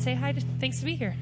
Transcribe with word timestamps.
say 0.00 0.14
hi 0.14 0.32
to, 0.32 0.40
thanks 0.58 0.78
to 0.80 0.86
be 0.86 0.96
here. 0.96 1.14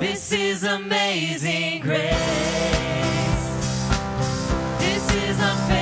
This 0.00 0.32
is 0.32 0.64
amazing 0.64 1.82
grace. 1.82 2.10
This 4.78 5.14
is 5.14 5.38
amazing. 5.38 5.79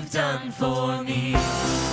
you've 0.00 0.12
done 0.12 0.50
for 0.50 1.04
me. 1.04 1.89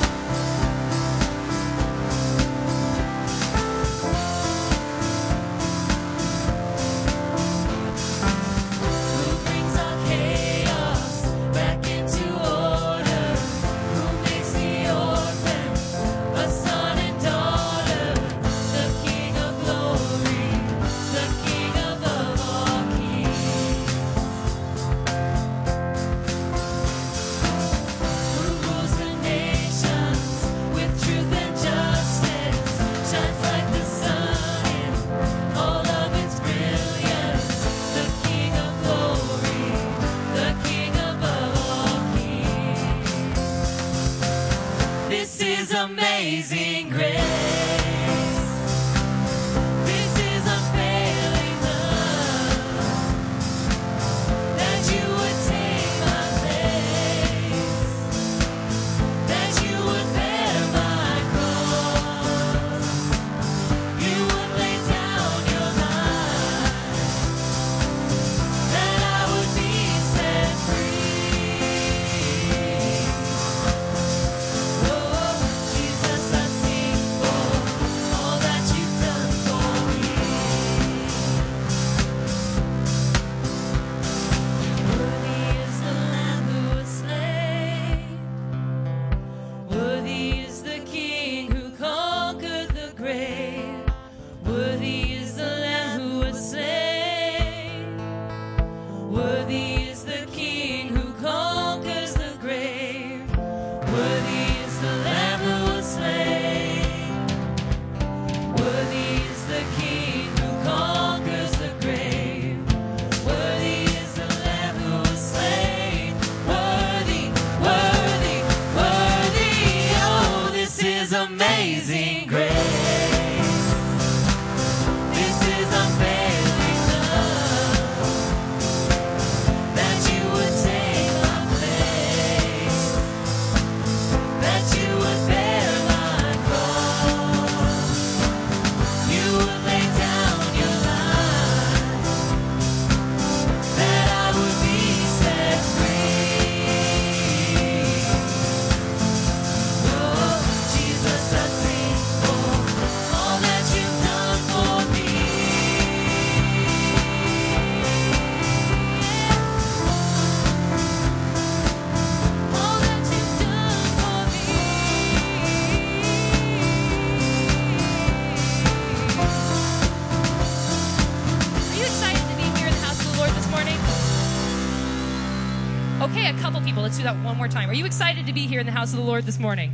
Time. 177.58 177.72
Are 177.72 177.74
you 177.74 177.86
excited 177.86 178.28
to 178.28 178.34
be 178.34 178.46
here 178.46 178.60
in 178.60 178.68
the 178.68 178.72
house 178.72 178.92
of 178.92 179.00
the 179.00 179.04
Lord 179.04 179.26
this 179.26 179.40
morning? 179.40 179.74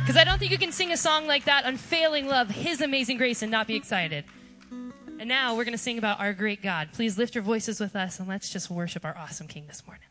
Because 0.00 0.16
I 0.16 0.22
don't 0.22 0.38
think 0.38 0.52
you 0.52 0.58
can 0.58 0.70
sing 0.70 0.92
a 0.92 0.96
song 0.96 1.26
like 1.26 1.46
that, 1.46 1.64
Unfailing 1.64 2.28
Love, 2.28 2.50
His 2.50 2.80
Amazing 2.80 3.16
Grace, 3.18 3.42
and 3.42 3.50
not 3.50 3.66
be 3.66 3.74
excited. 3.74 4.24
And 5.18 5.28
now 5.28 5.56
we're 5.56 5.64
going 5.64 5.72
to 5.72 5.78
sing 5.78 5.98
about 5.98 6.20
our 6.20 6.32
great 6.32 6.62
God. 6.62 6.90
Please 6.92 7.18
lift 7.18 7.34
your 7.34 7.42
voices 7.42 7.80
with 7.80 7.96
us 7.96 8.20
and 8.20 8.28
let's 8.28 8.48
just 8.48 8.70
worship 8.70 9.04
our 9.04 9.16
awesome 9.18 9.48
King 9.48 9.64
this 9.66 9.84
morning. 9.88 10.07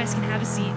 Guys 0.00 0.14
can 0.14 0.22
have 0.22 0.40
a 0.40 0.46
seat. 0.46 0.72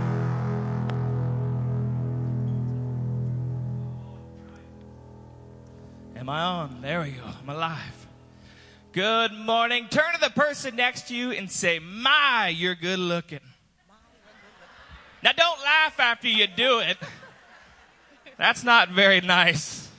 Am 6.18 6.28
I 6.28 6.42
on? 6.42 6.82
There 6.82 7.00
we 7.00 7.12
go. 7.12 7.24
I'm 7.24 7.48
alive. 7.48 8.08
Good 8.92 9.32
morning. 9.32 9.88
Turn 9.90 10.14
to 10.14 10.20
the 10.20 10.30
person 10.32 10.76
next 10.76 11.08
to 11.08 11.16
you 11.16 11.32
and 11.32 11.50
say, 11.50 11.80
My, 11.80 12.50
you're 12.54 12.76
good 12.76 13.00
looking. 13.00 13.40
Now, 15.24 15.32
don't 15.32 15.62
laugh 15.62 15.98
after 16.02 16.28
you 16.28 16.46
do 16.46 16.80
it. 16.80 16.98
That's 18.38 18.66
not 18.66 18.90
very 18.90 19.22
nice. 19.22 19.90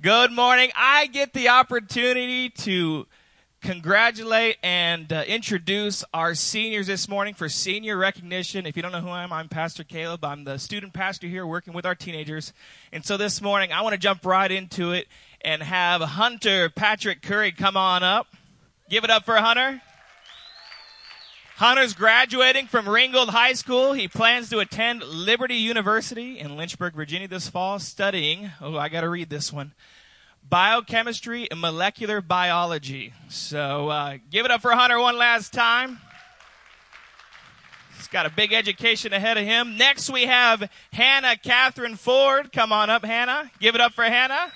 Good 0.00 0.32
morning. 0.32 0.70
I 0.74 1.08
get 1.08 1.34
the 1.34 1.50
opportunity 1.50 2.48
to 2.48 3.06
congratulate 3.60 4.56
and 4.62 5.12
uh, 5.12 5.24
introduce 5.26 6.04
our 6.14 6.34
seniors 6.34 6.86
this 6.86 7.08
morning 7.08 7.34
for 7.34 7.48
senior 7.48 7.96
recognition. 7.96 8.66
If 8.66 8.76
you 8.76 8.82
don't 8.82 8.92
know 8.92 9.00
who 9.00 9.08
I 9.08 9.24
am, 9.24 9.32
I'm 9.32 9.48
Pastor 9.48 9.84
Caleb. 9.84 10.24
I'm 10.24 10.44
the 10.44 10.58
student 10.58 10.92
pastor 10.92 11.26
here 11.26 11.46
working 11.46 11.72
with 11.72 11.84
our 11.84 11.94
teenagers. 11.94 12.52
And 12.92 13.04
so 13.04 13.16
this 13.16 13.42
morning, 13.42 13.72
I 13.72 13.82
want 13.82 13.94
to 13.94 13.98
jump 13.98 14.24
right 14.24 14.50
into 14.50 14.92
it 14.92 15.08
and 15.40 15.62
have 15.62 16.00
Hunter 16.00 16.68
Patrick 16.68 17.22
Curry 17.22 17.52
come 17.52 17.76
on 17.76 18.02
up. 18.02 18.26
Give 18.88 19.04
it 19.04 19.10
up 19.10 19.24
for 19.24 19.36
Hunter. 19.36 19.82
Hunter's 21.56 21.92
graduating 21.92 22.68
from 22.68 22.88
Ringgold 22.88 23.30
High 23.30 23.54
School. 23.54 23.92
He 23.92 24.06
plans 24.06 24.48
to 24.50 24.60
attend 24.60 25.02
Liberty 25.02 25.56
University 25.56 26.38
in 26.38 26.56
Lynchburg, 26.56 26.94
Virginia 26.94 27.26
this 27.26 27.48
fall, 27.48 27.80
studying, 27.80 28.52
oh, 28.60 28.76
I 28.76 28.88
got 28.88 29.00
to 29.00 29.08
read 29.08 29.28
this 29.28 29.52
one, 29.52 29.72
biochemistry 30.48 31.50
and 31.50 31.60
molecular 31.60 32.20
biology. 32.20 33.12
So 33.28 33.88
uh, 33.88 34.18
give 34.30 34.44
it 34.44 34.50
up 34.50 34.62
for 34.62 34.72
Hunter 34.72 34.98
one 34.98 35.18
last 35.18 35.52
time. 35.52 35.98
He's 37.96 38.06
got 38.08 38.26
a 38.26 38.30
big 38.30 38.52
education 38.52 39.12
ahead 39.12 39.36
of 39.36 39.44
him. 39.44 39.76
Next, 39.76 40.08
we 40.08 40.26
have 40.26 40.70
Hannah 40.92 41.36
Catherine 41.36 41.96
Ford. 41.96 42.52
Come 42.52 42.72
on 42.72 42.90
up, 42.90 43.04
Hannah. 43.04 43.50
Give 43.60 43.74
it 43.74 43.80
up 43.80 43.92
for 43.92 44.04
Hannah. 44.04 44.52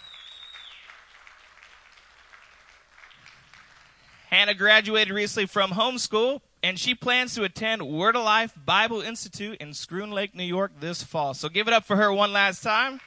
Hannah 4.31 4.55
graduated 4.55 5.13
recently 5.13 5.47
from 5.47 5.73
homeschool, 5.73 6.41
and 6.63 6.79
she 6.79 6.95
plans 6.95 7.35
to 7.35 7.45
attend 7.45 7.83
Word 7.83 8.17
of 8.17 8.25
Life 8.25 8.57
Bible 8.65 9.03
Institute 9.03 9.59
in 9.61 9.71
Schroon 9.71 10.11
Lake, 10.11 10.35
New 10.35 10.45
York 10.45 10.73
this 10.81 11.03
fall. 11.03 11.35
So 11.35 11.51
give 11.51 11.69
it 11.69 11.75
up 11.75 11.85
for 11.85 11.97
her 11.97 12.11
one 12.11 12.33
last 12.33 12.63
time. 12.63 13.01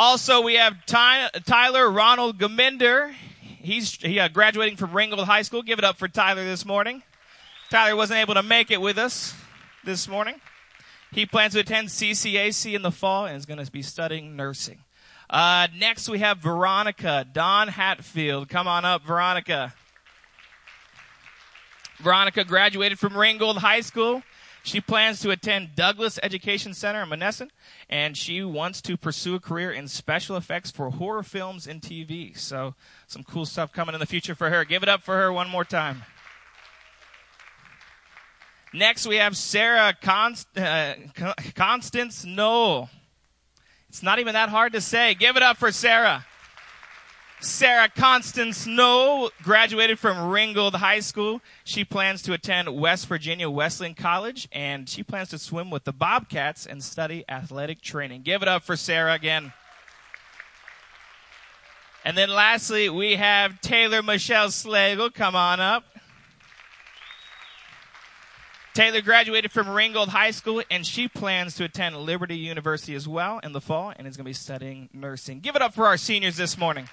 Also, 0.00 0.42
we 0.42 0.54
have 0.54 0.86
Ty- 0.86 1.28
Tyler 1.44 1.90
Ronald 1.90 2.38
Gaminder. 2.38 3.12
He's 3.40 3.96
he, 3.96 4.20
uh, 4.20 4.28
graduating 4.28 4.76
from 4.76 4.92
Ringgold 4.92 5.26
High 5.26 5.42
School. 5.42 5.60
Give 5.64 5.76
it 5.76 5.84
up 5.84 5.98
for 5.98 6.06
Tyler 6.06 6.44
this 6.44 6.64
morning. 6.64 7.02
Tyler 7.68 7.96
wasn't 7.96 8.20
able 8.20 8.34
to 8.34 8.44
make 8.44 8.70
it 8.70 8.80
with 8.80 8.96
us 8.96 9.34
this 9.84 10.06
morning. 10.06 10.36
He 11.10 11.26
plans 11.26 11.54
to 11.54 11.58
attend 11.58 11.88
CCAC 11.88 12.76
in 12.76 12.82
the 12.82 12.92
fall 12.92 13.26
and 13.26 13.36
is 13.36 13.44
going 13.44 13.58
to 13.58 13.68
be 13.72 13.82
studying 13.82 14.36
nursing. 14.36 14.84
Uh, 15.28 15.66
next, 15.76 16.08
we 16.08 16.20
have 16.20 16.38
Veronica 16.38 17.26
Don 17.32 17.66
Hatfield. 17.66 18.48
Come 18.48 18.68
on 18.68 18.84
up, 18.84 19.02
Veronica. 19.02 19.74
Veronica 21.96 22.44
graduated 22.44 23.00
from 23.00 23.16
Ringgold 23.16 23.58
High 23.58 23.80
School. 23.80 24.22
She 24.62 24.80
plans 24.80 25.20
to 25.20 25.30
attend 25.30 25.74
Douglas 25.74 26.18
Education 26.22 26.74
Center 26.74 27.02
in 27.02 27.08
Monessen, 27.08 27.48
and 27.88 28.16
she 28.16 28.42
wants 28.42 28.82
to 28.82 28.96
pursue 28.96 29.34
a 29.34 29.40
career 29.40 29.70
in 29.70 29.88
special 29.88 30.36
effects 30.36 30.70
for 30.70 30.90
horror 30.90 31.22
films 31.22 31.66
and 31.66 31.80
TV. 31.80 32.36
So, 32.36 32.74
some 33.06 33.24
cool 33.24 33.46
stuff 33.46 33.72
coming 33.72 33.94
in 33.94 34.00
the 34.00 34.06
future 34.06 34.34
for 34.34 34.50
her. 34.50 34.64
Give 34.64 34.82
it 34.82 34.88
up 34.88 35.02
for 35.02 35.16
her 35.16 35.32
one 35.32 35.48
more 35.48 35.64
time. 35.64 36.02
Next, 38.74 39.06
we 39.06 39.16
have 39.16 39.36
Sarah 39.36 39.96
Const- 40.00 40.58
uh, 40.58 40.94
Constance 41.54 42.24
Noel. 42.24 42.90
It's 43.88 44.02
not 44.02 44.18
even 44.18 44.34
that 44.34 44.50
hard 44.50 44.74
to 44.74 44.82
say. 44.82 45.14
Give 45.14 45.36
it 45.36 45.42
up 45.42 45.56
for 45.56 45.72
Sarah. 45.72 46.26
Sarah 47.40 47.88
Constance 47.88 48.66
Noel 48.66 49.30
graduated 49.44 50.00
from 50.00 50.28
Ringgold 50.28 50.74
High 50.74 50.98
School. 50.98 51.40
She 51.62 51.84
plans 51.84 52.20
to 52.22 52.32
attend 52.32 52.74
West 52.76 53.06
Virginia 53.06 53.48
Wesleyan 53.48 53.94
College, 53.94 54.48
and 54.50 54.88
she 54.88 55.04
plans 55.04 55.28
to 55.28 55.38
swim 55.38 55.70
with 55.70 55.84
the 55.84 55.92
Bobcats 55.92 56.66
and 56.66 56.82
study 56.82 57.24
athletic 57.28 57.80
training. 57.80 58.22
Give 58.22 58.42
it 58.42 58.48
up 58.48 58.64
for 58.64 58.74
Sarah 58.74 59.14
again. 59.14 59.52
And 62.04 62.16
then 62.16 62.28
lastly, 62.28 62.88
we 62.88 63.14
have 63.16 63.60
Taylor 63.60 64.02
Michelle 64.02 64.48
Slagle. 64.48 65.14
Come 65.14 65.36
on 65.36 65.60
up. 65.60 65.84
Taylor 68.74 69.00
graduated 69.00 69.52
from 69.52 69.68
Ringgold 69.68 70.08
High 70.08 70.32
School, 70.32 70.62
and 70.70 70.84
she 70.84 71.06
plans 71.06 71.54
to 71.56 71.64
attend 71.64 71.96
Liberty 71.98 72.36
University 72.36 72.96
as 72.96 73.06
well 73.06 73.38
in 73.44 73.52
the 73.52 73.60
fall, 73.60 73.92
and 73.96 74.08
is 74.08 74.16
going 74.16 74.24
to 74.24 74.28
be 74.28 74.32
studying 74.32 74.88
nursing. 74.92 75.38
Give 75.38 75.54
it 75.54 75.62
up 75.62 75.74
for 75.74 75.86
our 75.86 75.96
seniors 75.96 76.36
this 76.36 76.58
morning. 76.58 76.88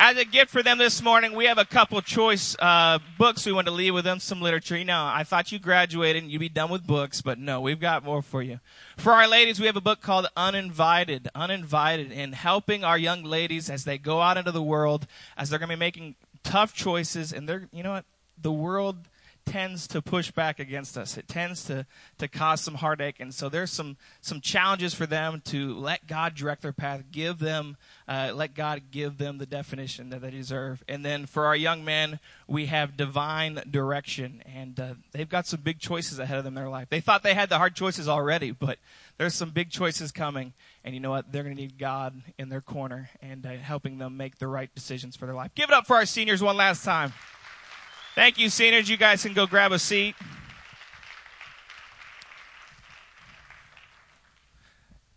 As 0.00 0.16
a 0.16 0.24
gift 0.24 0.52
for 0.52 0.62
them 0.62 0.78
this 0.78 1.02
morning, 1.02 1.34
we 1.34 1.46
have 1.46 1.58
a 1.58 1.64
couple 1.64 2.00
choice 2.02 2.54
uh, 2.60 3.00
books 3.18 3.44
we 3.44 3.50
want 3.50 3.66
to 3.66 3.72
leave 3.72 3.94
with 3.94 4.04
them, 4.04 4.20
some 4.20 4.40
literature. 4.40 4.76
You 4.76 4.84
know, 4.84 5.04
I 5.04 5.24
thought 5.24 5.50
you 5.50 5.58
graduated 5.58 6.22
and 6.22 6.30
you'd 6.30 6.38
be 6.38 6.48
done 6.48 6.70
with 6.70 6.86
books, 6.86 7.20
but 7.20 7.36
no, 7.36 7.60
we've 7.60 7.80
got 7.80 8.04
more 8.04 8.22
for 8.22 8.40
you. 8.40 8.60
For 8.96 9.12
our 9.12 9.26
ladies, 9.26 9.58
we 9.58 9.66
have 9.66 9.74
a 9.74 9.80
book 9.80 10.00
called 10.00 10.28
Uninvited. 10.36 11.28
Uninvited, 11.34 12.12
in 12.12 12.32
helping 12.32 12.84
our 12.84 12.96
young 12.96 13.24
ladies 13.24 13.68
as 13.68 13.82
they 13.82 13.98
go 13.98 14.20
out 14.20 14.36
into 14.36 14.52
the 14.52 14.62
world, 14.62 15.08
as 15.36 15.50
they're 15.50 15.58
going 15.58 15.68
to 15.68 15.74
be 15.74 15.80
making 15.80 16.14
tough 16.44 16.72
choices, 16.72 17.32
and 17.32 17.48
they're, 17.48 17.68
you 17.72 17.82
know 17.82 17.90
what, 17.90 18.04
the 18.40 18.52
world 18.52 19.08
tends 19.48 19.86
to 19.88 20.02
push 20.02 20.30
back 20.30 20.60
against 20.60 20.98
us. 20.98 21.16
It 21.16 21.26
tends 21.26 21.64
to, 21.64 21.86
to 22.18 22.28
cause 22.28 22.60
some 22.60 22.74
heartache. 22.74 23.16
And 23.18 23.32
so 23.32 23.48
there's 23.48 23.70
some, 23.70 23.96
some 24.20 24.40
challenges 24.40 24.94
for 24.94 25.06
them 25.06 25.40
to 25.46 25.74
let 25.74 26.06
God 26.06 26.34
direct 26.34 26.62
their 26.62 26.72
path, 26.72 27.04
give 27.10 27.38
them, 27.38 27.76
uh, 28.06 28.32
let 28.34 28.54
God 28.54 28.82
give 28.90 29.16
them 29.16 29.38
the 29.38 29.46
definition 29.46 30.10
that 30.10 30.20
they 30.20 30.30
deserve. 30.30 30.84
And 30.86 31.04
then 31.04 31.26
for 31.26 31.46
our 31.46 31.56
young 31.56 31.84
men, 31.84 32.20
we 32.46 32.66
have 32.66 32.96
divine 32.96 33.62
direction. 33.70 34.42
And 34.54 34.78
uh, 34.78 34.94
they've 35.12 35.28
got 35.28 35.46
some 35.46 35.60
big 35.60 35.78
choices 35.78 36.18
ahead 36.18 36.38
of 36.38 36.44
them 36.44 36.56
in 36.56 36.62
their 36.62 36.70
life. 36.70 36.88
They 36.90 37.00
thought 37.00 37.22
they 37.22 37.34
had 37.34 37.48
the 37.48 37.58
hard 37.58 37.74
choices 37.74 38.08
already, 38.08 38.50
but 38.50 38.78
there's 39.16 39.34
some 39.34 39.50
big 39.50 39.70
choices 39.70 40.12
coming. 40.12 40.52
And 40.84 40.94
you 40.94 41.00
know 41.00 41.10
what? 41.10 41.32
They're 41.32 41.42
going 41.42 41.56
to 41.56 41.62
need 41.62 41.78
God 41.78 42.22
in 42.38 42.50
their 42.50 42.60
corner 42.60 43.10
and 43.20 43.44
uh, 43.46 43.52
helping 43.52 43.98
them 43.98 44.16
make 44.16 44.38
the 44.38 44.46
right 44.46 44.72
decisions 44.74 45.16
for 45.16 45.26
their 45.26 45.34
life. 45.34 45.54
Give 45.54 45.68
it 45.70 45.74
up 45.74 45.86
for 45.86 45.96
our 45.96 46.06
seniors 46.06 46.42
one 46.42 46.56
last 46.56 46.84
time. 46.84 47.12
Thank 48.18 48.36
you, 48.36 48.48
seniors. 48.48 48.88
You 48.88 48.96
guys 48.96 49.22
can 49.22 49.32
go 49.32 49.46
grab 49.46 49.70
a 49.70 49.78
seat. 49.78 50.16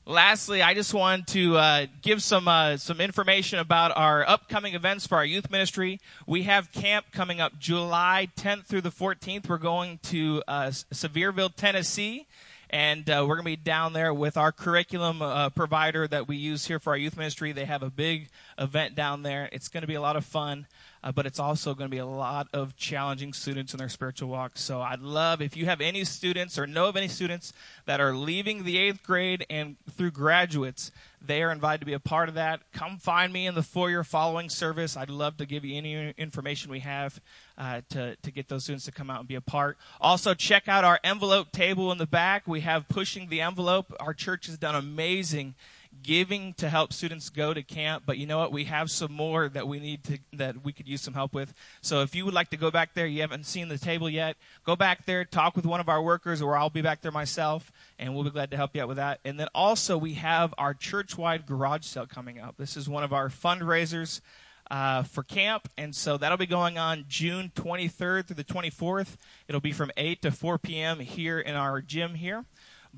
Lastly, 0.06 0.62
I 0.62 0.76
just 0.76 0.94
want 0.94 1.26
to 1.30 1.58
uh, 1.58 1.88
give 2.04 2.22
some 2.22 2.48
uh, 2.48 2.78
some 2.78 3.02
information 3.02 3.58
about 3.58 3.92
our 3.98 4.24
upcoming 4.30 4.76
events 4.76 5.08
for 5.08 5.16
our 5.16 5.26
youth 5.26 5.50
ministry. 5.50 6.00
We 6.28 6.44
have 6.44 6.72
camp 6.74 7.08
coming 7.12 7.42
up 7.42 7.58
July 7.58 8.28
10th 8.38 8.66
through 8.66 8.82
the 8.82 8.92
14th. 8.92 9.50
We're 9.50 9.58
going 9.58 9.98
to 10.04 10.44
uh, 10.48 10.68
Sevierville, 10.68 11.56
Tennessee, 11.56 12.28
and 12.70 13.10
uh, 13.10 13.26
we're 13.28 13.38
going 13.38 13.46
to 13.46 13.52
be 13.52 13.56
down 13.56 13.94
there 13.94 14.14
with 14.14 14.38
our 14.38 14.52
curriculum 14.52 15.24
uh, 15.24 15.50
provider 15.50 16.08
that 16.08 16.28
we 16.28 16.38
use 16.38 16.68
here 16.68 16.78
for 16.78 16.92
our 16.92 16.98
youth 16.98 17.18
ministry. 17.18 17.52
They 17.52 17.66
have 17.66 17.82
a 17.82 17.90
big 17.90 18.30
event 18.60 18.94
down 18.94 19.24
there. 19.24 19.50
It's 19.52 19.70
going 19.70 19.82
to 19.82 19.88
be 19.88 19.96
a 19.96 20.02
lot 20.02 20.18
of 20.18 20.24
fun 20.24 20.68
uh, 21.04 21.12
but 21.12 21.26
it's 21.26 21.40
also 21.40 21.74
going 21.74 21.90
to 21.90 21.92
be 21.92 21.98
a 21.98 22.06
lot 22.06 22.48
of 22.54 22.76
challenging 22.76 23.34
students 23.34 23.74
in 23.74 23.80
their 23.80 23.90
spiritual 23.90 24.30
walk. 24.30 24.54
So 24.56 24.82
I'd 24.82 25.00
love 25.00 25.42
if 25.42 25.58
you 25.58 25.66
have 25.66 25.82
any 25.82 26.04
students 26.04 26.58
or 26.58 26.68
know 26.68 26.88
of 26.88 26.96
any 26.96 27.08
students 27.08 27.54
that 27.86 28.00
are 28.00 28.16
leaving 28.16 28.64
the 28.64 28.78
eighth 28.78 29.04
grade 29.04 29.46
and 29.50 29.78
through 29.90 30.12
graduates, 30.12 30.92
they 31.24 31.44
are 31.44 31.52
invited 31.52 31.80
to 31.82 31.86
be 31.86 31.94
a 31.94 32.00
part 32.00 32.30
of 32.30 32.36
that. 32.36 32.62
Come 32.74 32.98
find 32.98 33.32
me 33.32 33.46
in 33.46 33.56
the 33.56 33.64
foyer 33.64 34.04
following 34.04 34.50
service. 34.50 34.98
I'd 34.98 35.10
love 35.10 35.38
to 35.38 35.46
give 35.46 35.64
you 35.64 35.76
any 35.78 36.12
information 36.18 36.72
we 36.72 36.80
have 36.80 37.20
uh, 37.58 37.82
to, 37.90 38.16
to 38.16 38.32
get 38.32 38.48
those 38.48 38.64
students 38.64 38.86
to 38.86 38.92
come 38.92 39.10
out 39.10 39.20
and 39.20 39.28
be 39.28 39.36
a 39.36 39.42
part. 39.42 39.78
Also, 40.00 40.34
check 40.34 40.68
out 40.68 40.84
our 40.84 41.00
envelope 41.04 41.52
table 41.52 41.92
in 41.92 42.00
the 42.00 42.08
back. 42.08 42.48
We 42.48 42.62
have 42.62 42.90
Pushing 42.90 43.30
the 43.30 43.42
Envelope. 43.42 43.94
Our 44.00 44.14
church 44.14 44.48
has 44.48 44.58
done 44.58 44.76
amazing 44.76 45.56
giving 46.04 46.54
to 46.54 46.70
help 46.70 46.94
students 46.94 47.30
go 47.30 47.54
to 47.54 47.62
camp 47.62 48.04
but 48.06 48.18
you 48.18 48.26
know 48.26 48.38
what 48.38 48.52
we 48.52 48.66
have 48.66 48.90
some 48.90 49.12
more 49.12 49.50
that 49.50 49.68
we 49.68 49.80
need 49.80 50.04
to 50.04 50.18
that 50.34 50.64
we 50.64 50.72
could 50.72 50.88
use 50.88 51.02
some 51.02 51.14
help 51.14 51.34
with 51.34 51.54
so 51.82 52.02
if 52.02 52.16
you 52.16 52.26
would 52.26 52.34
like 52.34 52.50
to 52.50 52.58
go 52.58 52.72
back 52.72 52.94
there 52.94 53.06
you 53.06 53.22
haven't 53.22 53.46
seen 53.46 53.68
the 53.68 53.78
table 53.78 54.10
yet 54.10 54.36
go 54.66 54.76
back 54.76 55.06
there 55.06 55.24
talk 55.26 55.56
with 55.56 55.66
one 55.66 55.80
of 55.80 55.90
our 55.90 56.02
workers 56.02 56.42
or 56.42 56.56
i'll 56.56 56.70
be 56.70 56.82
back 56.82 57.02
there 57.02 57.12
myself 57.12 57.72
and 58.00 58.14
we'll 58.14 58.24
be 58.24 58.30
glad 58.30 58.50
to 58.50 58.58
help 58.58 58.76
you 58.76 58.82
out 58.82 58.88
with 58.88 58.98
that 58.98 59.20
and 59.26 59.40
then 59.40 59.48
also 59.54 59.98
we 59.98 60.14
have 60.14 60.54
our 60.58 60.74
church-wide 60.74 61.46
garage 61.46 61.86
sale 61.86 62.08
coming 62.08 62.40
up 62.40 62.56
this 62.58 62.76
is 62.76 62.90
one 62.90 63.04
of 63.04 63.14
our 63.14 63.30
fundraisers 63.30 64.22
uh, 64.70 65.04
for 65.04 65.22
camp, 65.22 65.68
and 65.78 65.94
so 65.94 66.16
that'll 66.16 66.38
be 66.38 66.46
going 66.46 66.78
on 66.78 67.04
June 67.10 67.52
23rd 67.56 68.26
through 68.26 68.38
the 68.38 68.44
24th. 68.46 69.18
It'll 69.50 69.60
be 69.60 69.74
from 69.74 69.92
8 69.98 70.22
to 70.22 70.32
4 70.32 70.58
p.m. 70.60 71.02
here 71.02 71.42
in 71.42 71.56
our 71.56 71.82
gym 71.82 72.16
here 72.16 72.46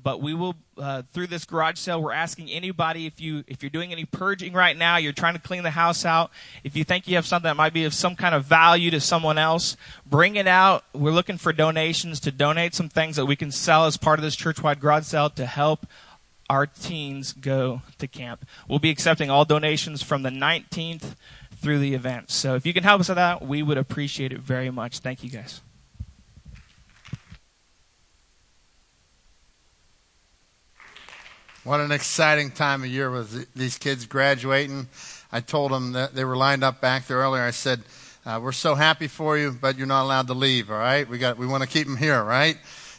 but 0.00 0.20
we 0.20 0.34
will 0.34 0.54
uh, 0.76 1.02
through 1.12 1.26
this 1.26 1.44
garage 1.44 1.78
sale 1.78 2.02
we're 2.02 2.12
asking 2.12 2.50
anybody 2.50 3.06
if 3.06 3.20
you 3.20 3.44
if 3.46 3.62
you're 3.62 3.70
doing 3.70 3.92
any 3.92 4.04
purging 4.04 4.52
right 4.52 4.76
now 4.76 4.96
you're 4.96 5.12
trying 5.12 5.34
to 5.34 5.40
clean 5.40 5.62
the 5.62 5.70
house 5.70 6.04
out 6.04 6.30
if 6.64 6.76
you 6.76 6.84
think 6.84 7.06
you 7.06 7.14
have 7.14 7.26
something 7.26 7.48
that 7.48 7.56
might 7.56 7.72
be 7.72 7.84
of 7.84 7.94
some 7.94 8.16
kind 8.16 8.34
of 8.34 8.44
value 8.44 8.90
to 8.90 9.00
someone 9.00 9.38
else 9.38 9.76
bring 10.06 10.36
it 10.36 10.46
out. 10.46 10.84
We're 10.92 11.12
looking 11.12 11.38
for 11.38 11.52
donations 11.52 12.20
to 12.20 12.30
donate 12.30 12.74
some 12.74 12.88
things 12.88 13.16
that 13.16 13.26
we 13.26 13.36
can 13.36 13.50
sell 13.50 13.86
as 13.86 13.96
part 13.96 14.18
of 14.18 14.22
this 14.22 14.36
church-wide 14.36 14.80
garage 14.80 15.04
sale 15.04 15.30
to 15.30 15.46
help 15.46 15.86
our 16.50 16.66
teens 16.66 17.32
go 17.32 17.82
to 17.98 18.06
camp. 18.06 18.46
We'll 18.68 18.78
be 18.78 18.90
accepting 18.90 19.30
all 19.30 19.44
donations 19.44 20.02
from 20.02 20.22
the 20.22 20.30
19th 20.30 21.14
through 21.56 21.78
the 21.78 21.94
event. 21.94 22.30
So 22.30 22.54
if 22.54 22.66
you 22.66 22.74
can 22.74 22.84
help 22.84 23.00
us 23.00 23.08
with 23.08 23.16
that 23.16 23.42
we 23.42 23.62
would 23.62 23.78
appreciate 23.78 24.32
it 24.32 24.40
very 24.40 24.70
much. 24.70 24.98
Thank 24.98 25.24
you 25.24 25.30
guys 25.30 25.60
What 31.64 31.80
an 31.80 31.92
exciting 31.92 32.50
time 32.50 32.82
of 32.82 32.90
year 32.90 33.10
with 33.10 33.50
these 33.54 33.78
kids 33.78 34.04
graduating. 34.04 34.86
I 35.32 35.40
told 35.40 35.72
them 35.72 35.92
that 35.92 36.14
they 36.14 36.22
were 36.22 36.36
lined 36.36 36.62
up 36.62 36.82
back 36.82 37.06
there 37.06 37.16
earlier. 37.16 37.42
I 37.42 37.52
said, 37.52 37.80
uh, 38.26 38.38
"We're 38.42 38.52
so 38.52 38.74
happy 38.74 39.08
for 39.08 39.38
you, 39.38 39.50
but 39.50 39.78
you're 39.78 39.86
not 39.86 40.02
allowed 40.02 40.26
to 40.26 40.34
leave. 40.34 40.70
All 40.70 40.76
right, 40.76 41.08
we 41.08 41.16
got 41.16 41.38
we 41.38 41.46
want 41.46 41.62
to 41.62 41.66
keep 41.66 41.86
them 41.86 41.96
here, 41.96 42.22
right?" 42.22 42.58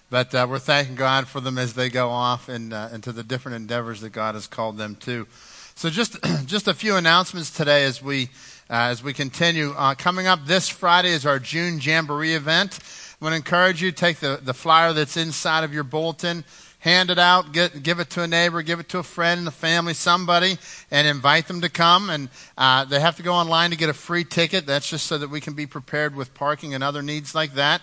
But 0.10 0.34
uh, 0.34 0.48
we're 0.50 0.58
thanking 0.58 0.96
God 0.96 1.28
for 1.28 1.42
them 1.42 1.60
as 1.60 1.76
they 1.76 1.90
go 1.90 2.10
off 2.10 2.50
and 2.50 2.74
uh, 2.74 2.90
into 2.92 3.12
the 3.12 3.22
different 3.22 3.58
endeavors 3.58 4.02
that 4.02 4.10
God 4.10 4.34
has 4.34 4.48
called 4.48 4.80
them 4.80 4.96
to. 5.02 5.28
So 5.76 5.92
just 5.92 6.18
just 6.48 6.68
a 6.68 6.74
few 6.74 6.96
announcements 6.96 7.52
today 7.52 7.84
as 7.84 8.02
we 8.02 8.30
uh, 8.68 8.90
as 8.90 9.04
we 9.04 9.14
continue. 9.14 9.76
Uh, 9.78 9.94
coming 9.94 10.26
up 10.26 10.40
this 10.48 10.70
Friday 10.70 11.10
is 11.10 11.24
our 11.28 11.38
June 11.38 11.80
Jamboree 11.80 12.34
event. 12.34 12.80
I 13.22 13.26
want 13.26 13.34
to 13.34 13.38
encourage 13.38 13.84
you 13.84 13.92
take 13.92 14.18
the, 14.18 14.40
the 14.42 14.56
flyer 14.56 14.92
that's 14.92 15.18
inside 15.18 15.64
of 15.64 15.72
your 15.72 15.84
bulletin 15.84 16.44
hand 16.86 17.10
it 17.10 17.18
out, 17.18 17.52
get, 17.52 17.82
give 17.82 18.00
it 18.00 18.12
to 18.12 18.22
a 18.22 18.28
neighbor, 18.28 18.62
give 18.62 18.80
it 18.80 18.88
to 18.88 19.00
a 19.00 19.04
friend, 19.04 19.48
a 19.48 19.52
family, 19.52 19.96
somebody, 19.96 20.56
and 20.92 21.08
invite 21.08 21.48
them 21.48 21.60
to 21.62 21.68
come. 21.68 22.12
And 22.12 22.30
uh, 22.60 22.86
they 22.86 23.00
have 23.00 23.18
to 23.18 23.24
go 23.24 23.34
online 23.34 23.72
to 23.72 23.76
get 23.76 23.90
a 23.90 23.94
free 23.94 24.24
ticket. 24.24 24.68
That's 24.68 24.88
just 24.88 25.08
so 25.08 25.18
that 25.18 25.32
we 25.32 25.42
can 25.42 25.54
be 25.54 25.66
prepared 25.66 26.16
with 26.16 26.36
parking 26.36 26.76
and 26.76 26.84
other 26.84 27.02
needs 27.02 27.34
like 27.34 27.56
that. 27.56 27.82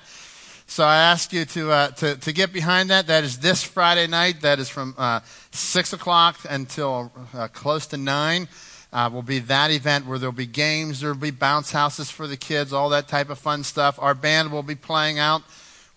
So 0.68 0.84
I 0.84 0.98
ask 0.98 1.32
you 1.32 1.44
to, 1.46 1.70
uh, 1.72 1.88
to, 1.88 2.16
to 2.16 2.32
get 2.32 2.52
behind 2.52 2.90
that. 2.90 3.08
That 3.08 3.24
is 3.24 3.40
this 3.40 3.64
Friday 3.64 4.06
night. 4.06 4.40
That 4.42 4.60
is 4.60 4.68
from 4.68 4.94
uh, 4.96 5.18
6 5.50 5.92
o'clock 5.92 6.38
until 6.48 7.10
uh, 7.34 7.48
close 7.48 7.86
to 7.88 7.96
9. 7.96 8.48
Uh, 8.92 9.10
will 9.12 9.22
be 9.22 9.40
that 9.40 9.72
event 9.72 10.06
where 10.06 10.18
there'll 10.18 10.32
be 10.32 10.46
games, 10.46 11.00
there'll 11.00 11.16
be 11.16 11.32
bounce 11.32 11.72
houses 11.72 12.10
for 12.10 12.28
the 12.28 12.36
kids, 12.36 12.72
all 12.72 12.90
that 12.90 13.08
type 13.08 13.30
of 13.30 13.38
fun 13.38 13.64
stuff. 13.64 13.98
Our 14.00 14.14
band 14.14 14.52
will 14.52 14.62
be 14.62 14.76
playing 14.76 15.18
out. 15.18 15.42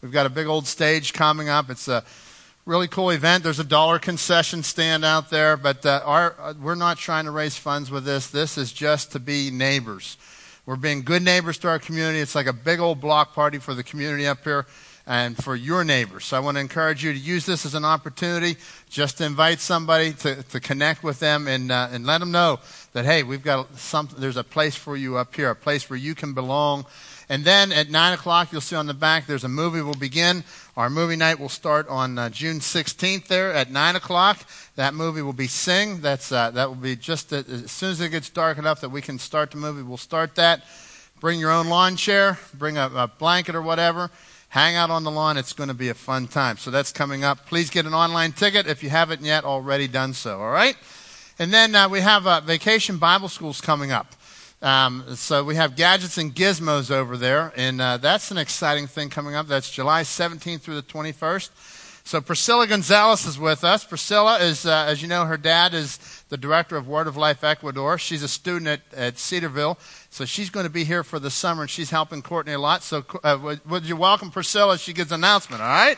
We've 0.01 0.13
got 0.13 0.25
a 0.25 0.29
big 0.29 0.47
old 0.47 0.65
stage 0.65 1.13
coming 1.13 1.49
up. 1.49 1.69
It's 1.69 1.87
a 1.87 2.03
really 2.65 2.87
cool 2.87 3.11
event. 3.11 3.43
There's 3.43 3.59
a 3.59 3.63
dollar 3.63 3.99
concession 3.99 4.63
stand 4.63 5.05
out 5.05 5.29
there, 5.29 5.55
but 5.55 5.85
uh, 5.85 6.01
our, 6.03 6.35
uh, 6.39 6.53
we're 6.59 6.73
not 6.75 6.97
trying 6.97 7.25
to 7.25 7.31
raise 7.31 7.55
funds 7.55 7.91
with 7.91 8.05
this. 8.05 8.27
This 8.27 8.57
is 8.57 8.71
just 8.71 9.11
to 9.11 9.19
be 9.19 9.51
neighbors. 9.51 10.17
We're 10.65 10.75
being 10.75 11.03
good 11.03 11.21
neighbors 11.21 11.59
to 11.59 11.67
our 11.67 11.77
community. 11.77 12.19
It's 12.19 12.33
like 12.33 12.47
a 12.47 12.53
big 12.53 12.79
old 12.79 12.99
block 12.99 13.35
party 13.35 13.59
for 13.59 13.75
the 13.75 13.83
community 13.83 14.25
up 14.25 14.43
here. 14.43 14.65
and 15.07 15.37
for 15.37 15.55
your 15.55 15.83
neighbors. 15.83 16.25
So 16.25 16.37
I 16.37 16.39
want 16.39 16.57
to 16.57 16.61
encourage 16.61 17.03
you 17.03 17.13
to 17.13 17.19
use 17.19 17.45
this 17.45 17.63
as 17.63 17.75
an 17.75 17.85
opportunity 17.85 18.57
just 18.89 19.19
to 19.19 19.25
invite 19.25 19.59
somebody 19.59 20.13
to, 20.13 20.41
to 20.41 20.59
connect 20.59 21.03
with 21.03 21.19
them 21.19 21.47
and, 21.47 21.71
uh, 21.71 21.89
and 21.91 22.07
let 22.07 22.19
them 22.19 22.31
know 22.31 22.59
that, 22.95 23.03
hey, 23.03 23.23
we've 23.23 23.43
got 23.43 23.77
some, 23.77 24.07
there's 24.17 24.37
a 24.37 24.43
place 24.43 24.73
for 24.73 24.95
you 24.95 25.17
up 25.17 25.35
here, 25.35 25.49
a 25.49 25.55
place 25.55 25.89
where 25.89 25.99
you 25.99 26.15
can 26.15 26.33
belong. 26.33 26.85
And 27.27 27.43
then 27.43 27.73
at 27.73 27.89
9 27.89 28.13
o'clock, 28.13 28.53
you'll 28.53 28.61
see 28.61 28.77
on 28.77 28.87
the 28.87 28.93
back, 28.93 29.27
there's 29.27 29.43
a 29.43 29.49
movie 29.49 29.81
will 29.81 29.95
begin. 29.95 30.45
Our 30.77 30.89
movie 30.89 31.17
night 31.17 31.37
will 31.37 31.49
start 31.49 31.89
on 31.89 32.17
uh, 32.17 32.29
June 32.29 32.59
16th 32.59 33.27
there 33.27 33.51
at 33.51 33.69
9 33.69 33.97
o'clock. 33.97 34.39
That 34.77 34.93
movie 34.93 35.21
will 35.21 35.33
be 35.33 35.47
Sing. 35.47 35.99
That's, 35.99 36.31
uh, 36.31 36.51
that 36.51 36.69
will 36.69 36.77
be 36.77 36.95
just 36.95 37.33
at, 37.33 37.49
as 37.49 37.69
soon 37.69 37.91
as 37.91 37.99
it 37.99 38.11
gets 38.11 38.29
dark 38.29 38.57
enough 38.57 38.79
that 38.79 38.91
we 38.91 39.01
can 39.01 39.19
start 39.19 39.51
the 39.51 39.57
movie, 39.57 39.81
we'll 39.81 39.97
start 39.97 40.35
that. 40.35 40.63
Bring 41.19 41.37
your 41.37 41.51
own 41.51 41.67
lawn 41.67 41.97
chair, 41.97 42.39
bring 42.53 42.77
a, 42.77 42.89
a 42.95 43.07
blanket 43.09 43.55
or 43.55 43.61
whatever. 43.61 44.09
Hang 44.47 44.77
out 44.77 44.89
on 44.89 45.03
the 45.03 45.11
lawn. 45.11 45.35
It's 45.35 45.51
going 45.51 45.67
to 45.67 45.73
be 45.73 45.89
a 45.89 45.93
fun 45.93 46.29
time. 46.29 46.55
So 46.55 46.71
that's 46.71 46.93
coming 46.93 47.25
up. 47.25 47.45
Please 47.45 47.69
get 47.69 47.85
an 47.85 47.93
online 47.93 48.31
ticket 48.31 48.67
if 48.67 48.83
you 48.83 48.89
haven't 48.89 49.21
yet 49.21 49.43
already 49.43 49.89
done 49.89 50.13
so. 50.13 50.39
All 50.39 50.51
right? 50.51 50.77
And 51.37 51.53
then 51.53 51.75
uh, 51.75 51.89
we 51.89 51.99
have 51.99 52.25
uh, 52.25 52.39
vacation 52.39 52.97
Bible 52.97 53.27
schools 53.27 53.59
coming 53.59 53.91
up. 53.91 54.15
Um, 54.61 55.03
so 55.15 55.43
we 55.43 55.55
have 55.55 55.75
gadgets 55.75 56.17
and 56.17 56.33
gizmos 56.33 56.89
over 56.89 57.17
there, 57.17 57.51
and 57.57 57.81
uh, 57.81 57.97
that's 57.97 58.31
an 58.31 58.37
exciting 58.37 58.87
thing 58.87 59.09
coming 59.09 59.35
up. 59.35 59.47
That's 59.47 59.69
July 59.69 60.03
17th 60.03 60.61
through 60.61 60.75
the 60.75 60.81
21st. 60.81 61.49
So 62.05 62.21
Priscilla 62.21 62.67
Gonzalez 62.67 63.25
is 63.25 63.37
with 63.37 63.63
us. 63.63 63.83
Priscilla 63.83 64.37
is, 64.37 64.65
uh, 64.65 64.85
as 64.87 65.01
you 65.01 65.07
know, 65.07 65.25
her 65.25 65.37
dad 65.37 65.73
is 65.73 65.97
the 66.29 66.37
director 66.37 66.77
of 66.77 66.87
Word 66.87 67.07
of 67.07 67.17
Life 67.17 67.43
Ecuador. 67.43 67.97
She's 67.97 68.23
a 68.23 68.27
student 68.27 68.67
at, 68.67 68.81
at 68.97 69.17
Cedarville, 69.19 69.77
so 70.09 70.23
she's 70.23 70.49
going 70.49 70.65
to 70.65 70.71
be 70.71 70.83
here 70.83 71.03
for 71.03 71.19
the 71.19 71.31
summer, 71.31 71.63
and 71.63 71.69
she's 71.69 71.89
helping 71.89 72.21
Courtney 72.21 72.53
a 72.53 72.59
lot. 72.59 72.81
So 72.81 73.03
uh, 73.23 73.57
would, 73.65 73.85
you 73.85 73.97
welcome 73.97 74.31
Priscilla 74.31 74.77
she 74.77 74.93
gives 74.93 75.11
an 75.11 75.19
announcement, 75.19 75.61
all 75.61 75.67
right? 75.67 75.97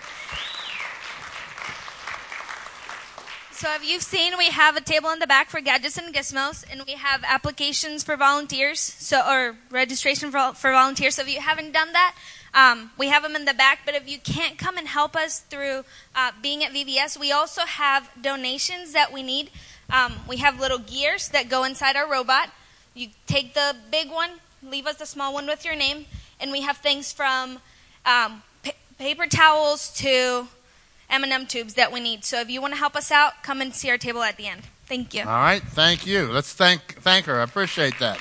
So, 3.58 3.74
if 3.74 3.84
you've 3.84 4.04
seen 4.04 4.38
we 4.38 4.50
have 4.50 4.76
a 4.78 4.82
table 4.82 5.10
in 5.10 5.17
the 5.17 5.26
back 5.26 5.50
for 5.50 5.60
gadgets 5.62 5.98
and 5.98 6.13
gizmos, 6.13 6.63
and 6.72 6.84
we 6.86 6.93
have 6.93 7.24
applications 7.26 8.04
for 8.04 8.15
volunteers, 8.15 8.80
so 8.80 9.28
or 9.28 9.56
registration 9.72 10.30
for, 10.30 10.54
for 10.54 10.72
volunteers. 10.74 11.15
So, 11.15 11.24
if 11.24 11.34
you 11.34 11.41
haven't 11.41 11.72
done 11.72 11.91
that, 11.93 12.15
um, 12.54 12.91
we 13.00 13.08
have 13.08 13.24
them 13.24 13.36
in 13.36 13.46
the 13.46 13.56
back. 13.56 13.80
But 13.84 13.96
if 13.96 14.08
you 14.08 14.20
can't 14.20 14.60
come 14.60 14.78
and 14.78 14.88
help 14.88 15.15
us 15.15 15.39
through 15.39 15.86
uh, 16.15 16.34
being 16.39 16.63
at 16.63 16.72
VBS, 16.72 17.20
we 17.20 17.32
also 17.32 17.62
have 17.62 18.12
donations 18.22 18.91
that 18.91 19.12
we 19.12 19.24
need. 19.24 19.50
Um, 19.89 20.17
we 20.30 20.38
have 20.38 20.60
little 20.60 20.78
gears 20.78 21.30
that 21.30 21.50
go 21.50 21.63
inside 21.63 21.96
our 21.96 22.08
robot. 22.08 22.52
You 22.93 23.08
take 23.26 23.56
the 23.56 23.76
big 23.89 24.12
one, 24.12 24.34
leave 24.62 24.86
us 24.86 24.98
the 24.98 25.08
small 25.08 25.34
one 25.34 25.48
with 25.48 25.65
your 25.65 25.76
name, 25.76 26.06
and 26.39 26.52
we 26.52 26.62
have 26.62 26.78
things 26.78 27.12
from 27.12 27.58
um, 28.06 28.43
pa- 28.63 28.78
paper 29.00 29.26
towels 29.26 29.91
to 29.96 30.48
M&M 31.10 31.46
tubes 31.48 31.76
that 31.76 31.91
we 31.91 32.00
need. 32.00 32.26
So 32.26 32.39
if 32.41 32.50
you 32.50 32.62
want 32.62 32.74
to 32.74 32.80
help 32.80 32.96
us 32.96 33.12
out, 33.12 33.43
come 33.43 33.62
and 33.62 33.74
see 33.74 33.89
our 33.89 33.98
table 33.98 34.24
at 34.24 34.38
the 34.38 34.48
end. 34.48 34.63
Thank 34.88 35.13
you. 35.13 35.22
All 35.22 35.28
right, 35.28 35.62
thank 35.62 36.08
you. 36.08 36.32
Let's 36.32 36.54
thank 36.54 36.82
thank 37.02 37.26
her. 37.26 37.39
I 37.39 37.43
appreciate 37.43 38.00
that. 38.00 38.20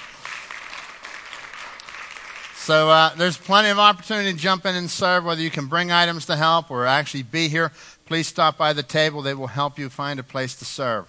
So 2.57 2.91
uh, 2.91 3.15
there's 3.15 3.37
plenty 3.37 3.69
of 3.69 3.79
opportunity 3.79 4.33
to 4.33 4.37
jump 4.37 4.67
in 4.67 4.75
and 4.75 4.91
serve. 4.91 5.25
Whether 5.25 5.41
you 5.41 5.51
can 5.51 5.67
bring 5.67 5.93
items 5.93 6.27
to 6.27 6.35
help 6.35 6.69
or 6.69 6.85
actually 6.85 7.23
be 7.23 7.49
here, 7.49 7.71
please 8.07 8.27
stop 8.27 8.59
by 8.59 8.73
the 8.73 8.83
table. 8.83 9.23
They 9.23 9.35
will 9.35 9.47
help 9.47 9.79
you 9.79 9.89
find 9.89 10.19
a 10.19 10.25
place 10.25 10.57
to 10.57 10.65
serve. 10.65 11.07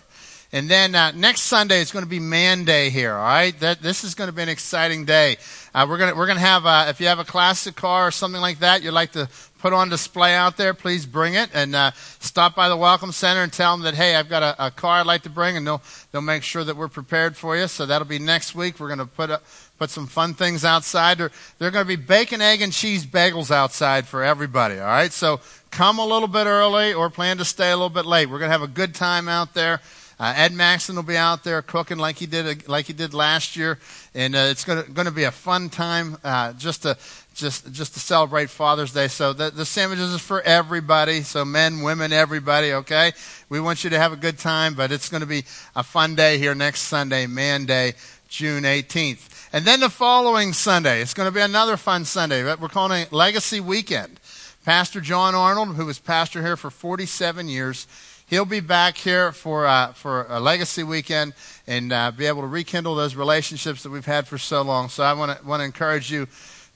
And 0.53 0.69
then 0.69 0.95
uh, 0.95 1.11
next 1.11 1.41
Sunday 1.41 1.81
is 1.81 1.91
going 1.91 2.05
to 2.05 2.09
be 2.09 2.19
Man 2.19 2.63
Day 2.63 2.89
here. 2.89 3.13
All 3.13 3.23
right, 3.23 3.57
that, 3.59 3.81
this 3.81 4.05
is 4.05 4.15
going 4.15 4.29
to 4.29 4.33
be 4.33 4.41
an 4.41 4.49
exciting 4.49 5.03
day. 5.03 5.37
Uh, 5.73 5.85
we're 5.89 5.97
going 5.97 6.11
to 6.11 6.17
we're 6.17 6.25
going 6.25 6.37
to 6.37 6.45
have 6.45 6.65
uh, 6.65 6.85
if 6.87 7.01
you 7.01 7.07
have 7.07 7.19
a 7.19 7.25
classic 7.25 7.75
car 7.75 8.07
or 8.07 8.11
something 8.11 8.39
like 8.41 8.59
that 8.59 8.81
you'd 8.81 8.93
like 8.93 9.11
to 9.11 9.27
put 9.59 9.73
on 9.73 9.89
display 9.89 10.33
out 10.33 10.55
there, 10.55 10.73
please 10.73 11.05
bring 11.05 11.33
it 11.33 11.49
and 11.53 11.75
uh, 11.75 11.91
stop 12.19 12.55
by 12.55 12.69
the 12.69 12.77
Welcome 12.77 13.11
Center 13.11 13.41
and 13.41 13.51
tell 13.51 13.75
them 13.75 13.83
that 13.83 13.93
hey, 13.93 14.15
I've 14.15 14.29
got 14.29 14.43
a, 14.43 14.67
a 14.67 14.71
car 14.71 14.99
I'd 14.99 15.05
like 15.05 15.23
to 15.23 15.29
bring, 15.29 15.57
and 15.57 15.67
they'll 15.67 15.81
they'll 16.11 16.21
make 16.21 16.43
sure 16.43 16.63
that 16.63 16.77
we're 16.77 16.87
prepared 16.87 17.35
for 17.35 17.57
you. 17.57 17.67
So 17.67 17.85
that'll 17.85 18.07
be 18.07 18.19
next 18.19 18.55
week. 18.55 18.79
We're 18.79 18.87
going 18.87 18.99
to 18.99 19.05
put 19.05 19.29
a, 19.29 19.41
put 19.77 19.89
some 19.89 20.07
fun 20.07 20.33
things 20.33 20.63
outside. 20.63 21.17
There, 21.17 21.31
there 21.59 21.67
are 21.67 21.71
going 21.71 21.85
to 21.85 21.97
be 21.97 22.01
bacon, 22.01 22.41
egg, 22.41 22.61
and 22.61 22.71
cheese 22.71 23.05
bagels 23.05 23.51
outside 23.51 24.07
for 24.07 24.23
everybody. 24.23 24.79
All 24.79 24.85
right, 24.85 25.11
so 25.11 25.41
come 25.71 25.99
a 25.99 26.05
little 26.05 26.29
bit 26.29 26.45
early 26.47 26.93
or 26.93 27.09
plan 27.09 27.37
to 27.37 27.45
stay 27.45 27.71
a 27.71 27.75
little 27.75 27.89
bit 27.89 28.05
late. 28.05 28.27
We're 28.27 28.39
going 28.39 28.49
to 28.49 28.57
have 28.57 28.61
a 28.61 28.67
good 28.67 28.95
time 28.95 29.27
out 29.27 29.53
there. 29.53 29.81
Uh, 30.19 30.33
Ed 30.35 30.51
Maxon 30.51 30.95
will 30.95 31.03
be 31.03 31.17
out 31.17 31.43
there 31.43 31.61
cooking 31.61 31.99
like 31.99 32.17
he 32.17 32.25
did 32.25 32.67
like 32.67 32.87
he 32.87 32.93
did 32.93 33.13
last 33.13 33.55
year, 33.55 33.77
and 34.15 34.35
uh, 34.35 34.47
it's 34.49 34.65
going 34.65 34.85
to 34.93 35.11
be 35.11 35.25
a 35.25 35.31
fun 35.31 35.69
time 35.69 36.17
uh, 36.23 36.53
just 36.53 36.81
to 36.83 36.97
just 37.35 37.71
just 37.71 37.93
to 37.93 37.99
celebrate 37.99 38.49
Father's 38.49 38.91
Day. 38.91 39.09
So 39.09 39.31
the, 39.31 39.51
the 39.51 39.65
sandwiches 39.65 40.13
is 40.13 40.21
for 40.21 40.41
everybody, 40.41 41.21
so 41.21 41.45
men, 41.45 41.81
women, 41.81 42.11
everybody. 42.11 42.73
Okay, 42.73 43.11
we 43.49 43.59
want 43.59 43.83
you 43.83 43.91
to 43.91 43.99
have 43.99 44.11
a 44.11 44.15
good 44.15 44.39
time, 44.39 44.73
but 44.73 44.91
it's 44.91 45.07
going 45.07 45.21
to 45.21 45.27
be 45.27 45.43
a 45.75 45.83
fun 45.83 46.15
day 46.15 46.39
here 46.39 46.55
next 46.55 46.81
Sunday, 46.81 47.27
Man 47.27 47.65
Day, 47.65 47.93
June 48.27 48.63
18th, 48.63 49.49
and 49.53 49.65
then 49.65 49.79
the 49.79 49.89
following 49.89 50.51
Sunday, 50.51 50.99
it's 50.99 51.13
going 51.13 51.27
to 51.29 51.35
be 51.35 51.41
another 51.41 51.77
fun 51.77 52.05
Sunday. 52.05 52.43
We're 52.43 52.69
calling 52.69 53.03
it 53.03 53.13
Legacy 53.13 53.59
Weekend. 53.59 54.19
Pastor 54.65 54.99
John 54.99 55.33
Arnold, 55.33 55.77
who 55.77 55.85
was 55.85 55.97
pastor 55.97 56.41
here 56.41 56.57
for 56.57 56.69
47 56.69 57.47
years 57.47 57.87
he'll 58.27 58.45
be 58.45 58.59
back 58.59 58.97
here 58.97 59.31
for 59.31 59.65
uh, 59.65 59.93
for 59.93 60.27
a 60.29 60.39
legacy 60.39 60.83
weekend 60.83 61.33
and 61.65 61.91
uh, 61.91 62.11
be 62.11 62.25
able 62.25 62.41
to 62.41 62.47
rekindle 62.47 62.95
those 62.95 63.15
relationships 63.15 63.83
that 63.83 63.89
we've 63.89 64.05
had 64.05 64.27
for 64.27 64.37
so 64.37 64.61
long. 64.61 64.89
So 64.89 65.03
I 65.03 65.13
want 65.13 65.37
to 65.37 65.45
want 65.45 65.61
to 65.61 65.65
encourage 65.65 66.11
you 66.11 66.27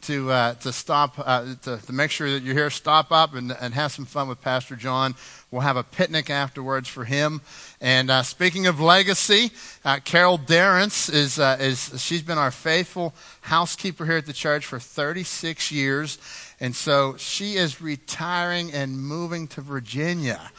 to 0.04 0.32
uh, 0.32 0.54
to 0.56 0.74
stop 0.74 1.14
uh, 1.18 1.56
to, 1.62 1.78
to 1.78 1.94
make 1.94 2.10
sure 2.10 2.32
that 2.32 2.42
you're 2.42 2.56
here. 2.56 2.70
Stop 2.70 3.12
up 3.12 3.36
and, 3.36 3.56
and 3.62 3.74
have 3.74 3.92
some 3.92 4.06
fun 4.06 4.28
with 4.28 4.42
Pastor 4.42 4.76
John. 4.76 5.14
We'll 5.52 5.62
have 5.62 5.78
a 5.78 5.84
picnic 5.84 6.30
afterwards 6.30 6.88
for 6.88 7.04
him. 7.04 7.42
And 7.82 8.10
uh, 8.10 8.24
speaking 8.24 8.68
of 8.68 8.80
legacy, 8.80 9.52
uh, 9.84 10.00
Carol 10.04 10.38
Darrence 10.38 11.10
is 11.10 11.38
is 11.38 12.02
she's 12.02 12.24
been 12.24 12.38
our 12.38 12.52
faithful 12.52 13.14
housekeeper 13.42 14.06
here 14.06 14.18
at 14.18 14.26
the 14.26 14.34
church 14.34 14.66
for 14.66 14.80
36 14.80 15.72
years. 15.72 16.18
And 16.60 16.76
so 16.76 17.16
she 17.18 17.56
is 17.56 17.82
retiring 17.82 18.72
and 18.72 18.96
moving 18.96 19.48
to 19.48 19.62
Virginia 19.62 20.52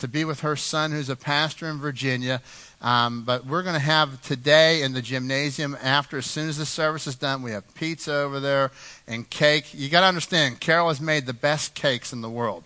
to 0.00 0.08
be 0.08 0.24
with 0.24 0.40
her 0.40 0.56
son, 0.56 0.92
who's 0.92 1.08
a 1.08 1.16
pastor 1.16 1.68
in 1.68 1.78
Virginia. 1.78 2.42
Um, 2.82 3.24
but 3.24 3.46
we're 3.46 3.62
going 3.62 3.74
to 3.74 3.80
have 3.80 4.20
today 4.22 4.82
in 4.82 4.92
the 4.92 5.02
gymnasium 5.02 5.76
after, 5.82 6.18
as 6.18 6.26
soon 6.26 6.48
as 6.48 6.56
the 6.56 6.66
service 6.66 7.06
is 7.06 7.14
done, 7.14 7.42
we 7.42 7.52
have 7.52 7.74
pizza 7.74 8.14
over 8.14 8.40
there 8.40 8.70
and 9.06 9.28
cake. 9.28 9.74
You 9.74 9.88
got 9.88 10.00
to 10.00 10.06
understand, 10.06 10.60
Carol 10.60 10.88
has 10.88 11.00
made 11.00 11.26
the 11.26 11.34
best 11.34 11.74
cakes 11.74 12.12
in 12.12 12.22
the 12.22 12.30
world. 12.30 12.64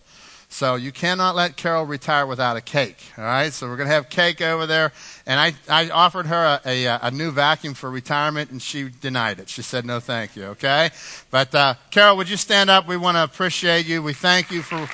So 0.49 0.77
you 0.77 0.93
cannot 0.93 1.35
let 1.35 1.57
Carol 1.57 1.85
retire 1.85 2.27
without 2.27 2.57
a 2.57 2.61
cake. 2.61 2.99
All 3.19 3.25
right. 3.25 3.53
So 3.53 3.67
we're 3.67 3.77
going 3.77 3.89
to 3.89 3.95
have 3.95 4.09
cake 4.09 4.41
over 4.41 4.67
there. 4.67 4.93
And 5.27 5.41
I, 5.41 5.55
I 5.69 5.91
offered 5.91 6.27
her 6.27 6.61
a, 6.65 6.85
a, 6.85 6.99
a 7.03 7.11
new 7.11 7.33
vacuum 7.33 7.75
for 7.75 7.91
retirement, 7.91 8.53
and 8.53 8.63
she 8.63 8.89
denied 8.89 9.41
it. 9.41 9.49
She 9.49 9.63
said, 9.63 9.85
no, 9.85 9.99
thank 9.99 10.37
you. 10.37 10.45
Okay. 10.45 10.91
But 11.33 11.53
uh, 11.57 11.75
Carol, 11.91 12.17
would 12.19 12.31
you 12.31 12.37
stand 12.37 12.71
up? 12.71 12.87
We 12.87 12.97
want 12.97 13.17
to 13.17 13.25
appreciate 13.25 13.87
you. 13.87 14.01
We 14.01 14.13
thank 14.13 14.53
you 14.53 14.63
for 14.63 14.89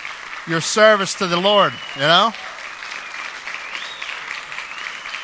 your 0.46 0.61
service 0.61 1.14
to 1.14 1.26
the 1.26 1.38
Lord, 1.38 1.72
you 1.94 2.03
know? 2.03 2.33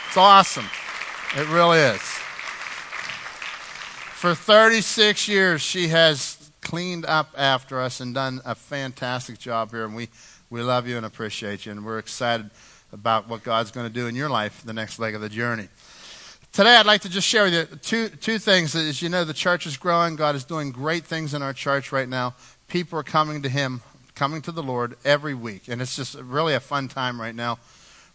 It's 0.08 0.16
awesome. 0.16 0.66
It 1.36 1.48
really 1.48 1.78
is. 1.78 2.00
For 4.16 4.34
36 4.34 5.28
years, 5.28 5.60
she 5.60 5.88
has 5.88 6.50
cleaned 6.62 7.04
up 7.06 7.30
after 7.36 7.80
us 7.80 8.00
and 8.00 8.14
done 8.14 8.40
a 8.44 8.54
fantastic 8.54 9.38
job 9.38 9.70
here, 9.70 9.84
and 9.84 9.94
we, 9.94 10.08
we 10.50 10.62
love 10.62 10.88
you 10.88 10.96
and 10.96 11.06
appreciate 11.06 11.66
you, 11.66 11.72
and 11.72 11.84
we're 11.84 11.98
excited 11.98 12.50
about 12.92 13.28
what 13.28 13.42
God's 13.42 13.70
going 13.70 13.86
to 13.86 13.92
do 13.92 14.06
in 14.06 14.14
your 14.14 14.30
life, 14.30 14.62
the 14.64 14.72
next 14.72 14.98
leg 14.98 15.14
of 15.14 15.20
the 15.20 15.28
journey. 15.28 15.68
Today, 16.52 16.76
I'd 16.76 16.86
like 16.86 17.02
to 17.02 17.10
just 17.10 17.28
share 17.28 17.44
with 17.44 17.52
you 17.52 17.64
two, 17.82 18.08
two 18.08 18.38
things. 18.38 18.74
As 18.74 19.02
you 19.02 19.10
know, 19.10 19.24
the 19.24 19.34
church 19.34 19.66
is 19.66 19.76
growing. 19.76 20.16
God 20.16 20.34
is 20.34 20.44
doing 20.44 20.72
great 20.72 21.04
things 21.04 21.34
in 21.34 21.42
our 21.42 21.52
church 21.52 21.92
right 21.92 22.08
now. 22.08 22.34
People 22.68 22.98
are 22.98 23.02
coming 23.02 23.42
to 23.42 23.48
Him 23.50 23.82
coming 24.16 24.40
to 24.42 24.50
the 24.50 24.62
Lord 24.62 24.96
every 25.04 25.34
week. 25.34 25.68
And 25.68 25.80
it's 25.80 25.94
just 25.94 26.14
really 26.16 26.54
a 26.54 26.60
fun 26.60 26.88
time 26.88 27.20
right 27.20 27.34
now. 27.34 27.58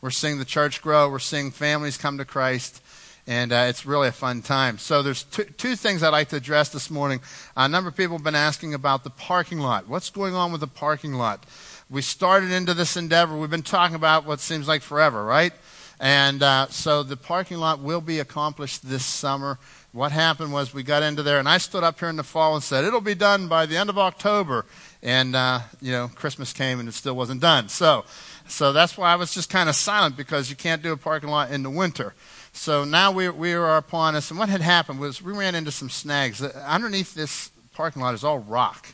We're 0.02 0.10
seeing 0.10 0.40
the 0.40 0.46
church 0.46 0.82
grow, 0.82 1.08
we're 1.08 1.20
seeing 1.20 1.52
families 1.52 1.96
come 1.96 2.18
to 2.18 2.26
Christ, 2.26 2.82
and 3.28 3.54
uh, 3.54 3.68
it's 3.70 3.86
really 3.86 4.08
a 4.08 4.12
fun 4.12 4.42
time. 4.42 4.80
So 4.80 5.04
there's 5.04 5.22
two, 5.22 5.44
two 5.44 5.76
things 5.76 6.02
I'd 6.02 6.10
like 6.10 6.30
to 6.30 6.38
address 6.38 6.70
this 6.70 6.90
morning. 6.90 7.22
A 7.56 7.70
number 7.70 7.88
of 7.88 7.96
people 7.96 8.18
have 8.18 8.24
been 8.24 8.34
asking 8.34 8.74
about 8.74 9.04
the 9.04 9.12
parking 9.12 9.60
lot. 9.60 9.88
What's 9.88 10.10
going 10.10 10.34
on 10.34 10.52
with 10.52 10.62
the 10.62 10.68
parking 10.68 11.14
lot? 11.14 11.46
We 11.88 12.02
started 12.02 12.52
into 12.52 12.74
this 12.74 12.98
endeavor. 12.98 13.38
We've 13.38 13.50
been 13.50 13.62
talking 13.62 13.96
about 13.96 14.26
what 14.26 14.40
seems 14.40 14.68
like 14.68 14.82
forever, 14.82 15.24
right? 15.24 15.54
And 16.02 16.44
uh, 16.44 16.68
so 16.70 17.04
the 17.04 17.16
parking 17.16 17.60
lot 17.60 17.80
will 17.80 18.02
be 18.02 18.20
accomplished 18.20 18.90
this 18.90 19.06
summer. 19.06 19.60
What 19.94 20.12
happened 20.12 20.52
was 20.52 20.74
we 20.74 20.84
got 20.84 21.04
into 21.04 21.24
there, 21.24 21.40
and 21.40 21.48
I 21.48 21.60
stood 21.60 21.84
up 21.84 22.00
here 22.00 22.10
in 22.10 22.18
the 22.18 22.24
fall 22.24 22.56
and 22.56 22.64
said, 22.64 22.84
It'll 22.84 23.00
be 23.00 23.16
done 23.16 23.48
by 23.48 23.66
the 23.66 23.78
end 23.78 23.90
of 23.90 23.98
October 23.98 24.66
and 25.04 25.36
uh, 25.36 25.60
you 25.82 25.92
know 25.92 26.10
Christmas 26.14 26.54
came 26.54 26.80
and 26.80 26.88
it 26.88 26.94
still 26.94 27.16
wasn't 27.16 27.42
done. 27.42 27.70
So, 27.70 28.06
so 28.48 28.74
that's 28.74 28.98
why 28.98 29.12
I 29.12 29.16
was 29.16 29.34
just 29.34 29.50
kind 29.50 29.70
of 29.70 29.76
silent 29.76 30.18
because 30.18 30.50
you 30.50 30.56
can't 30.56 30.82
do 30.82 30.92
a 30.92 30.98
parking 30.98 31.30
lot 31.30 31.52
in 31.52 31.64
the 31.64 31.70
winter. 31.70 32.14
So 32.54 32.84
now 32.84 33.12
we 33.12 33.30
we 33.30 33.54
are 33.54 33.78
upon 33.78 34.16
us, 34.16 34.30
and 34.30 34.40
what 34.40 34.50
had 34.50 34.62
happened 34.62 35.00
was 35.00 35.22
we 35.22 35.34
ran 35.34 35.56
into 35.56 35.72
some 35.72 35.90
snags. 35.90 36.42
Underneath 36.42 37.14
this 37.14 37.52
parking 37.74 38.02
lot 38.02 38.14
is 38.14 38.24
all 38.24 38.40
rock 38.40 38.94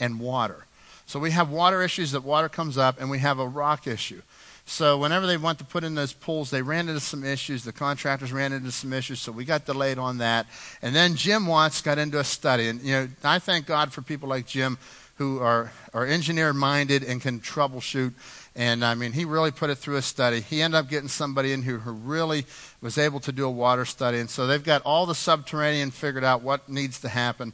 and 0.00 0.18
water. 0.18 0.66
So 1.06 1.20
we 1.20 1.32
have 1.32 1.50
water 1.50 1.82
issues 1.82 2.12
that 2.12 2.24
water 2.24 2.48
comes 2.48 2.78
up, 2.78 3.00
and 3.00 3.10
we 3.10 3.18
have 3.18 3.38
a 3.38 3.46
rock 3.46 3.86
issue. 3.86 4.22
So 4.66 4.96
whenever 4.98 5.26
they 5.26 5.36
want 5.36 5.58
to 5.58 5.64
put 5.64 5.84
in 5.84 5.94
those 5.94 6.12
pools, 6.12 6.50
they 6.50 6.62
ran 6.62 6.88
into 6.88 7.00
some 7.00 7.22
issues. 7.22 7.64
The 7.64 7.72
contractors 7.72 8.32
ran 8.32 8.52
into 8.52 8.72
some 8.72 8.92
issues, 8.92 9.20
so 9.20 9.30
we 9.30 9.44
got 9.44 9.66
delayed 9.66 9.98
on 9.98 10.18
that. 10.18 10.46
And 10.80 10.94
then 10.94 11.16
Jim 11.16 11.46
Watts 11.46 11.82
got 11.82 11.98
into 11.98 12.18
a 12.18 12.24
study, 12.24 12.68
and 12.68 12.80
you 12.80 12.92
know 12.92 13.08
I 13.22 13.38
thank 13.38 13.66
God 13.66 13.92
for 13.92 14.00
people 14.00 14.28
like 14.28 14.46
Jim 14.46 14.78
who 15.16 15.38
are 15.38 15.70
are 15.92 16.06
engineer 16.06 16.52
minded 16.52 17.04
and 17.04 17.20
can 17.20 17.40
troubleshoot. 17.40 18.14
And 18.56 18.84
I 18.84 18.94
mean, 18.94 19.12
he 19.12 19.24
really 19.24 19.50
put 19.50 19.68
it 19.70 19.76
through 19.76 19.96
a 19.96 20.02
study. 20.02 20.40
He 20.40 20.62
ended 20.62 20.78
up 20.78 20.88
getting 20.88 21.08
somebody 21.08 21.52
in 21.52 21.62
who, 21.62 21.78
who 21.78 21.92
really 21.92 22.46
was 22.80 22.98
able 22.98 23.20
to 23.20 23.32
do 23.32 23.44
a 23.46 23.50
water 23.50 23.84
study, 23.84 24.18
and 24.18 24.30
so 24.30 24.46
they've 24.46 24.64
got 24.64 24.80
all 24.82 25.04
the 25.04 25.14
subterranean 25.14 25.90
figured 25.90 26.24
out 26.24 26.42
what 26.42 26.68
needs 26.68 27.00
to 27.00 27.08
happen. 27.08 27.52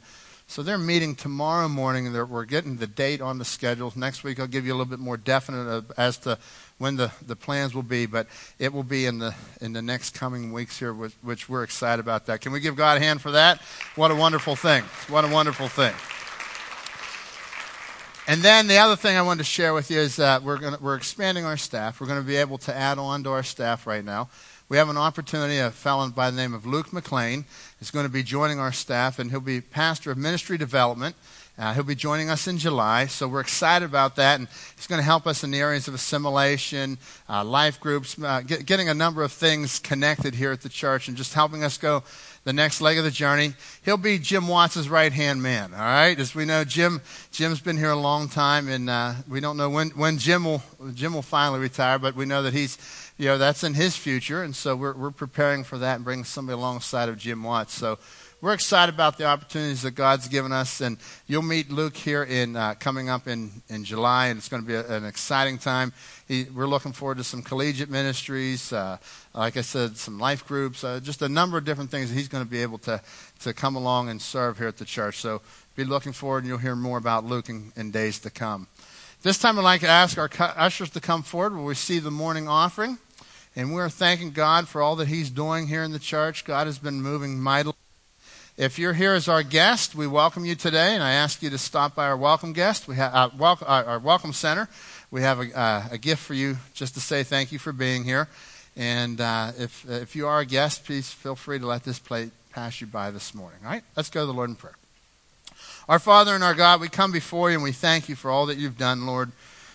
So 0.51 0.63
they're 0.63 0.77
meeting 0.77 1.15
tomorrow 1.15 1.69
morning, 1.69 2.07
and 2.07 2.29
we're 2.29 2.43
getting 2.43 2.75
the 2.75 2.85
date 2.85 3.21
on 3.21 3.37
the 3.37 3.45
schedule. 3.45 3.93
Next 3.95 4.25
week, 4.25 4.37
I'll 4.37 4.47
give 4.47 4.65
you 4.65 4.73
a 4.73 4.75
little 4.75 4.83
bit 4.83 4.99
more 4.99 5.15
definite 5.15 5.85
as 5.95 6.17
to 6.17 6.37
when 6.77 6.97
the, 6.97 7.09
the 7.25 7.37
plans 7.37 7.73
will 7.73 7.83
be, 7.83 8.05
but 8.05 8.27
it 8.59 8.73
will 8.73 8.83
be 8.83 9.05
in 9.05 9.19
the 9.19 9.33
in 9.61 9.71
the 9.71 9.81
next 9.81 10.13
coming 10.13 10.51
weeks 10.51 10.77
here, 10.77 10.93
which, 10.93 11.13
which 11.21 11.47
we're 11.47 11.63
excited 11.63 12.01
about 12.01 12.25
that. 12.25 12.41
Can 12.41 12.51
we 12.51 12.59
give 12.59 12.75
God 12.75 12.97
a 12.97 12.99
hand 12.99 13.21
for 13.21 13.31
that? 13.31 13.61
What 13.95 14.11
a 14.11 14.15
wonderful 14.15 14.57
thing! 14.57 14.83
What 15.07 15.23
a 15.23 15.29
wonderful 15.29 15.69
thing! 15.69 15.93
And 18.27 18.41
then 18.41 18.67
the 18.67 18.77
other 18.77 18.97
thing 18.97 19.15
I 19.15 19.21
wanted 19.21 19.45
to 19.45 19.49
share 19.49 19.73
with 19.73 19.89
you 19.89 19.99
is 19.99 20.17
that 20.17 20.43
we're 20.43 20.57
gonna, 20.57 20.79
we're 20.81 20.95
expanding 20.95 21.45
our 21.45 21.55
staff. 21.55 22.01
We're 22.01 22.07
going 22.07 22.19
to 22.19 22.27
be 22.27 22.35
able 22.35 22.57
to 22.57 22.75
add 22.75 22.99
on 22.99 23.23
to 23.23 23.29
our 23.29 23.43
staff 23.43 23.87
right 23.87 24.03
now. 24.03 24.27
We 24.71 24.77
have 24.77 24.87
an 24.87 24.95
opportunity. 24.95 25.57
A 25.57 25.69
fellow 25.69 26.07
by 26.11 26.31
the 26.31 26.37
name 26.37 26.53
of 26.53 26.65
Luke 26.65 26.93
McLean 26.93 27.43
is 27.81 27.91
going 27.91 28.05
to 28.05 28.09
be 28.09 28.23
joining 28.23 28.57
our 28.57 28.71
staff, 28.71 29.19
and 29.19 29.29
he'll 29.29 29.41
be 29.41 29.59
pastor 29.59 30.11
of 30.11 30.17
ministry 30.17 30.57
development. 30.57 31.17
Uh, 31.57 31.73
he'll 31.73 31.83
be 31.83 31.93
joining 31.93 32.29
us 32.29 32.47
in 32.47 32.57
July, 32.57 33.05
so 33.05 33.27
we're 33.27 33.41
excited 33.41 33.83
about 33.83 34.15
that. 34.15 34.39
And 34.39 34.47
he's 34.77 34.87
going 34.87 34.99
to 34.99 35.03
help 35.03 35.27
us 35.27 35.43
in 35.43 35.51
the 35.51 35.59
areas 35.59 35.89
of 35.89 35.93
assimilation, 35.93 36.97
uh, 37.27 37.43
life 37.43 37.81
groups, 37.81 38.17
uh, 38.23 38.39
get, 38.47 38.65
getting 38.65 38.87
a 38.87 38.93
number 38.93 39.23
of 39.23 39.33
things 39.33 39.77
connected 39.77 40.35
here 40.35 40.53
at 40.53 40.61
the 40.61 40.69
church, 40.69 41.09
and 41.09 41.17
just 41.17 41.33
helping 41.33 41.65
us 41.65 41.77
go 41.77 42.01
the 42.45 42.53
next 42.53 42.79
leg 42.79 42.97
of 42.97 43.03
the 43.03 43.11
journey. 43.11 43.53
He'll 43.83 43.97
be 43.97 44.17
Jim 44.17 44.47
Watts' 44.47 44.87
right 44.87 45.11
hand 45.11 45.43
man. 45.43 45.73
All 45.73 45.81
right, 45.81 46.17
as 46.17 46.33
we 46.33 46.45
know, 46.45 46.63
Jim 46.63 47.01
Jim's 47.31 47.59
been 47.59 47.77
here 47.77 47.91
a 47.91 47.95
long 47.95 48.29
time, 48.29 48.69
and 48.69 48.89
uh, 48.89 49.15
we 49.27 49.41
don't 49.41 49.57
know 49.57 49.69
when 49.69 49.89
when 49.89 50.17
Jim 50.17 50.45
will 50.45 50.63
Jim 50.93 51.13
will 51.13 51.21
finally 51.21 51.59
retire, 51.59 51.99
but 51.99 52.15
we 52.15 52.25
know 52.25 52.41
that 52.43 52.53
he's 52.53 52.77
you 53.21 53.27
know 53.27 53.37
that's 53.37 53.63
in 53.63 53.75
his 53.75 53.95
future, 53.95 54.41
and 54.41 54.55
so 54.55 54.75
we're 54.75 54.93
we're 54.93 55.11
preparing 55.11 55.63
for 55.63 55.77
that 55.77 55.97
and 55.97 56.03
bringing 56.03 56.25
somebody 56.25 56.55
alongside 56.55 57.07
of 57.07 57.19
Jim 57.19 57.43
Watts. 57.43 57.71
So 57.71 57.99
we're 58.41 58.53
excited 58.53 58.95
about 58.95 59.19
the 59.19 59.25
opportunities 59.25 59.83
that 59.83 59.91
God's 59.91 60.27
given 60.27 60.51
us, 60.51 60.81
and 60.81 60.97
you'll 61.27 61.43
meet 61.43 61.69
Luke 61.69 61.95
here 61.95 62.23
in 62.23 62.55
uh, 62.55 62.73
coming 62.79 63.09
up 63.09 63.27
in, 63.27 63.61
in 63.69 63.83
July, 63.83 64.29
and 64.29 64.39
it's 64.39 64.49
going 64.49 64.63
to 64.63 64.67
be 64.67 64.73
a, 64.73 64.87
an 64.87 65.05
exciting 65.05 65.59
time. 65.59 65.93
He, 66.27 66.45
we're 66.45 66.65
looking 66.65 66.93
forward 66.93 67.19
to 67.19 67.23
some 67.23 67.43
collegiate 67.43 67.91
ministries, 67.91 68.73
uh, 68.73 68.97
like 69.35 69.55
I 69.55 69.61
said, 69.61 69.97
some 69.97 70.17
life 70.17 70.47
groups, 70.47 70.83
uh, 70.83 70.99
just 70.99 71.21
a 71.21 71.29
number 71.29 71.59
of 71.59 71.63
different 71.63 71.91
things 71.91 72.09
that 72.09 72.15
he's 72.15 72.27
going 72.27 72.43
to 72.43 72.49
be 72.49 72.63
able 72.63 72.79
to 72.79 73.03
to 73.41 73.53
come 73.53 73.75
along 73.75 74.09
and 74.09 74.19
serve 74.19 74.57
here 74.57 74.67
at 74.67 74.77
the 74.77 74.85
church. 74.85 75.19
So 75.19 75.43
be 75.75 75.83
looking 75.83 76.11
forward, 76.13 76.39
and 76.39 76.47
you'll 76.47 76.57
hear 76.57 76.75
more 76.75 76.97
about 76.97 77.23
Luke 77.23 77.49
in, 77.49 77.71
in 77.75 77.91
days 77.91 78.17
to 78.21 78.31
come. 78.31 78.65
This 79.21 79.37
time, 79.37 79.59
I'd 79.59 79.61
like 79.61 79.81
to 79.81 79.87
ask 79.87 80.17
our 80.17 80.31
ushers 80.57 80.89
to 80.89 80.99
come 80.99 81.21
forward. 81.21 81.53
We'll 81.53 81.65
receive 81.65 82.01
the 82.01 82.09
morning 82.09 82.47
offering. 82.47 82.97
And 83.55 83.73
we're 83.73 83.89
thanking 83.89 84.31
God 84.31 84.69
for 84.69 84.81
all 84.81 84.95
that 84.95 85.09
He's 85.09 85.29
doing 85.29 85.67
here 85.67 85.83
in 85.83 85.91
the 85.91 85.99
church. 85.99 86.45
God 86.45 86.67
has 86.67 86.79
been 86.79 87.01
moving 87.01 87.37
mightily. 87.37 87.75
If 88.55 88.79
you're 88.79 88.93
here 88.93 89.13
as 89.13 89.27
our 89.27 89.43
guest, 89.43 89.93
we 89.93 90.07
welcome 90.07 90.45
you 90.45 90.55
today, 90.55 90.93
and 90.93 91.03
I 91.03 91.11
ask 91.13 91.43
you 91.43 91.49
to 91.49 91.57
stop 91.57 91.93
by 91.93 92.05
our 92.05 92.15
welcome 92.15 92.53
guest. 92.53 92.87
We 92.87 92.95
have 92.95 93.13
uh, 93.13 93.55
uh, 93.61 93.83
our 93.87 93.99
welcome 93.99 94.31
center. 94.31 94.69
We 95.09 95.21
have 95.21 95.41
a, 95.41 95.57
uh, 95.57 95.83
a 95.91 95.97
gift 95.97 96.23
for 96.23 96.33
you, 96.33 96.57
just 96.73 96.93
to 96.93 97.01
say 97.01 97.23
thank 97.23 97.51
you 97.51 97.59
for 97.59 97.73
being 97.73 98.05
here. 98.05 98.29
And 98.77 99.19
uh, 99.19 99.51
if 99.57 99.89
if 99.89 100.15
you 100.15 100.27
are 100.27 100.39
a 100.39 100.45
guest, 100.45 100.85
please 100.85 101.11
feel 101.11 101.35
free 101.35 101.59
to 101.59 101.65
let 101.65 101.83
this 101.83 101.99
plate 101.99 102.31
pass 102.51 102.79
you 102.79 102.87
by 102.87 103.11
this 103.11 103.35
morning. 103.35 103.59
All 103.65 103.71
right, 103.71 103.83
let's 103.97 104.09
go 104.09 104.21
to 104.21 104.25
the 104.25 104.33
Lord 104.33 104.49
in 104.49 104.55
prayer. 104.55 104.75
Our 105.89 105.99
Father 105.99 106.35
and 106.35 106.43
our 106.43 106.53
God, 106.53 106.79
we 106.79 106.87
come 106.87 107.11
before 107.11 107.49
you 107.49 107.55
and 107.55 107.63
we 107.63 107.73
thank 107.73 108.07
you 108.07 108.15
for 108.15 108.31
all 108.31 108.45
that 108.45 108.57
you've 108.57 108.77
done, 108.77 109.05
Lord. 109.05 109.33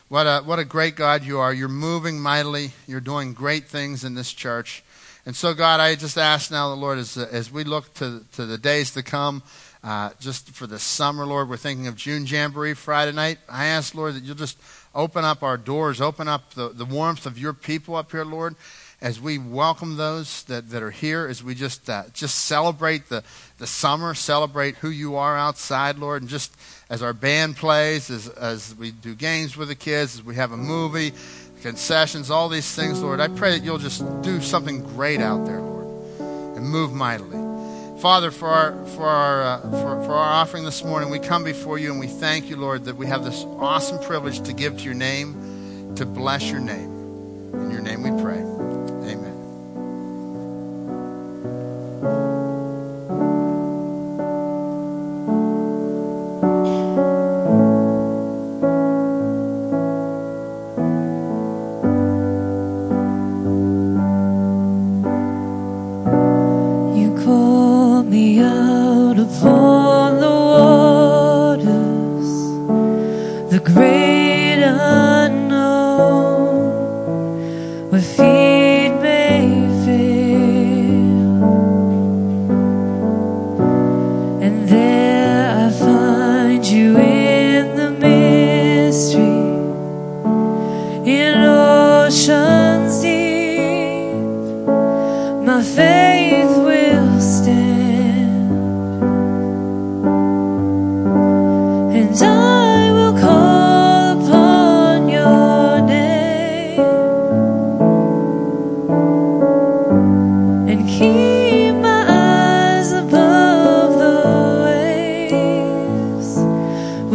What 0.09 0.23
a 0.23 0.41
what 0.45 0.61
a 0.61 0.65
great 0.65 0.95
God 0.95 1.25
you 1.25 1.41
are. 1.41 1.53
You're 1.53 1.67
moving 1.69 2.21
mightily. 2.21 2.71
You're 2.87 3.01
doing 3.01 3.33
great 3.33 3.65
things 3.65 4.05
in 4.05 4.15
this 4.15 4.33
church. 4.33 4.85
And 5.25 5.35
so, 5.35 5.53
God, 5.53 5.81
I 5.81 5.97
just 5.97 6.17
ask 6.17 6.53
now, 6.53 6.69
the 6.69 6.77
Lord, 6.77 6.99
as, 6.99 7.17
as 7.17 7.51
we 7.51 7.65
look 7.65 7.93
to, 7.95 8.23
to 8.35 8.47
the 8.47 8.57
days 8.57 8.93
to 8.93 9.03
come, 9.03 9.43
uh, 9.83 10.11
just 10.21 10.51
for 10.51 10.69
the 10.69 10.79
summer, 10.79 11.27
Lord, 11.27 11.49
we're 11.49 11.57
thinking 11.57 11.89
of 11.89 11.97
June 11.97 12.25
Jamboree 12.25 12.75
Friday 12.75 13.11
night. 13.11 13.39
I 13.49 13.67
ask, 13.67 13.97
Lord, 13.97 14.15
that 14.15 14.23
you'll 14.23 14.37
just 14.37 14.57
open 14.95 15.25
up 15.25 15.43
our 15.43 15.57
doors, 15.57 16.01
open 16.01 16.29
up 16.29 16.55
the, 16.55 16.69
the 16.69 16.85
warmth 16.85 17.27
of 17.27 17.37
your 17.37 17.53
people 17.53 17.97
up 17.97 18.13
here, 18.13 18.25
Lord, 18.25 18.55
as 19.01 19.21
we 19.21 19.39
welcome 19.39 19.97
those 19.97 20.43
that, 20.45 20.71
that 20.71 20.83
are 20.83 20.91
here, 20.91 21.27
as 21.27 21.45
we 21.45 21.55
just 21.55 21.89
uh, 21.91 22.05
just 22.15 22.47
celebrate 22.47 23.09
the, 23.09 23.23
the 23.59 23.67
summer, 23.67 24.15
celebrate 24.15 24.77
who 24.77 24.89
you 24.89 25.17
are 25.17 25.37
outside, 25.37 25.99
Lord, 25.99 26.23
and 26.23 26.31
just 26.31 26.55
as 26.89 27.03
our 27.03 27.13
band 27.13 27.57
plays, 27.57 28.11
as, 28.11 28.29
as 28.29 28.75
we 28.75 28.93
do 28.93 29.15
games 29.15 29.57
with 29.57 29.69
the 29.69 29.75
kids, 29.75 30.15
as 30.15 30.23
we 30.23 30.37
have 30.37 30.53
a 30.53 30.57
movie, 30.57 31.13
concessions, 31.63 32.31
all 32.31 32.49
these 32.49 32.75
things, 32.75 33.03
Lord. 33.03 33.21
I 33.21 33.29
pray 33.29 33.59
that 33.59 33.65
you'll 33.65 33.79
just 33.79 34.03
do 34.23 34.41
something 34.41 34.83
great 34.83 35.21
out 35.21 35.45
there, 35.45 35.61
Lord, 35.61 35.87
and 36.57 36.67
move 36.67 36.93
mightily. 36.93 37.43
Father, 38.01 38.31
for 38.31 38.49
our 38.49 38.87
for 38.87 39.07
our 39.07 39.43
uh, 39.43 39.61
for, 39.63 40.05
for 40.05 40.15
our 40.15 40.33
offering 40.43 40.65
this 40.65 40.85
morning, 40.85 41.11
we 41.11 41.19
come 41.19 41.45
before 41.45 41.79
you 41.79 41.91
and 41.91 42.01
we 42.01 42.07
thank 42.07 42.49
you, 42.49 42.57
Lord, 42.57 42.85
that 42.85 42.97
we 42.97 43.07
have 43.07 43.25
this 43.25 43.45
awesome 43.59 43.99
privilege 44.05 44.41
to 44.43 44.55
give 44.55 44.79
to 44.79 44.85
your 44.85 44.95
name, 44.95 45.95
to 45.97 46.07
bless 46.07 46.51
your 46.51 46.61
name. 46.61 46.93
In 47.55 47.71
your 47.71 47.81
name 47.81 48.03
we 48.03 48.23
pray. 48.23 48.66
You 66.99 67.09
call 67.25 68.03
me 68.05 68.41
out 68.41 69.19
upon 69.19 70.21
the 70.21 70.31
waters, 70.55 72.31
the 73.51 73.61
great 73.61 74.16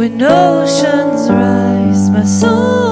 When 0.02 0.20
oceans 0.20 1.30
rise, 1.30 2.10
my 2.10 2.24
soul 2.24 2.91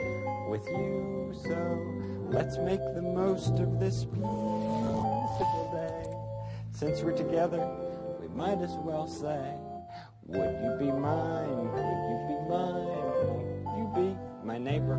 with 0.51 0.67
you. 0.67 1.31
So 1.45 1.55
let's 2.29 2.57
make 2.57 2.81
the 2.93 3.01
most 3.01 3.57
of 3.59 3.79
this 3.79 4.03
beautiful 4.03 5.71
day. 5.71 6.77
Since 6.77 7.03
we're 7.03 7.15
together, 7.15 7.65
we 8.19 8.27
might 8.27 8.61
as 8.61 8.75
well 8.83 9.07
say, 9.07 9.55
Would 10.25 10.55
you 10.61 10.75
be 10.77 10.91
mine? 10.91 11.71
Would 11.71 11.87
you 12.11 12.17
be 12.27 12.37
mine? 12.51 12.99
Won't 13.23 13.77
you 13.77 13.85
be 13.95 14.17
my 14.43 14.57
neighbor? 14.57 14.97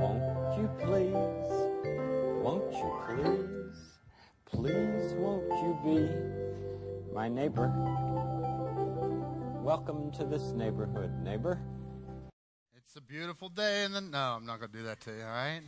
Won't 0.00 0.24
you 0.58 0.70
please? 0.80 1.52
Won't 2.42 2.72
you 2.72 2.90
please? 3.04 3.98
Please 4.46 5.12
won't 5.18 5.46
you 5.60 5.78
be 5.84 7.14
my 7.14 7.28
neighbor? 7.28 7.70
Welcome 9.62 10.10
to 10.12 10.24
this 10.24 10.52
neighborhood, 10.52 11.12
neighbor. 11.22 11.60
It's 12.96 13.04
a 13.04 13.12
beautiful 13.12 13.50
day 13.50 13.84
in 13.84 13.92
the. 13.92 14.00
No, 14.00 14.36
I'm 14.38 14.46
not 14.46 14.58
going 14.58 14.70
to 14.70 14.78
do 14.78 14.84
that 14.84 15.02
to 15.02 15.10
you, 15.10 15.20
all 15.20 15.28
right? 15.28 15.60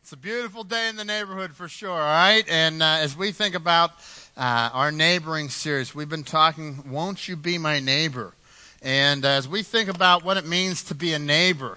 It's 0.00 0.14
a 0.14 0.16
beautiful 0.16 0.64
day 0.64 0.88
in 0.88 0.96
the 0.96 1.04
neighborhood 1.04 1.54
for 1.54 1.68
sure, 1.68 1.90
all 1.90 1.98
right? 1.98 2.42
And 2.48 2.82
uh, 2.82 3.00
as 3.00 3.14
we 3.14 3.32
think 3.32 3.54
about 3.54 3.90
uh, 4.34 4.70
our 4.72 4.90
neighboring 4.90 5.50
series, 5.50 5.94
we've 5.94 6.08
been 6.08 6.24
talking, 6.24 6.90
Won't 6.90 7.28
You 7.28 7.36
Be 7.36 7.58
My 7.58 7.80
Neighbor? 7.80 8.32
And 8.80 9.26
as 9.26 9.46
we 9.46 9.62
think 9.62 9.90
about 9.90 10.24
what 10.24 10.38
it 10.38 10.46
means 10.46 10.82
to 10.84 10.94
be 10.94 11.12
a 11.12 11.18
neighbor, 11.18 11.76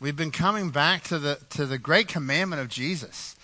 we've 0.00 0.16
been 0.16 0.32
coming 0.32 0.70
back 0.70 1.04
to 1.04 1.20
the, 1.20 1.38
to 1.50 1.64
the 1.64 1.78
great 1.78 2.08
commandment 2.08 2.60
of 2.60 2.66
Jesus. 2.68 3.36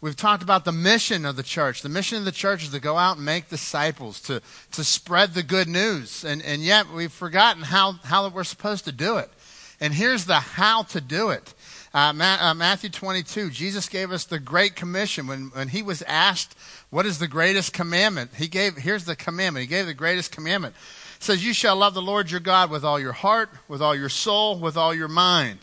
We've 0.00 0.14
talked 0.14 0.44
about 0.44 0.64
the 0.64 0.70
mission 0.70 1.26
of 1.26 1.34
the 1.34 1.42
church. 1.42 1.82
The 1.82 1.88
mission 1.88 2.18
of 2.18 2.24
the 2.24 2.30
church 2.30 2.62
is 2.62 2.70
to 2.70 2.78
go 2.78 2.96
out 2.96 3.16
and 3.16 3.26
make 3.26 3.48
disciples, 3.48 4.20
to, 4.20 4.40
to 4.70 4.84
spread 4.84 5.34
the 5.34 5.42
good 5.42 5.66
news. 5.66 6.24
And, 6.24 6.44
and 6.44 6.62
yet 6.62 6.90
we've 6.90 7.10
forgotten 7.10 7.64
how, 7.64 7.94
how 8.04 8.28
we're 8.28 8.44
supposed 8.44 8.84
to 8.84 8.92
do 8.92 9.16
it. 9.16 9.30
And 9.80 9.92
here's 9.94 10.24
the 10.24 10.40
how 10.40 10.82
to 10.84 11.00
do 11.00 11.30
it. 11.30 11.54
Uh, 11.92 12.12
Ma- 12.12 12.38
uh, 12.40 12.54
Matthew 12.54 12.90
22, 12.90 13.50
Jesus 13.50 13.88
gave 13.88 14.12
us 14.12 14.24
the 14.24 14.38
Great 14.38 14.76
Commission. 14.76 15.26
When, 15.26 15.50
when 15.54 15.68
he 15.68 15.82
was 15.82 16.02
asked, 16.02 16.54
what 16.90 17.06
is 17.06 17.18
the 17.18 17.28
greatest 17.28 17.72
commandment? 17.72 18.32
He 18.36 18.48
gave, 18.48 18.76
here's 18.76 19.04
the 19.04 19.16
commandment. 19.16 19.62
He 19.62 19.68
gave 19.68 19.86
the 19.86 19.94
greatest 19.94 20.30
commandment. 20.30 20.74
It 21.16 21.22
says, 21.22 21.44
you 21.44 21.54
shall 21.54 21.76
love 21.76 21.94
the 21.94 22.02
Lord 22.02 22.30
your 22.30 22.40
God 22.40 22.70
with 22.70 22.84
all 22.84 23.00
your 23.00 23.12
heart, 23.12 23.48
with 23.68 23.80
all 23.80 23.94
your 23.94 24.10
soul, 24.10 24.58
with 24.58 24.76
all 24.76 24.94
your 24.94 25.08
mind. 25.08 25.60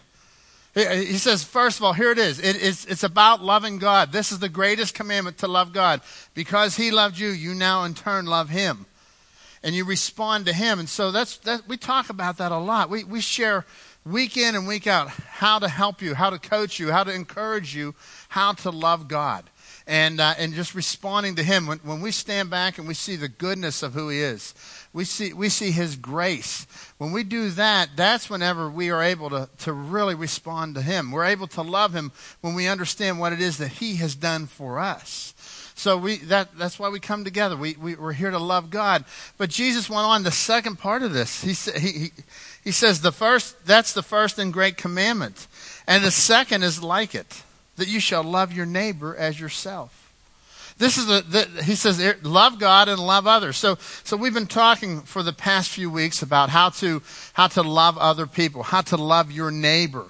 He 0.74 0.84
he 1.06 1.18
says, 1.20 1.44
first 1.44 1.78
of 1.78 1.84
all, 1.84 1.94
here 1.94 2.12
it 2.12 2.18
is. 2.18 2.40
It, 2.40 2.62
it's, 2.62 2.86
it's 2.86 3.04
about 3.04 3.44
loving 3.44 3.78
God. 3.78 4.12
This 4.12 4.32
is 4.32 4.40
the 4.40 4.50
greatest 4.50 4.96
commandment 4.96 5.38
to 5.40 5.48
love 5.48 5.72
God. 5.72 6.02
Because 6.34 6.76
He 6.76 6.90
loved 6.90 7.20
you, 7.20 7.30
you 7.30 7.54
now 7.54 7.84
in 7.84 7.94
turn 7.94 8.26
love 8.26 8.50
Him. 8.50 8.88
And 9.62 9.76
you 9.76 9.86
respond 9.86 10.48
to 10.48 10.54
Him. 10.54 10.80
And 10.80 10.90
so 10.90 11.12
that's, 11.12 11.38
that, 11.40 11.68
we 11.68 11.78
talk 11.78 12.10
about 12.10 12.38
that 12.38 12.52
a 12.52 12.58
lot. 12.58 12.90
We, 12.90 13.04
we 13.04 13.22
share 13.22 13.66
week 14.06 14.38
in 14.38 14.56
and 14.56 14.68
week 14.68 14.88
out 14.88 15.10
how 15.10 15.60
to 15.60 15.68
help 15.68 16.02
you, 16.02 16.14
how 16.14 16.30
to 16.30 16.40
coach 16.40 16.80
you, 16.80 16.92
how 16.92 17.04
to 17.04 17.14
encourage 17.14 17.76
you, 17.76 17.96
how 18.30 18.54
to 18.54 18.70
love 18.70 19.08
God. 19.08 19.50
And, 19.86 20.22
uh, 20.22 20.34
and 20.38 20.54
just 20.54 20.76
responding 20.76 21.36
to 21.36 21.44
Him. 21.44 21.68
When, 21.68 21.80
when 21.80 22.00
we 22.00 22.12
stand 22.12 22.50
back 22.50 22.78
and 22.78 22.88
we 22.88 22.94
see 22.94 23.18
the 23.18 23.28
goodness 23.28 23.84
of 23.84 23.94
who 23.94 24.08
He 24.08 24.22
is, 24.22 24.54
we 24.94 25.04
see, 25.04 25.34
we 25.34 25.50
see 25.50 25.72
His 25.72 25.98
grace. 25.98 26.66
When 27.00 27.12
we 27.12 27.24
do 27.24 27.50
that, 27.50 27.90
that's 27.98 28.30
whenever 28.30 28.70
we 28.70 28.92
are 28.92 29.04
able 29.04 29.30
to, 29.32 29.50
to 29.60 29.74
really 29.74 30.16
respond 30.16 30.76
to 30.76 30.82
Him. 30.82 31.12
We're 31.12 31.26
able 31.26 31.48
to 31.48 31.62
love 31.62 31.94
Him 31.94 32.14
when 32.40 32.56
we 32.56 32.68
understand 32.68 33.20
what 33.20 33.34
it 33.34 33.42
is 33.42 33.58
that 33.58 33.74
He 33.74 33.98
has 33.98 34.16
done 34.16 34.46
for 34.46 34.80
us. 34.80 35.34
So 35.76 35.98
we, 35.98 36.18
that, 36.18 36.58
that's 36.58 36.80
why 36.80 36.90
we 36.90 37.00
come 37.00 37.24
together. 37.24 37.58
We, 37.58 37.74
we, 37.74 37.96
we're 37.96 38.14
here 38.14 38.32
to 38.32 38.40
love 38.40 38.70
God. 38.70 39.04
But 39.38 39.50
Jesus 39.50 39.90
went 39.90 40.06
on 40.06 40.24
the 40.24 40.32
second 40.32 40.78
part 40.78 41.04
of 41.04 41.14
this. 41.14 41.42
He, 41.42 41.54
he, 41.78 41.92
he, 41.92 42.12
he 42.64 42.72
says 42.72 43.02
the 43.02 43.12
first, 43.12 43.66
that's 43.66 43.94
the 43.94 44.04
first 44.04 44.40
and 44.40 44.54
great 44.54 44.78
commandment. 44.78 45.48
And 45.88 46.04
the 46.04 46.12
second 46.12 46.64
is 46.64 46.82
like 46.82 47.14
it, 47.14 47.44
that 47.76 47.88
you 47.88 48.00
shall 48.00 48.24
love 48.24 48.54
your 48.54 48.66
neighbor 48.66 49.16
as 49.16 49.40
yourself. 49.40 50.00
This 50.78 50.98
is 50.98 51.06
the, 51.06 51.22
the 51.22 51.64
he 51.64 51.76
says 51.76 52.00
eh, 52.00 52.14
love 52.24 52.60
God 52.60 52.90
and 52.90 53.00
love 53.00 53.28
others. 53.28 53.58
So 53.58 53.76
so 54.04 54.18
we've 54.18 54.34
been 54.34 54.48
talking 54.48 55.02
for 55.02 55.22
the 55.22 55.34
past 55.34 55.70
few 55.70 55.90
weeks 55.90 56.22
about 56.22 56.50
how 56.50 56.70
to 56.70 57.04
how 57.34 57.48
to 57.48 57.62
love 57.62 57.98
other 57.98 58.26
people, 58.26 58.64
how 58.64 58.82
to 58.82 58.98
love 58.98 59.32
your 59.32 59.52
neighbor. 59.52 60.06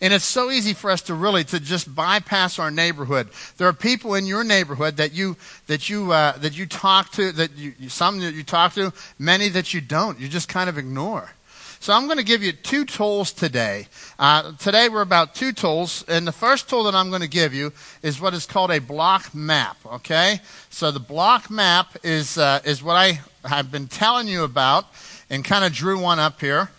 And 0.00 0.12
it's 0.12 0.24
so 0.24 0.50
easy 0.50 0.74
for 0.74 0.90
us 0.90 1.02
to 1.02 1.14
really 1.14 1.44
to 1.44 1.58
just 1.58 1.92
bypass 1.92 2.58
our 2.58 2.70
neighborhood. 2.70 3.28
There 3.56 3.68
are 3.68 3.72
people 3.72 4.14
in 4.14 4.26
your 4.26 4.44
neighborhood 4.44 4.96
that 4.96 5.12
you 5.12 5.36
that 5.66 5.88
you 5.88 6.12
uh, 6.12 6.36
that 6.38 6.56
you 6.56 6.66
talk 6.66 7.12
to, 7.12 7.32
that 7.32 7.56
you 7.56 7.88
some 7.88 8.18
that 8.20 8.34
you 8.34 8.42
talk 8.42 8.74
to, 8.74 8.92
many 9.18 9.48
that 9.50 9.72
you 9.72 9.80
don't. 9.80 10.18
You 10.18 10.28
just 10.28 10.48
kind 10.48 10.68
of 10.68 10.78
ignore. 10.78 11.30
So 11.80 11.92
I'm 11.92 12.06
going 12.06 12.18
to 12.18 12.24
give 12.24 12.42
you 12.42 12.52
two 12.52 12.84
tools 12.84 13.32
today. 13.32 13.86
Uh, 14.18 14.52
today 14.58 14.88
we're 14.88 15.00
about 15.00 15.34
two 15.34 15.52
tools, 15.52 16.04
and 16.08 16.26
the 16.26 16.32
first 16.32 16.68
tool 16.68 16.82
that 16.84 16.94
I'm 16.94 17.08
going 17.08 17.22
to 17.22 17.28
give 17.28 17.54
you 17.54 17.72
is 18.02 18.20
what 18.20 18.34
is 18.34 18.46
called 18.46 18.72
a 18.72 18.80
block 18.80 19.32
map. 19.32 19.76
Okay, 19.86 20.40
so 20.70 20.90
the 20.90 21.00
block 21.00 21.50
map 21.50 21.96
is 22.02 22.36
uh, 22.36 22.60
is 22.64 22.82
what 22.82 22.96
I 22.96 23.20
have 23.44 23.70
been 23.70 23.86
telling 23.86 24.26
you 24.26 24.42
about, 24.42 24.86
and 25.30 25.44
kind 25.44 25.64
of 25.64 25.72
drew 25.72 26.00
one 26.00 26.18
up 26.18 26.40
here. 26.40 26.70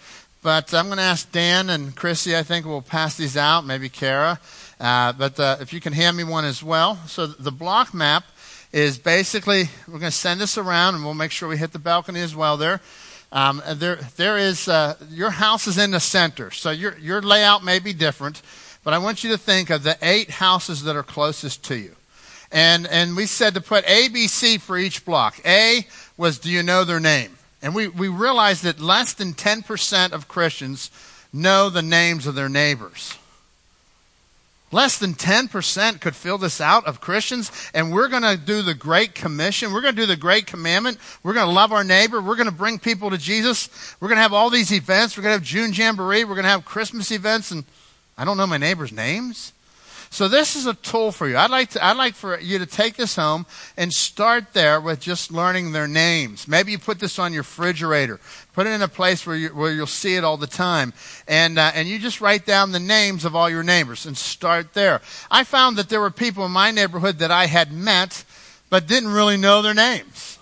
But 0.44 0.74
I'm 0.74 0.88
going 0.88 0.98
to 0.98 1.04
ask 1.04 1.32
Dan 1.32 1.70
and 1.70 1.96
Chrissy. 1.96 2.36
I 2.36 2.44
think 2.44 2.66
we'll 2.66 2.82
pass 2.82 3.16
these 3.16 3.38
out. 3.38 3.66
Maybe 3.66 3.88
Kara. 3.88 4.40
Uh, 4.80 5.14
but 5.14 5.40
uh, 5.40 5.58
if 5.62 5.72
you 5.72 5.80
can 5.80 5.94
hand 5.94 6.18
me 6.18 6.24
one 6.26 6.46
as 6.46 6.62
well. 6.62 6.98
So 7.08 7.26
the 7.26 7.52
block 7.52 7.94
map 7.94 8.26
is 8.72 8.98
basically 8.98 9.70
we're 9.88 10.00
going 10.00 10.12
to 10.12 10.18
send 10.18 10.42
this 10.42 10.58
around, 10.58 10.96
and 10.96 11.06
we'll 11.06 11.14
make 11.14 11.32
sure 11.32 11.48
we 11.48 11.58
hit 11.58 11.72
the 11.72 11.80
balcony 11.80 12.20
as 12.20 12.36
well 12.36 12.58
there. 12.58 12.82
Um, 13.32 13.62
there, 13.76 13.98
there 14.18 14.38
is 14.38 14.68
uh, 14.68 14.96
your 15.12 15.30
house 15.30 15.68
is 15.68 15.78
in 15.78 15.92
the 15.92 16.00
center, 16.00 16.50
so 16.50 16.72
your 16.72 16.98
your 16.98 17.22
layout 17.22 17.64
may 17.64 17.78
be 17.78 17.94
different, 17.94 18.42
but 18.84 18.94
I 18.94 18.98
want 18.98 19.24
you 19.24 19.30
to 19.32 19.38
think 19.38 19.70
of 19.70 19.84
the 19.84 19.98
eight 20.02 20.32
houses 20.32 20.84
that 20.84 20.96
are 20.96 21.04
closest 21.04 21.64
to 21.66 21.76
you, 21.76 21.96
and 22.52 22.88
and 22.88 23.16
we 23.16 23.28
said 23.28 23.54
to 23.54 23.62
put 23.62 23.88
A, 23.88 24.08
B, 24.08 24.28
C 24.28 24.58
for 24.58 24.80
each 24.80 25.06
block. 25.06 25.40
A 25.46 25.86
was 26.18 26.40
do 26.40 26.50
you 26.50 26.64
know 26.64 26.84
their 26.84 27.00
name, 27.00 27.38
and 27.62 27.76
we 27.76 27.88
we 27.88 28.08
realized 28.08 28.64
that 28.64 28.80
less 28.80 29.14
than 29.14 29.34
ten 29.34 29.62
percent 29.62 30.12
of 30.12 30.28
Christians 30.28 30.90
know 31.32 31.70
the 31.70 31.84
names 31.84 32.26
of 32.26 32.34
their 32.34 32.50
neighbors. 32.50 33.16
Less 34.72 35.00
than 35.00 35.16
10% 35.16 36.00
could 36.00 36.16
fill 36.16 36.38
this 36.38 36.62
out 36.62 36.86
of 36.86 37.02
Christians, 37.02 37.52
and 37.74 37.92
we're 37.92 38.08
going 38.08 38.24
to 38.24 38.38
do 38.38 38.62
the 38.62 38.76
Great 38.76 39.16
Commission. 39.16 39.74
We're 39.74 39.82
going 39.82 39.96
to 39.96 40.02
do 40.02 40.06
the 40.06 40.16
Great 40.16 40.46
Commandment. 40.46 41.00
We're 41.24 41.34
going 41.34 41.48
to 41.48 41.52
love 41.52 41.72
our 41.72 41.84
neighbor. 41.84 42.22
We're 42.22 42.36
going 42.36 42.50
to 42.50 42.54
bring 42.54 42.78
people 42.78 43.10
to 43.10 43.18
Jesus. 43.18 43.96
We're 44.00 44.10
going 44.10 44.18
to 44.18 44.22
have 44.22 44.34
all 44.34 44.52
these 44.52 44.72
events. 44.72 45.18
We're 45.18 45.24
going 45.24 45.34
to 45.34 45.40
have 45.40 45.48
June 45.48 45.74
Jamboree. 45.74 46.24
We're 46.24 46.36
going 46.36 46.44
to 46.44 46.52
have 46.52 46.66
Christmas 46.66 47.12
events, 47.12 47.50
and 47.50 47.64
I 48.16 48.26
don't 48.26 48.38
know 48.38 48.46
my 48.46 48.58
neighbor's 48.58 48.92
names. 48.92 49.54
So 50.12 50.28
this 50.28 50.56
is 50.56 50.66
a 50.66 50.74
tool 50.74 51.12
for 51.12 51.30
you. 51.30 51.38
I'd 51.38 51.52
like 51.52 51.70
to, 51.72 51.86
I'd 51.86 51.96
like 51.96 52.16
for 52.16 52.40
you 52.40 52.58
to 52.58 52.66
take 52.66 52.96
this 52.96 53.16
home 53.16 53.46
and 53.78 53.94
start 53.94 54.54
there 54.54 54.82
with 54.82 55.00
just 55.00 55.32
learning 55.32 55.72
their 55.72 55.88
names. 55.88 56.48
Maybe 56.48 56.72
you 56.72 56.80
put 56.80 57.00
this 57.00 57.20
on 57.20 57.32
your 57.32 57.42
refrigerator. 57.42 58.20
Put 58.54 58.66
it 58.66 58.72
in 58.72 58.82
a 58.82 58.88
place 58.88 59.28
where 59.28 59.36
you, 59.36 59.50
where 59.50 59.72
you'll 59.72 59.86
see 59.86 60.16
it 60.16 60.24
all 60.24 60.36
the 60.36 60.48
time, 60.48 60.94
and 61.28 61.58
uh, 61.60 61.72
and 61.76 61.88
you 61.88 62.00
just 62.00 62.22
write 62.22 62.46
down 62.46 62.72
the 62.72 62.80
names 62.80 63.24
of 63.24 63.36
all 63.36 63.50
your 63.50 63.64
neighbors 63.64 64.06
and 64.06 64.18
start 64.18 64.74
there. 64.74 65.00
I 65.30 65.44
found 65.44 65.78
that 65.78 65.90
there 65.90 66.02
were 66.02 66.12
people 66.12 66.44
in 66.46 66.52
my 66.52 66.72
neighborhood 66.72 67.20
that 67.20 67.32
I 67.32 67.46
had 67.46 67.72
met, 67.72 68.26
but 68.70 68.88
didn't 68.88 69.14
really 69.14 69.38
know 69.38 69.62
their 69.62 69.76
names. 69.76 70.40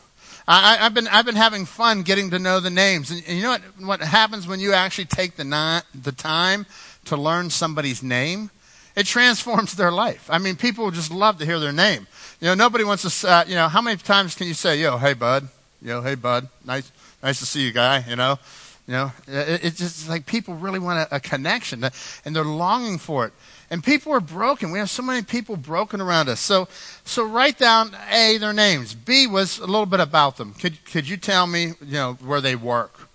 I, 0.47 0.78
I've 0.80 0.93
been 0.93 1.07
I've 1.09 1.26
been 1.26 1.36
having 1.36 1.65
fun 1.65 2.03
getting 2.03 2.30
to 2.32 2.39
know 2.39 2.61
the 2.61 2.70
names, 2.70 3.11
and, 3.11 3.22
and 3.28 3.38
you 3.38 3.43
know 3.43 3.49
what 3.49 3.61
what 3.80 4.01
happens 4.01 4.47
when 4.47 4.61
you 4.61 4.74
actually 4.74 5.05
take 5.05 5.36
the 5.36 5.43
ni- 5.43 6.01
the 6.01 6.13
time 6.13 6.65
to 7.05 7.18
learn 7.18 7.49
somebody's 7.49 8.01
name? 8.01 8.49
It 8.97 9.05
transforms 9.05 9.75
their 9.75 9.91
life. 9.91 10.27
I 10.27 10.39
mean, 10.39 10.55
people 10.55 10.89
just 10.89 11.11
love 11.11 11.37
to 11.37 11.45
hear 11.45 11.59
their 11.59 11.71
name. 11.71 12.07
You 12.41 12.47
know, 12.47 12.55
nobody 12.55 12.83
wants 12.83 13.21
to, 13.21 13.29
uh, 13.29 13.43
you 13.47 13.53
know, 13.53 13.67
how 13.67 13.79
many 13.79 13.95
times 13.97 14.33
can 14.33 14.47
you 14.47 14.55
say, 14.55 14.81
yo, 14.81 14.97
hey, 14.97 15.13
bud? 15.13 15.47
Yo, 15.83 16.01
hey, 16.01 16.15
bud. 16.15 16.49
Nice, 16.65 16.91
nice 17.21 17.37
to 17.37 17.45
see 17.45 17.63
you, 17.63 17.71
guy, 17.71 18.03
you 18.09 18.15
know? 18.15 18.39
You 18.87 18.93
know, 18.93 19.11
it, 19.27 19.63
it's 19.63 19.77
just 19.77 20.09
like 20.09 20.25
people 20.25 20.55
really 20.55 20.79
want 20.79 21.11
a, 21.11 21.17
a 21.17 21.19
connection, 21.19 21.83
and 22.25 22.35
they're 22.35 22.43
longing 22.43 22.97
for 22.97 23.27
it. 23.27 23.33
And 23.69 23.83
people 23.83 24.13
are 24.13 24.19
broken. 24.19 24.71
We 24.71 24.79
have 24.79 24.89
so 24.89 25.03
many 25.03 25.21
people 25.21 25.57
broken 25.57 26.01
around 26.01 26.27
us. 26.27 26.39
So, 26.39 26.67
so 27.03 27.23
write 27.23 27.59
down 27.59 27.95
A, 28.09 28.39
their 28.39 28.53
names. 28.53 28.95
B 28.95 29.27
was 29.27 29.59
a 29.59 29.67
little 29.67 29.85
bit 29.85 29.99
about 29.99 30.37
them. 30.37 30.55
Could, 30.55 30.83
could 30.85 31.07
you 31.07 31.17
tell 31.17 31.45
me, 31.45 31.73
you 31.81 31.93
know, 31.93 32.13
where 32.13 32.41
they 32.41 32.55
work? 32.55 33.07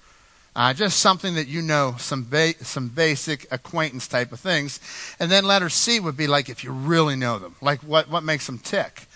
Uh, 0.55 0.75
just 0.75 1.01
something 1.01 1.35
that 1.35 1.49
you 1.49 1.63
know, 1.63 1.95
some 1.99 2.25
ba- 2.25 2.63
some 2.63 2.89
basic 2.89 3.47
acquaintance 3.51 4.07
type 4.07 4.33
of 4.33 4.41
things. 4.41 4.81
And 5.19 5.31
then 5.31 5.45
letter 5.45 5.71
C 5.71 5.99
would 5.99 6.17
be 6.17 6.27
like 6.27 6.51
if 6.51 6.63
you 6.63 6.73
really 6.73 7.17
know 7.17 7.39
them, 7.39 7.57
like 7.63 7.81
what, 7.81 8.11
what 8.11 8.23
makes 8.23 8.47
them 8.47 8.59
tick. 8.59 9.07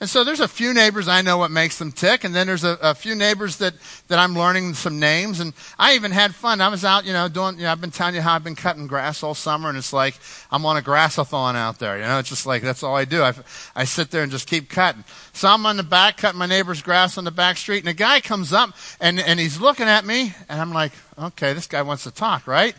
And 0.00 0.10
so 0.10 0.24
there's 0.24 0.40
a 0.40 0.48
few 0.48 0.74
neighbors 0.74 1.06
I 1.06 1.22
know 1.22 1.38
what 1.38 1.50
makes 1.50 1.78
them 1.78 1.92
tick, 1.92 2.24
and 2.24 2.34
then 2.34 2.46
there's 2.46 2.64
a, 2.64 2.76
a 2.82 2.94
few 2.94 3.14
neighbors 3.14 3.58
that, 3.58 3.74
that 4.08 4.18
I'm 4.18 4.34
learning 4.34 4.74
some 4.74 4.98
names. 4.98 5.40
And 5.40 5.52
I 5.78 5.94
even 5.94 6.10
had 6.10 6.34
fun. 6.34 6.60
I 6.60 6.68
was 6.68 6.84
out, 6.84 7.04
you 7.04 7.12
know, 7.12 7.28
doing, 7.28 7.56
you 7.56 7.62
know, 7.62 7.72
I've 7.72 7.80
been 7.80 7.90
telling 7.90 8.14
you 8.14 8.20
how 8.20 8.34
I've 8.34 8.44
been 8.44 8.56
cutting 8.56 8.86
grass 8.86 9.22
all 9.22 9.34
summer, 9.34 9.68
and 9.68 9.78
it's 9.78 9.92
like 9.92 10.18
I'm 10.50 10.66
on 10.66 10.76
a 10.76 10.82
grassathon 10.82 11.54
out 11.54 11.78
there. 11.78 11.96
You 11.96 12.04
know, 12.04 12.18
it's 12.18 12.28
just 12.28 12.44
like 12.44 12.62
that's 12.62 12.82
all 12.82 12.96
I 12.96 13.04
do. 13.04 13.22
I, 13.22 13.34
I 13.76 13.84
sit 13.84 14.10
there 14.10 14.22
and 14.22 14.32
just 14.32 14.48
keep 14.48 14.68
cutting. 14.68 15.04
So 15.32 15.48
I'm 15.48 15.64
on 15.66 15.76
the 15.76 15.82
back 15.82 16.16
cutting 16.16 16.38
my 16.38 16.46
neighbor's 16.46 16.82
grass 16.82 17.16
on 17.16 17.24
the 17.24 17.30
back 17.30 17.56
street, 17.56 17.80
and 17.80 17.88
a 17.88 17.94
guy 17.94 18.20
comes 18.20 18.52
up 18.52 18.70
and, 19.00 19.20
and 19.20 19.38
he's 19.38 19.60
looking 19.60 19.86
at 19.86 20.04
me, 20.04 20.34
and 20.48 20.60
I'm 20.60 20.72
like, 20.72 20.92
okay, 21.18 21.52
this 21.52 21.66
guy 21.66 21.82
wants 21.82 22.04
to 22.04 22.10
talk, 22.10 22.46
right? 22.46 22.74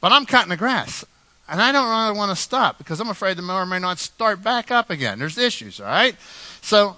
But 0.00 0.12
I'm 0.12 0.26
cutting 0.26 0.50
the 0.50 0.56
grass. 0.56 1.04
And 1.48 1.62
I 1.62 1.70
don't 1.70 1.88
really 1.88 2.18
want 2.18 2.30
to 2.30 2.36
stop 2.36 2.78
because 2.78 3.00
I'm 3.00 3.08
afraid 3.08 3.36
the 3.36 3.42
mower 3.42 3.66
may 3.66 3.78
not 3.78 3.98
start 3.98 4.42
back 4.42 4.70
up 4.70 4.90
again. 4.90 5.18
There's 5.18 5.38
issues, 5.38 5.80
all 5.80 5.86
right? 5.86 6.16
So 6.60 6.96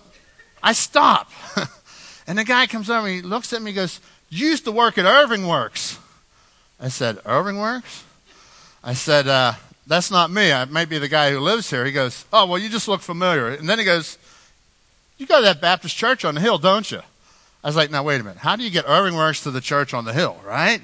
I 0.63 0.73
stop. 0.73 1.31
and 2.27 2.39
the 2.39 2.45
guy 2.45 2.67
comes 2.67 2.89
over 2.89 3.07
he 3.09 3.21
looks 3.21 3.53
at 3.53 3.61
me 3.61 3.73
goes, 3.73 4.01
You 4.31 4.49
used 4.49 4.65
to 4.65 4.73
work 4.73 4.97
at 4.97 5.05
Irving 5.05 5.47
Works. 5.47 5.99
I 6.81 6.89
said, 6.89 7.19
Irving 7.27 7.59
Works? 7.59 8.05
I 8.83 8.95
said, 8.95 9.29
uh, 9.29 9.53
That's 9.87 10.11
not 10.11 10.31
me. 10.31 10.51
I 10.51 10.65
may 10.65 10.87
be 10.87 10.99
the 10.99 11.09
guy 11.09 11.31
who 11.31 11.41
lives 11.41 11.69
here. 11.69 11.85
He 11.85 11.93
goes, 11.93 12.25
Oh, 12.33 12.47
well, 12.47 12.59
you 12.59 12.71
just 12.71 12.89
look 12.89 13.03
familiar. 13.03 13.49
And 13.49 13.69
then 13.69 13.79
he 13.79 13.85
goes, 13.85 14.17
You 15.19 15.27
go 15.27 15.37
to 15.37 15.45
that 15.45 15.61
Baptist 15.61 15.95
church 15.95 16.25
on 16.25 16.35
the 16.35 16.41
hill, 16.41 16.57
don't 16.57 16.91
you? 16.91 17.03
I 17.63 17.67
was 17.67 17.77
like, 17.77 17.91
Now, 17.91 18.03
wait 18.03 18.21
a 18.21 18.25
minute. 18.25 18.39
How 18.39 18.57
do 18.57 18.63
you 18.63 18.71
get 18.71 18.87
Irving 18.89 19.15
Works 19.15 19.43
to 19.43 19.51
the 19.51 19.61
church 19.61 19.93
on 19.93 20.07
the 20.07 20.15
hill, 20.15 20.41
right? 20.43 20.81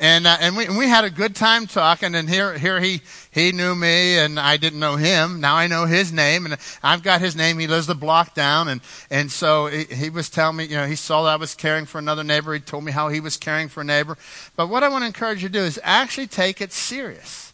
And, 0.00 0.26
uh, 0.26 0.38
and 0.40 0.56
we, 0.56 0.64
and 0.64 0.78
we 0.78 0.88
had 0.88 1.04
a 1.04 1.10
good 1.10 1.36
time 1.36 1.66
talking 1.66 2.14
and 2.14 2.26
here, 2.26 2.56
here 2.56 2.80
he, 2.80 3.02
he 3.30 3.52
knew 3.52 3.74
me 3.74 4.18
and 4.18 4.40
I 4.40 4.56
didn't 4.56 4.80
know 4.80 4.96
him. 4.96 5.42
Now 5.42 5.56
I 5.56 5.66
know 5.66 5.84
his 5.84 6.10
name 6.10 6.46
and 6.46 6.56
I've 6.82 7.02
got 7.02 7.20
his 7.20 7.36
name. 7.36 7.58
He 7.58 7.66
lives 7.66 7.86
the 7.86 7.94
block 7.94 8.34
down. 8.34 8.68
And, 8.68 8.80
and 9.10 9.30
so 9.30 9.66
he, 9.66 9.84
he 9.84 10.08
was 10.08 10.30
telling 10.30 10.56
me, 10.56 10.64
you 10.64 10.76
know, 10.76 10.86
he 10.86 10.96
saw 10.96 11.24
that 11.24 11.28
I 11.28 11.36
was 11.36 11.54
caring 11.54 11.84
for 11.84 11.98
another 11.98 12.24
neighbor. 12.24 12.54
He 12.54 12.60
told 12.60 12.82
me 12.82 12.92
how 12.92 13.08
he 13.08 13.20
was 13.20 13.36
caring 13.36 13.68
for 13.68 13.82
a 13.82 13.84
neighbor. 13.84 14.16
But 14.56 14.68
what 14.68 14.82
I 14.82 14.88
want 14.88 15.02
to 15.02 15.06
encourage 15.06 15.42
you 15.42 15.50
to 15.50 15.52
do 15.52 15.60
is 15.60 15.78
actually 15.82 16.28
take 16.28 16.62
it 16.62 16.72
serious. 16.72 17.52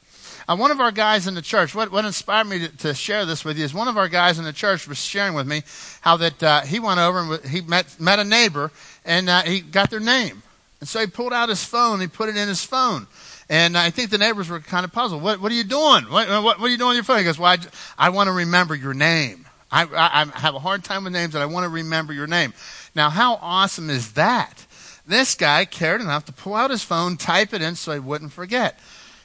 Uh, 0.49 0.55
one 0.55 0.71
of 0.71 0.79
our 0.79 0.93
guys 0.93 1.27
in 1.27 1.35
the 1.35 1.43
church, 1.43 1.75
what, 1.75 1.91
what 1.91 2.05
inspired 2.05 2.47
me 2.47 2.61
to, 2.61 2.77
to, 2.77 2.95
share 2.95 3.27
this 3.27 3.45
with 3.45 3.59
you 3.59 3.65
is 3.65 3.75
one 3.75 3.89
of 3.89 3.99
our 3.99 4.07
guys 4.07 4.39
in 4.39 4.45
the 4.45 4.53
church 4.53 4.87
was 4.87 4.99
sharing 4.99 5.35
with 5.35 5.49
me 5.49 5.65
how 6.01 6.17
that 6.17 6.41
uh, 6.41 6.61
he 6.61 6.79
went 6.79 7.01
over 7.01 7.19
and 7.19 7.45
he 7.47 7.61
met, 7.61 7.99
met 7.99 8.21
a 8.21 8.25
neighbor 8.25 8.71
and 9.05 9.29
uh, 9.29 9.43
he 9.43 9.61
got 9.61 9.91
their 9.91 9.99
name. 9.99 10.45
And 10.81 10.89
so 10.89 11.01
he 11.01 11.07
pulled 11.07 11.33
out 11.33 11.49
his 11.49 11.65
phone, 11.65 12.01
he 12.01 12.07
put 12.07 12.29
it 12.29 12.37
in 12.37 12.49
his 12.49 12.65
phone. 12.65 13.07
And 13.49 13.79
I 13.79 13.91
think 13.91 14.11
the 14.11 14.19
neighbors 14.19 14.49
were 14.49 14.61
kind 14.61 14.85
of 14.85 14.93
puzzled. 14.93 15.23
What, 15.23 15.41
what 15.41 15.53
are 15.53 15.55
you 15.55 15.65
doing? 15.65 16.05
What, 16.11 16.29
what, 16.29 16.43
what, 16.45 16.61
are 16.61 16.69
you 16.69 16.79
doing 16.79 16.91
on 16.91 16.95
your 16.97 17.05
phone? 17.05 17.19
He 17.19 17.25
goes, 17.25 17.39
Well, 17.39 17.53
I, 17.53 18.07
I 18.07 18.09
want 18.11 18.27
to 18.27 18.33
remember 18.33 18.75
your 18.75 18.95
name. 18.95 19.47
I, 19.71 19.85
I, 19.85 20.23
I 20.23 20.39
have 20.39 20.55
a 20.55 20.59
hard 20.59 20.85
time 20.85 21.05
with 21.05 21.13
names, 21.13 21.35
and 21.35 21.43
I 21.43 21.47
want 21.47 21.65
to 21.65 21.69
remember 21.69 22.13
your 22.13 22.27
name. 22.27 22.53
Now, 22.95 23.11
how 23.11 23.39
awesome 23.41 23.91
is 23.91 24.13
that? 24.13 24.67
This 25.07 25.35
guy 25.35 25.65
cared 25.65 26.01
enough 26.01 26.25
to 26.27 26.33
pull 26.33 26.55
out 26.55 26.71
his 26.71 26.83
phone, 26.83 27.17
type 27.17 27.55
it 27.55 27.63
in 27.63 27.77
so 27.77 27.93
he 27.93 28.01
wouldn't 28.01 28.33
forget. 28.33 28.79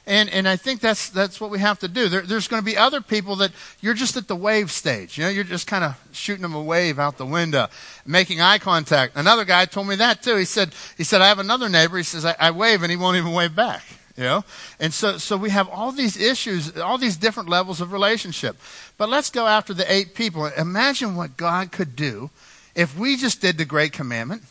And, 0.04 0.28
and 0.30 0.48
I 0.48 0.56
think 0.56 0.80
that's, 0.80 1.10
that's 1.10 1.40
what 1.40 1.50
we 1.50 1.60
have 1.60 1.78
to 1.78 1.88
do. 1.88 2.08
There, 2.08 2.22
there's 2.22 2.48
going 2.48 2.60
to 2.60 2.66
be 2.66 2.76
other 2.76 3.00
people 3.00 3.36
that 3.36 3.52
you're 3.80 3.94
just 3.94 4.16
at 4.16 4.26
the 4.26 4.34
wave 4.34 4.72
stage. 4.72 5.16
You 5.16 5.24
know, 5.24 5.30
you're 5.30 5.44
just 5.44 5.68
kind 5.68 5.84
of 5.84 5.96
shooting 6.10 6.42
them 6.42 6.54
a 6.54 6.62
wave 6.62 6.98
out 6.98 7.18
the 7.18 7.26
window, 7.26 7.68
making 8.04 8.40
eye 8.40 8.58
contact. 8.58 9.16
Another 9.16 9.44
guy 9.44 9.64
told 9.64 9.86
me 9.86 9.94
that 9.96 10.22
too. 10.22 10.36
He 10.36 10.44
said, 10.44 10.74
he 10.96 11.04
said, 11.04 11.20
I 11.20 11.28
have 11.28 11.38
another 11.38 11.68
neighbor. 11.68 11.96
He 11.98 12.02
says, 12.02 12.24
I, 12.24 12.34
I 12.40 12.50
wave 12.50 12.82
and 12.82 12.90
he 12.90 12.96
won't 12.96 13.16
even 13.16 13.32
wave 13.32 13.54
back. 13.54 13.84
You 14.16 14.24
know? 14.24 14.44
And 14.80 14.92
so, 14.92 15.18
so 15.18 15.36
we 15.36 15.50
have 15.50 15.68
all 15.68 15.92
these 15.92 16.16
issues, 16.16 16.76
all 16.76 16.98
these 16.98 17.16
different 17.16 17.48
levels 17.48 17.80
of 17.80 17.92
relationship. 17.92 18.56
But 18.98 19.08
let's 19.08 19.30
go 19.30 19.46
after 19.46 19.72
the 19.72 19.90
eight 19.90 20.14
people. 20.14 20.46
Imagine 20.46 21.14
what 21.14 21.36
God 21.36 21.70
could 21.70 21.94
do 21.94 22.30
if 22.74 22.98
we 22.98 23.16
just 23.16 23.40
did 23.40 23.56
the 23.56 23.64
great 23.64 23.92
commandment. 23.92 24.42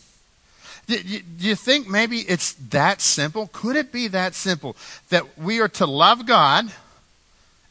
Do 0.88 0.98
you, 1.40 1.56
think 1.56 1.88
maybe 1.88 2.20
it's 2.20 2.54
that 2.70 3.02
simple? 3.02 3.50
Could 3.54 3.76
it 3.76 3.92
be 3.92 4.08
that 4.10 4.36
simple 4.36 4.76
that 5.10 5.38
we 5.38 5.60
are 5.60 5.70
to 5.70 5.86
love 5.86 6.26
God 6.26 6.72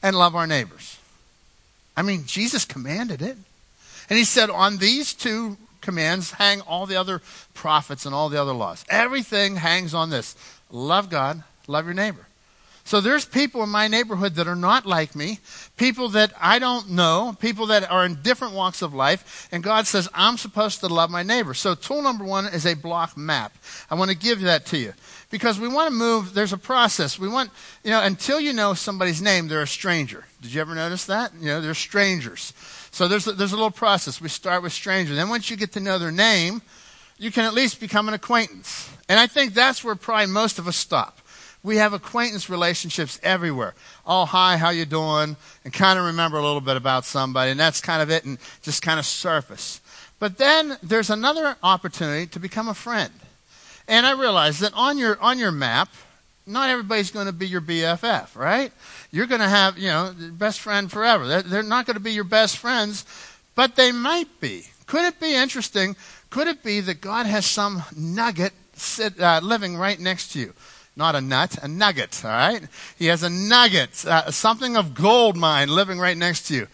and 0.03 0.17
love 0.17 0.35
our 0.35 0.47
neighbors? 0.47 0.99
I 1.97 2.03
mean, 2.03 2.25
Jesus 2.25 2.65
commanded 2.65 3.21
it. 3.21 3.37
And 4.09 4.19
he 4.19 4.25
said, 4.25 4.49
on 4.49 4.79
these 4.79 5.13
two 5.13 5.59
commands 5.81 6.33
hang 6.33 6.61
all 6.63 6.87
the 6.87 6.97
other 6.97 7.21
prophets 7.55 8.07
and 8.07 8.15
all 8.15 8.29
the 8.29 8.41
other 8.41 8.53
laws. 8.53 8.85
Everything 8.89 9.57
hangs 9.57 9.93
on 9.95 10.11
this 10.11 10.37
love 10.71 11.11
God, 11.11 11.43
love 11.67 11.85
your 11.85 11.95
neighbor. 11.95 12.27
So 12.91 13.01
there's 13.01 13.25
people 13.25 13.63
in 13.63 13.69
my 13.69 13.87
neighborhood 13.87 14.35
that 14.35 14.49
are 14.49 14.57
not 14.57 14.85
like 14.85 15.15
me, 15.15 15.39
people 15.77 16.09
that 16.09 16.33
I 16.41 16.59
don't 16.59 16.91
know, 16.91 17.37
people 17.39 17.67
that 17.67 17.89
are 17.89 18.05
in 18.05 18.17
different 18.17 18.53
walks 18.53 18.83
of 18.83 18.93
life, 18.93 19.49
and 19.53 19.63
God 19.63 19.87
says 19.87 20.09
I'm 20.13 20.37
supposed 20.37 20.81
to 20.81 20.89
love 20.89 21.09
my 21.09 21.23
neighbor. 21.23 21.55
So 21.55 21.77
tool 21.77 22.03
number 22.03 22.25
one 22.25 22.47
is 22.47 22.67
a 22.67 22.75
block 22.75 23.17
map. 23.17 23.57
I 23.93 23.95
want 23.95 24.11
to 24.11 24.17
give 24.17 24.41
that 24.41 24.67
to 24.67 24.77
you 24.77 24.93
because 25.31 25.61
we 25.61 25.69
want 25.69 25.89
to 25.89 25.95
move. 25.95 26.35
There's 26.35 26.53
a 26.53 26.59
process. 26.59 27.17
We 27.17 27.29
want, 27.29 27.53
you 27.85 27.93
know, 27.93 28.03
until 28.03 28.41
you 28.41 28.53
know 28.53 28.75
somebody's 28.75 29.23
name, 29.23 29.47
they're 29.47 29.63
a 29.63 29.69
stranger. 29.69 30.25
Did 30.43 30.53
you 30.53 30.61
ever 30.61 30.75
notice 30.75 31.05
that? 31.05 31.33
You 31.39 31.47
know, 31.47 31.61
they're 31.61 31.75
strangers. 31.75 32.53
So 32.91 33.07
there's 33.07 33.29
a, 33.29 33.33
there's 33.35 33.53
a 33.53 33.57
little 33.57 33.71
process. 33.71 34.21
We 34.21 34.29
start 34.29 34.65
with 34.65 34.73
strangers. 34.73 35.15
Then 35.15 35.29
once 35.29 35.49
you 35.49 35.57
get 35.57 35.71
to 35.75 35.81
know 35.81 36.01
their 36.01 36.11
name, 36.11 36.61
you 37.19 37.31
can 37.31 37.45
at 37.45 37.55
least 37.55 37.79
become 37.79 38.09
an 38.09 38.15
acquaintance. 38.15 38.91
And 39.09 39.21
I 39.21 39.29
think 39.29 39.55
that's 39.55 39.85
where 39.85 39.95
probably 39.95 40.27
most 40.27 40.59
of 40.59 40.67
us 40.67 40.75
stop. 40.75 41.20
We 41.63 41.77
have 41.77 41.93
acquaintance 41.93 42.49
relationships 42.49 43.21
everywhere. 43.23 43.75
Oh, 44.07 44.25
hi, 44.25 44.57
how 44.57 44.71
you 44.71 44.87
doing? 44.87 45.37
And 45.65 45.73
kind 45.75 45.99
of 45.99 46.07
remember 46.07 46.39
a 46.39 46.43
little 46.43 46.61
bit 46.61 46.77
about 46.77 47.05
somebody, 47.05 47.51
and 47.51 47.61
that's 47.61 47.81
kind 47.81 48.01
of 48.01 48.11
it, 48.11 48.25
and 48.25 48.39
just 48.63 48.83
kind 48.83 48.99
of 48.99 49.05
surface. 49.05 49.81
But 50.19 50.39
then 50.39 50.79
there's 50.83 51.11
another 51.11 51.57
opportunity 51.63 52.27
to 52.29 52.41
become 52.41 52.69
a 52.69 52.75
friend. 52.75 53.13
And 53.89 54.07
I 54.07 54.13
realize 54.13 54.61
that 54.61 54.73
on 54.75 54.99
your 54.99 55.21
on 55.21 55.39
your 55.39 55.51
map, 55.51 55.89
not 56.47 56.71
everybody's 56.71 57.11
going 57.11 57.27
to 57.27 57.33
be 57.33 57.47
your 57.47 57.61
BFF, 57.61 58.37
right? 58.37 58.73
You're 59.11 59.27
going 59.27 59.41
to 59.41 59.49
have, 59.49 59.79
you 59.79 59.89
know, 59.89 60.15
best 60.33 60.61
friend 60.61 60.91
forever. 60.91 61.27
They're, 61.27 61.43
they're 61.43 61.63
not 61.63 61.87
going 61.87 61.97
to 61.97 62.03
be 62.03 62.13
your 62.13 62.25
best 62.25 62.59
friends, 62.59 63.05
but 63.55 63.77
they 63.77 63.93
might 63.93 64.41
be. 64.41 64.67
Could 64.87 65.05
it 65.05 65.21
be 65.21 65.35
interesting? 65.35 65.97
Could 66.31 66.49
it 66.49 66.63
be 66.63 66.81
that 66.81 67.01
God 67.01 67.27
has 67.27 67.47
some 67.47 67.83
nugget 67.97 68.53
sit, 68.75 69.21
uh, 69.21 69.41
living 69.43 69.77
right 69.77 69.99
next 69.99 70.33
to 70.33 70.41
you? 70.41 70.55
Not 70.97 71.15
a 71.15 71.21
nut, 71.21 71.57
a 71.63 71.69
nugget, 71.69 72.25
all 72.25 72.31
right? 72.31 72.63
He 72.99 73.07
has 73.07 73.23
a 73.23 73.31
nugget, 73.31 74.05
uh, 74.07 74.31
something 74.31 74.77
of 74.77 74.95
gold 74.95 75.37
mine 75.37 75.69
living 75.69 75.99
right 75.99 76.17
next 76.17 76.49
to 76.49 76.55
you. 76.55 76.69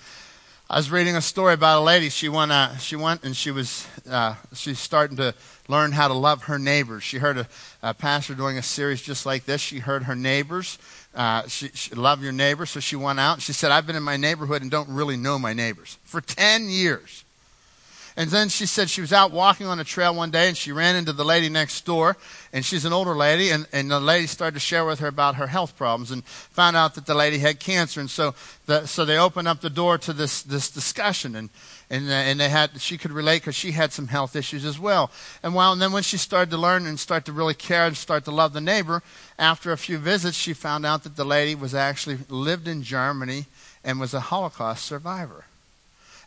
I 0.68 0.78
was 0.78 0.90
reading 0.90 1.14
a 1.14 1.20
story 1.20 1.54
about 1.54 1.80
a 1.80 1.84
lady. 1.84 2.08
She 2.08 2.28
went, 2.28 2.50
uh, 2.50 2.76
she 2.78 2.96
went 2.96 3.22
and 3.22 3.36
she 3.36 3.52
was, 3.52 3.86
uh, 4.10 4.34
she's 4.52 4.80
starting 4.80 5.16
to 5.18 5.32
learn 5.68 5.92
how 5.92 6.08
to 6.08 6.14
love 6.14 6.44
her 6.44 6.58
neighbors. 6.58 7.04
She 7.04 7.18
heard 7.18 7.38
a, 7.38 7.48
a 7.84 7.94
pastor 7.94 8.34
doing 8.34 8.58
a 8.58 8.62
series 8.62 9.00
just 9.00 9.26
like 9.26 9.44
this. 9.44 9.60
She 9.60 9.78
heard 9.78 10.04
her 10.04 10.16
neighbors. 10.16 10.78
Uh, 11.14 11.46
she, 11.46 11.68
she 11.68 11.94
love 11.94 12.20
your 12.20 12.32
neighbors, 12.32 12.70
so 12.70 12.80
she 12.80 12.96
went 12.96 13.20
out. 13.20 13.34
And 13.34 13.42
she 13.42 13.52
said, 13.52 13.70
"I've 13.70 13.86
been 13.86 13.96
in 13.96 14.02
my 14.02 14.16
neighborhood 14.16 14.60
and 14.60 14.70
don't 14.70 14.88
really 14.88 15.16
know 15.16 15.38
my 15.38 15.52
neighbors 15.52 15.98
for 16.02 16.20
ten 16.20 16.68
years." 16.68 17.24
And 18.18 18.30
then 18.30 18.48
she 18.48 18.64
said 18.64 18.88
she 18.88 19.02
was 19.02 19.12
out 19.12 19.30
walking 19.30 19.66
on 19.66 19.78
a 19.78 19.84
trail 19.84 20.14
one 20.14 20.30
day 20.30 20.48
and 20.48 20.56
she 20.56 20.72
ran 20.72 20.96
into 20.96 21.12
the 21.12 21.24
lady 21.24 21.50
next 21.50 21.84
door. 21.84 22.16
And 22.50 22.64
she's 22.64 22.86
an 22.86 22.92
older 22.94 23.14
lady. 23.14 23.50
And, 23.50 23.66
and 23.72 23.90
the 23.90 24.00
lady 24.00 24.26
started 24.26 24.54
to 24.54 24.60
share 24.60 24.86
with 24.86 25.00
her 25.00 25.08
about 25.08 25.34
her 25.34 25.48
health 25.48 25.76
problems 25.76 26.10
and 26.10 26.24
found 26.24 26.76
out 26.76 26.94
that 26.94 27.04
the 27.04 27.14
lady 27.14 27.38
had 27.38 27.60
cancer. 27.60 28.00
And 28.00 28.08
so, 28.08 28.34
the, 28.64 28.86
so 28.86 29.04
they 29.04 29.18
opened 29.18 29.48
up 29.48 29.60
the 29.60 29.68
door 29.68 29.98
to 29.98 30.14
this, 30.14 30.42
this 30.42 30.70
discussion. 30.70 31.36
And, 31.36 31.50
and, 31.90 32.08
uh, 32.08 32.12
and 32.12 32.40
they 32.40 32.48
had, 32.48 32.80
she 32.80 32.96
could 32.96 33.12
relate 33.12 33.42
because 33.42 33.54
she 33.54 33.72
had 33.72 33.92
some 33.92 34.08
health 34.08 34.34
issues 34.34 34.64
as 34.64 34.78
well. 34.78 35.10
And, 35.42 35.54
while, 35.54 35.72
and 35.72 35.82
then 35.82 35.92
when 35.92 36.02
she 36.02 36.16
started 36.16 36.50
to 36.52 36.56
learn 36.56 36.86
and 36.86 36.98
start 36.98 37.26
to 37.26 37.32
really 37.32 37.54
care 37.54 37.86
and 37.86 37.94
start 37.94 38.24
to 38.24 38.30
love 38.30 38.54
the 38.54 38.62
neighbor, 38.62 39.02
after 39.38 39.72
a 39.72 39.76
few 39.76 39.98
visits, 39.98 40.38
she 40.38 40.54
found 40.54 40.86
out 40.86 41.02
that 41.02 41.16
the 41.16 41.24
lady 41.24 41.54
was 41.54 41.74
actually 41.74 42.18
lived 42.30 42.66
in 42.66 42.82
Germany 42.82 43.44
and 43.84 44.00
was 44.00 44.14
a 44.14 44.20
Holocaust 44.20 44.86
survivor. 44.86 45.44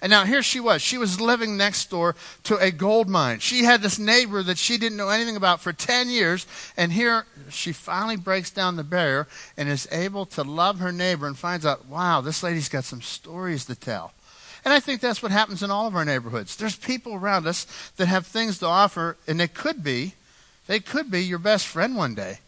And 0.01 0.09
now 0.09 0.23
here 0.23 0.41
she 0.41 0.59
was. 0.59 0.81
She 0.81 0.97
was 0.97 1.19
living 1.19 1.57
next 1.57 1.89
door 1.89 2.15
to 2.43 2.55
a 2.57 2.71
gold 2.71 3.09
mine. 3.09 3.39
She 3.39 3.63
had 3.63 3.81
this 3.81 3.99
neighbor 3.99 4.41
that 4.43 4.57
she 4.57 4.77
didn't 4.77 4.97
know 4.97 5.09
anything 5.09 5.35
about 5.35 5.59
for 5.59 5.73
10 5.73 6.09
years. 6.09 6.47
And 6.77 6.93
here 6.93 7.25
she 7.49 7.73
finally 7.73 8.15
breaks 8.15 8.49
down 8.49 8.77
the 8.77 8.83
barrier 8.83 9.27
and 9.57 9.67
is 9.67 9.89
able 9.91 10.25
to 10.27 10.43
love 10.43 10.79
her 10.79 10.93
neighbor 10.93 11.27
and 11.27 11.37
finds 11.37 11.65
out, 11.65 11.87
wow, 11.87 12.21
this 12.21 12.43
lady's 12.43 12.69
got 12.69 12.85
some 12.85 13.01
stories 13.01 13.65
to 13.65 13.75
tell. 13.75 14.13
And 14.63 14.73
I 14.73 14.79
think 14.79 15.01
that's 15.01 15.23
what 15.23 15.31
happens 15.31 15.63
in 15.63 15.71
all 15.71 15.87
of 15.87 15.95
our 15.95 16.05
neighborhoods. 16.05 16.55
There's 16.55 16.75
people 16.75 17.13
around 17.13 17.47
us 17.47 17.65
that 17.97 18.07
have 18.07 18.25
things 18.25 18.59
to 18.59 18.67
offer, 18.67 19.17
and 19.27 19.39
they 19.39 19.47
could 19.47 19.83
be, 19.83 20.15
they 20.67 20.79
could 20.79 21.09
be 21.09 21.23
your 21.23 21.39
best 21.39 21.65
friend 21.65 21.95
one 21.95 22.15
day. 22.15 22.39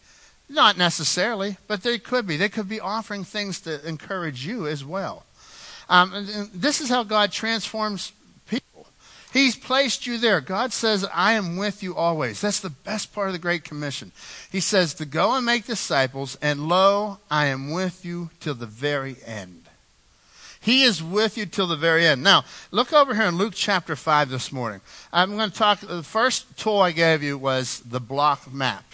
Not 0.48 0.76
necessarily, 0.76 1.56
but 1.66 1.82
they 1.82 1.98
could 1.98 2.26
be. 2.26 2.36
They 2.36 2.50
could 2.50 2.68
be 2.68 2.80
offering 2.80 3.24
things 3.24 3.60
to 3.62 3.86
encourage 3.86 4.46
you 4.46 4.66
as 4.66 4.84
well. 4.84 5.24
Um, 5.92 6.48
this 6.54 6.80
is 6.80 6.88
how 6.88 7.04
God 7.04 7.32
transforms 7.32 8.12
people. 8.48 8.86
He's 9.30 9.54
placed 9.54 10.06
you 10.06 10.16
there. 10.16 10.40
God 10.40 10.72
says, 10.72 11.06
I 11.12 11.34
am 11.34 11.58
with 11.58 11.82
you 11.82 11.94
always. 11.94 12.40
That's 12.40 12.60
the 12.60 12.70
best 12.70 13.12
part 13.12 13.26
of 13.26 13.34
the 13.34 13.38
Great 13.38 13.62
Commission. 13.62 14.10
He 14.50 14.60
says 14.60 14.94
to 14.94 15.04
go 15.04 15.34
and 15.34 15.44
make 15.44 15.66
disciples, 15.66 16.38
and 16.40 16.66
lo, 16.66 17.18
I 17.30 17.46
am 17.46 17.72
with 17.72 18.06
you 18.06 18.30
till 18.40 18.54
the 18.54 18.64
very 18.64 19.16
end. 19.26 19.66
He 20.62 20.84
is 20.84 21.02
with 21.02 21.36
you 21.36 21.44
till 21.44 21.66
the 21.66 21.76
very 21.76 22.06
end. 22.06 22.22
Now, 22.22 22.44
look 22.70 22.94
over 22.94 23.14
here 23.14 23.26
in 23.26 23.36
Luke 23.36 23.52
chapter 23.54 23.94
5 23.94 24.30
this 24.30 24.50
morning. 24.50 24.80
I'm 25.12 25.36
going 25.36 25.50
to 25.50 25.56
talk, 25.56 25.80
the 25.80 26.02
first 26.02 26.56
tool 26.56 26.80
I 26.80 26.92
gave 26.92 27.22
you 27.22 27.36
was 27.36 27.80
the 27.80 28.00
block 28.00 28.50
map. 28.50 28.84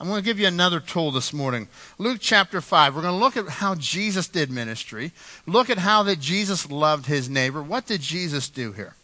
I'm 0.00 0.08
going 0.08 0.22
to 0.22 0.24
give 0.24 0.40
you 0.40 0.46
another 0.46 0.80
tool 0.80 1.10
this 1.10 1.34
morning. 1.34 1.68
Luke 1.98 2.20
chapter 2.22 2.62
5. 2.62 2.96
We're 2.96 3.02
going 3.02 3.12
to 3.12 3.20
look 3.20 3.36
at 3.36 3.46
how 3.46 3.74
Jesus 3.74 4.28
did 4.28 4.50
ministry. 4.50 5.12
Look 5.46 5.68
at 5.68 5.76
how 5.76 6.02
that 6.04 6.18
Jesus 6.18 6.70
loved 6.70 7.04
his 7.04 7.28
neighbor. 7.28 7.62
What 7.62 7.84
did 7.84 8.00
Jesus 8.00 8.48
do 8.48 8.72
here? 8.72 8.94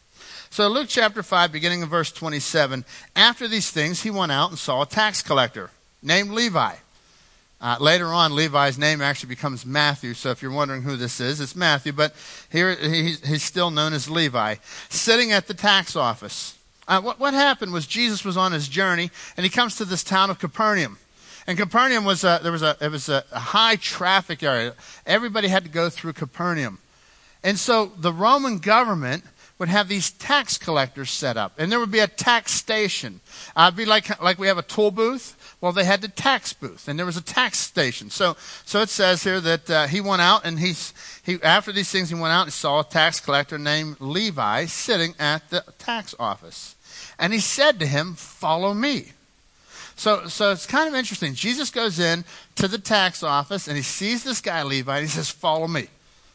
So 0.49 0.69
Luke 0.69 0.87
chapter 0.89 1.23
5, 1.23 1.53
beginning 1.53 1.83
in 1.83 1.91
verse 1.91 2.11
27. 2.11 2.87
After 3.15 3.47
these 3.47 3.71
things, 3.71 4.05
he 4.05 4.11
went 4.11 4.33
out 4.33 4.49
and 4.49 4.59
saw 4.59 4.81
a 4.81 4.87
tax 4.87 5.23
collector 5.23 5.69
named 6.03 6.31
Levi. 6.31 6.77
Uh, 7.61 7.77
later 7.79 8.07
on, 8.07 8.35
Levi's 8.35 8.79
name 8.79 9.03
actually 9.03 9.29
becomes 9.29 9.67
Matthew. 9.67 10.15
So 10.15 10.31
if 10.31 10.41
you're 10.41 10.51
wondering 10.51 10.81
who 10.81 10.97
this 10.97 11.21
is, 11.21 11.43
it's 11.43 11.55
Matthew. 11.55 11.93
But 11.93 12.15
here 12.51 12.75
he's, 12.75 13.21
he's 13.27 13.43
still 13.43 13.71
known 13.71 13.93
as 13.93 14.09
Levi, 14.09 14.55
sitting 14.89 15.31
at 15.31 15.47
the 15.47 15.55
tax 15.55 15.95
office. 15.95 16.56
Uh, 16.89 17.01
what, 17.01 17.19
what 17.19 17.35
happened 17.35 17.73
was 17.73 17.87
Jesus 17.87 18.25
was 18.25 18.37
on 18.37 18.53
his 18.53 18.69
journey, 18.69 19.11
and 19.37 19.45
he 19.45 19.51
comes 19.51 19.77
to 19.77 19.85
this 19.85 20.05
town 20.05 20.31
of 20.31 20.39
Capernaum. 20.39 20.99
And 21.47 21.59
Capernaum 21.59 22.05
was 22.05 22.25
a, 22.25 22.41
there 22.43 22.53
was 22.53 22.63
a 22.63 22.77
it 22.81 22.91
was 22.91 23.09
a, 23.09 23.25
high 23.33 23.77
traffic 23.77 24.43
area. 24.43 24.75
Everybody 25.07 25.49
had 25.49 25.65
to 25.65 25.71
go 25.71 25.89
through 25.89 26.15
Capernaum, 26.15 26.79
and 27.45 27.59
so 27.59 27.93
the 27.97 28.13
Roman 28.13 28.59
government 28.59 29.25
would 29.59 29.69
have 29.69 29.89
these 29.89 30.11
tax 30.11 30.59
collectors 30.59 31.11
set 31.11 31.37
up, 31.37 31.53
and 31.57 31.71
there 31.71 31.79
would 31.79 31.91
be 31.91 32.01
a 32.01 32.09
tax 32.09 32.53
station. 32.53 33.21
Uh, 33.55 33.67
it'd 33.69 33.77
be 33.77 33.85
like 33.85 34.21
like 34.21 34.39
we 34.39 34.49
have 34.49 34.59
a 34.59 34.63
toll 34.63 34.91
booth. 34.91 35.35
Well, 35.61 35.73
they 35.73 35.85
had 35.85 36.03
the 36.03 36.09
tax 36.09 36.53
booth, 36.53 36.89
and 36.89 36.99
there 36.99 37.07
was 37.07 37.17
a 37.17 37.23
tax 37.23 37.59
station. 37.59 38.11
So, 38.11 38.37
so 38.65 38.83
it 38.83 38.91
says 38.91 39.25
here 39.25 39.41
that 39.41 39.71
uh, 39.71 39.87
he 39.87 40.01
went 40.01 40.23
out, 40.23 40.45
and 40.45 40.59
he's 40.59 40.93
he 41.25 41.41
after 41.43 41.73
these 41.73 41.91
things 41.91 42.09
he 42.09 42.15
went 42.15 42.33
out 42.33 42.43
and 42.43 42.53
saw 42.53 42.81
a 42.81 42.85
tax 42.85 43.21
collector 43.21 43.57
named 43.57 44.01
Levi 44.01 44.67
sitting 44.67 45.15
at 45.19 45.49
the 45.51 45.65
tax 45.79 46.15
office. 46.19 46.76
And 47.19 47.33
he 47.33 47.41
said 47.41 47.79
to 47.81 47.87
him, 47.87 48.15
Follow 48.15 48.75
me. 48.75 49.13
So, 49.97 50.27
so 50.27 50.53
it's 50.53 50.67
kind 50.67 50.89
of 50.89 50.95
interesting. 50.95 51.35
Jesus 51.35 51.71
goes 51.71 51.99
in 51.99 52.25
to 52.57 52.69
the 52.69 52.79
tax 52.79 53.23
office 53.23 53.67
and 53.67 53.77
he 53.77 53.83
sees 53.83 54.25
this 54.25 54.43
guy, 54.43 54.63
Levi, 54.63 54.97
and 54.97 55.07
he 55.07 55.11
says, 55.11 55.31
Follow 55.31 55.67
me. 55.67 55.89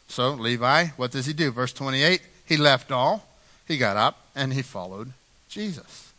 So, 0.08 0.32
Levi, 0.32 0.88
what 0.96 1.12
does 1.12 1.26
he 1.26 1.32
do? 1.32 1.50
Verse 1.50 1.72
28 1.72 2.20
He 2.44 2.56
left 2.56 2.90
all, 2.90 3.26
he 3.66 3.78
got 3.78 3.96
up, 3.96 4.18
and 4.34 4.52
he 4.52 4.62
followed 4.62 5.12
Jesus. 5.48 6.12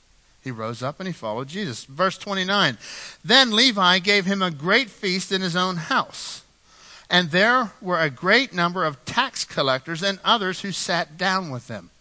He 0.44 0.52
rose 0.52 0.84
up 0.84 1.00
and 1.00 1.08
he 1.08 1.14
followed 1.14 1.48
Jesus. 1.48 1.86
Verse 1.86 2.18
29 2.18 2.78
Then 3.24 3.52
Levi 3.52 4.00
gave 4.00 4.26
him 4.26 4.42
a 4.42 4.52
great 4.52 4.90
feast 4.90 5.32
in 5.32 5.42
his 5.42 5.56
own 5.56 5.78
house. 5.78 6.44
And 7.10 7.32
there 7.32 7.72
were 7.82 8.00
a 8.00 8.10
great 8.10 8.54
number 8.54 8.84
of 8.84 9.04
tax 9.06 9.46
collectors 9.46 10.02
and 10.02 10.20
others 10.24 10.62
who 10.62 10.72
sat 10.72 11.18
down 11.18 11.50
with 11.50 11.68
them. 11.68 11.92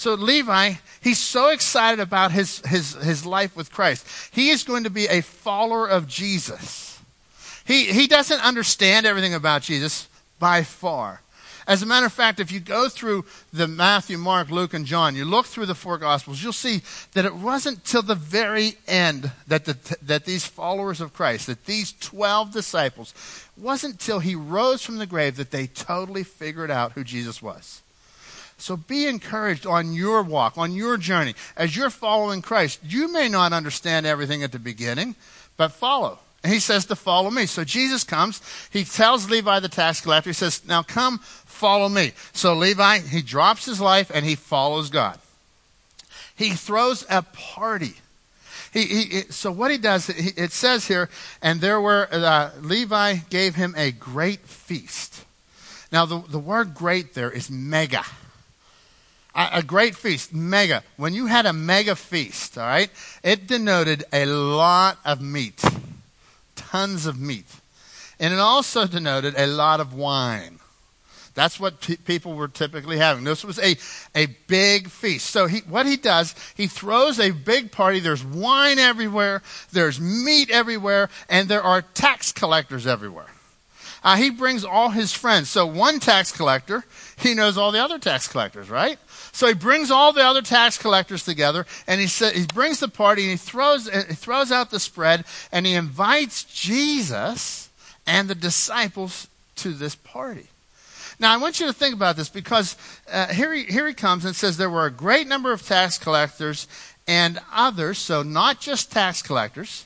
So 0.00 0.14
Levi, 0.14 0.72
he's 1.02 1.18
so 1.18 1.50
excited 1.50 2.00
about 2.00 2.32
his, 2.32 2.60
his, 2.60 2.94
his 2.94 3.26
life 3.26 3.54
with 3.54 3.70
Christ. 3.70 4.06
He 4.32 4.48
is 4.48 4.64
going 4.64 4.84
to 4.84 4.90
be 4.90 5.04
a 5.04 5.20
follower 5.20 5.86
of 5.86 6.08
Jesus. 6.08 6.98
He, 7.66 7.84
he 7.84 8.06
doesn't 8.06 8.42
understand 8.42 9.04
everything 9.04 9.34
about 9.34 9.60
Jesus 9.60 10.08
by 10.38 10.62
far. 10.62 11.20
As 11.66 11.82
a 11.82 11.86
matter 11.86 12.06
of 12.06 12.14
fact, 12.14 12.40
if 12.40 12.50
you 12.50 12.60
go 12.60 12.88
through 12.88 13.26
the 13.52 13.68
Matthew, 13.68 14.16
Mark, 14.16 14.50
Luke, 14.50 14.72
and 14.72 14.86
John, 14.86 15.16
you 15.16 15.26
look 15.26 15.44
through 15.44 15.66
the 15.66 15.74
four 15.74 15.98
Gospels, 15.98 16.42
you'll 16.42 16.54
see 16.54 16.80
that 17.12 17.26
it 17.26 17.34
wasn't 17.34 17.84
till 17.84 18.00
the 18.00 18.14
very 18.14 18.78
end 18.88 19.30
that, 19.48 19.66
the, 19.66 19.98
that 20.00 20.24
these 20.24 20.46
followers 20.46 21.02
of 21.02 21.12
Christ, 21.12 21.46
that 21.46 21.66
these 21.66 21.92
12 22.00 22.52
disciples, 22.52 23.12
wasn't 23.54 24.00
till 24.00 24.20
he 24.20 24.34
rose 24.34 24.80
from 24.80 24.96
the 24.96 25.04
grave 25.04 25.36
that 25.36 25.50
they 25.50 25.66
totally 25.66 26.24
figured 26.24 26.70
out 26.70 26.92
who 26.92 27.04
Jesus 27.04 27.42
was. 27.42 27.82
So 28.60 28.76
be 28.76 29.06
encouraged 29.06 29.66
on 29.66 29.94
your 29.94 30.22
walk, 30.22 30.58
on 30.58 30.72
your 30.72 30.96
journey. 30.96 31.34
As 31.56 31.74
you're 31.74 31.90
following 31.90 32.42
Christ, 32.42 32.80
you 32.84 33.10
may 33.10 33.28
not 33.28 33.52
understand 33.52 34.06
everything 34.06 34.42
at 34.42 34.52
the 34.52 34.58
beginning, 34.58 35.16
but 35.56 35.72
follow. 35.72 36.18
And 36.42 36.52
he 36.52 36.60
says 36.60 36.86
to 36.86 36.96
follow 36.96 37.30
me. 37.30 37.46
So 37.46 37.64
Jesus 37.64 38.04
comes, 38.04 38.40
he 38.70 38.84
tells 38.84 39.30
Levi 39.30 39.60
the 39.60 39.68
tax 39.68 40.00
collector, 40.00 40.30
he 40.30 40.34
says, 40.34 40.66
Now 40.66 40.82
come, 40.82 41.18
follow 41.18 41.88
me. 41.88 42.12
So 42.32 42.54
Levi, 42.54 42.98
he 43.00 43.22
drops 43.22 43.66
his 43.66 43.80
life 43.80 44.10
and 44.12 44.24
he 44.24 44.34
follows 44.34 44.90
God. 44.90 45.18
He 46.36 46.50
throws 46.50 47.04
a 47.10 47.22
party. 47.22 47.94
He, 48.72 48.84
he, 48.84 49.20
so 49.30 49.50
what 49.50 49.70
he 49.70 49.78
does, 49.78 50.08
it 50.08 50.52
says 50.52 50.86
here, 50.86 51.10
and 51.42 51.60
there 51.60 51.80
were, 51.80 52.08
uh, 52.10 52.50
Levi 52.60 53.16
gave 53.28 53.56
him 53.56 53.74
a 53.76 53.90
great 53.90 54.40
feast. 54.40 55.24
Now 55.92 56.06
the, 56.06 56.22
the 56.28 56.38
word 56.38 56.74
great 56.74 57.14
there 57.14 57.30
is 57.30 57.50
mega. 57.50 58.04
A, 59.34 59.62
great 59.62 59.94
feast, 59.94 60.34
mega. 60.34 60.82
When 60.96 61.14
you 61.14 61.26
had 61.26 61.46
a 61.46 61.52
mega 61.52 61.94
feast, 61.94 62.58
all 62.58 62.66
right, 62.66 62.90
it 63.22 63.46
denoted 63.46 64.04
a 64.12 64.26
lot 64.26 64.98
of 65.04 65.20
meat 65.20 65.62
tons 66.70 67.06
of 67.06 67.18
meat. 67.18 67.46
And 68.18 68.32
it 68.32 68.38
also 68.38 68.86
denoted 68.86 69.34
a 69.36 69.46
lot 69.46 69.80
of 69.80 69.94
wine. 69.94 70.58
That's 71.34 71.58
what 71.58 71.80
pe- 71.80 71.96
people 71.96 72.34
were 72.34 72.48
typically 72.48 72.98
having. 72.98 73.24
This 73.24 73.44
was 73.44 73.58
a, 73.58 73.76
a 74.14 74.26
big 74.46 74.88
feast. 74.88 75.26
So 75.30 75.46
he, 75.46 75.60
what 75.60 75.86
he 75.86 75.96
does, 75.96 76.34
he 76.56 76.66
throws 76.66 77.18
a 77.18 77.30
big 77.30 77.72
party. 77.72 77.98
There's 77.98 78.24
wine 78.24 78.78
everywhere, 78.78 79.42
there's 79.72 80.00
meat 80.00 80.50
everywhere, 80.50 81.08
and 81.28 81.48
there 81.48 81.62
are 81.62 81.82
tax 81.82 82.30
collectors 82.32 82.86
everywhere. 82.86 83.28
Uh, 84.02 84.16
he 84.16 84.30
brings 84.30 84.64
all 84.64 84.90
his 84.90 85.12
friends. 85.12 85.50
So 85.50 85.66
one 85.66 86.00
tax 86.00 86.32
collector, 86.32 86.84
he 87.16 87.34
knows 87.34 87.58
all 87.58 87.72
the 87.72 87.82
other 87.82 87.98
tax 87.98 88.28
collectors, 88.28 88.70
right? 88.70 88.98
So 89.32 89.46
he 89.46 89.54
brings 89.54 89.90
all 89.90 90.12
the 90.12 90.24
other 90.24 90.42
tax 90.42 90.76
collectors 90.76 91.24
together, 91.24 91.66
and 91.86 92.00
he 92.00 92.06
sa- 92.06 92.30
he 92.30 92.46
brings 92.46 92.80
the 92.80 92.88
party, 92.88 93.22
and 93.22 93.30
he 93.32 93.36
throws 93.36 93.88
he 93.88 94.14
throws 94.14 94.50
out 94.50 94.70
the 94.70 94.80
spread, 94.80 95.24
and 95.52 95.66
he 95.66 95.74
invites 95.74 96.44
Jesus 96.44 97.68
and 98.06 98.28
the 98.28 98.34
disciples 98.34 99.28
to 99.56 99.72
this 99.72 99.94
party. 99.94 100.48
Now 101.18 101.34
I 101.34 101.36
want 101.36 101.60
you 101.60 101.66
to 101.66 101.72
think 101.72 101.94
about 101.94 102.16
this 102.16 102.28
because 102.28 102.76
uh, 103.10 103.28
here 103.28 103.52
he 103.52 103.64
here 103.64 103.86
he 103.86 103.94
comes 103.94 104.24
and 104.24 104.34
says 104.34 104.56
there 104.56 104.70
were 104.70 104.86
a 104.86 104.90
great 104.90 105.26
number 105.26 105.52
of 105.52 105.66
tax 105.66 105.98
collectors 105.98 106.66
and 107.06 107.38
others, 107.52 107.98
so 107.98 108.22
not 108.22 108.60
just 108.60 108.90
tax 108.90 109.20
collectors. 109.22 109.84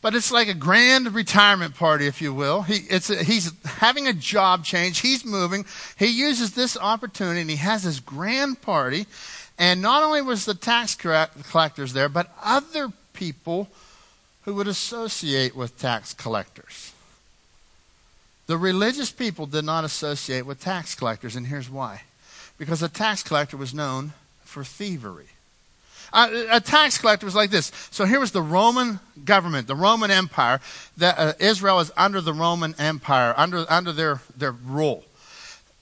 But 0.00 0.14
it's 0.14 0.30
like 0.30 0.48
a 0.48 0.54
grand 0.54 1.12
retirement 1.12 1.74
party, 1.74 2.06
if 2.06 2.22
you 2.22 2.32
will. 2.32 2.62
He, 2.62 2.86
a, 2.88 3.24
he's 3.24 3.52
having 3.64 4.06
a 4.06 4.12
job 4.12 4.64
change. 4.64 5.00
He's 5.00 5.24
moving. 5.24 5.64
He 5.98 6.06
uses 6.06 6.52
this 6.52 6.76
opportunity 6.76 7.40
and 7.40 7.50
he 7.50 7.56
has 7.56 7.82
this 7.82 7.98
grand 7.98 8.62
party. 8.62 9.06
And 9.58 9.82
not 9.82 10.04
only 10.04 10.22
was 10.22 10.44
the 10.44 10.54
tax 10.54 10.94
collectors 10.94 11.92
there, 11.92 12.08
but 12.08 12.32
other 12.42 12.92
people 13.12 13.68
who 14.42 14.54
would 14.54 14.68
associate 14.68 15.56
with 15.56 15.78
tax 15.78 16.14
collectors. 16.14 16.92
The 18.46 18.56
religious 18.56 19.10
people 19.10 19.46
did 19.46 19.64
not 19.64 19.84
associate 19.84 20.46
with 20.46 20.60
tax 20.60 20.94
collectors, 20.94 21.36
and 21.36 21.48
here's 21.48 21.68
why. 21.68 22.02
Because 22.56 22.82
a 22.82 22.88
tax 22.88 23.22
collector 23.22 23.56
was 23.56 23.74
known 23.74 24.12
for 24.42 24.64
thievery. 24.64 25.26
Uh, 26.12 26.44
a 26.50 26.60
tax 26.60 26.98
collector 26.98 27.26
was 27.26 27.34
like 27.34 27.50
this. 27.50 27.72
So 27.90 28.04
here 28.04 28.20
was 28.20 28.32
the 28.32 28.42
Roman 28.42 29.00
government, 29.24 29.66
the 29.66 29.76
Roman 29.76 30.10
Empire. 30.10 30.60
That 30.96 31.18
uh, 31.18 31.32
Israel 31.38 31.76
was 31.76 31.90
under 31.96 32.20
the 32.20 32.32
Roman 32.32 32.74
Empire, 32.78 33.34
under 33.36 33.66
under 33.68 33.92
their 33.92 34.20
their 34.36 34.52
rule. 34.52 35.04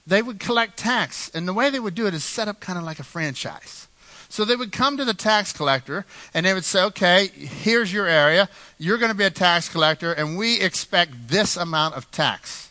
They 0.05 0.21
would 0.21 0.39
collect 0.39 0.77
tax, 0.77 1.29
and 1.33 1.47
the 1.47 1.53
way 1.53 1.69
they 1.69 1.79
would 1.79 1.95
do 1.95 2.07
it 2.07 2.13
is 2.13 2.23
set 2.23 2.47
up 2.47 2.59
kind 2.59 2.77
of 2.77 2.85
like 2.85 2.99
a 2.99 3.03
franchise. 3.03 3.87
So 4.29 4.43
they 4.43 4.55
would 4.55 4.71
come 4.71 4.97
to 4.97 5.05
the 5.05 5.13
tax 5.13 5.53
collector, 5.53 6.05
and 6.33 6.45
they 6.45 6.53
would 6.53 6.65
say, 6.65 6.83
"Okay, 6.83 7.27
here's 7.27 7.91
your 7.91 8.07
area. 8.07 8.49
You're 8.77 8.97
going 8.97 9.11
to 9.11 9.17
be 9.17 9.23
a 9.23 9.29
tax 9.29 9.69
collector, 9.69 10.11
and 10.11 10.37
we 10.37 10.59
expect 10.59 11.29
this 11.29 11.57
amount 11.57 11.95
of 11.95 12.09
tax." 12.11 12.69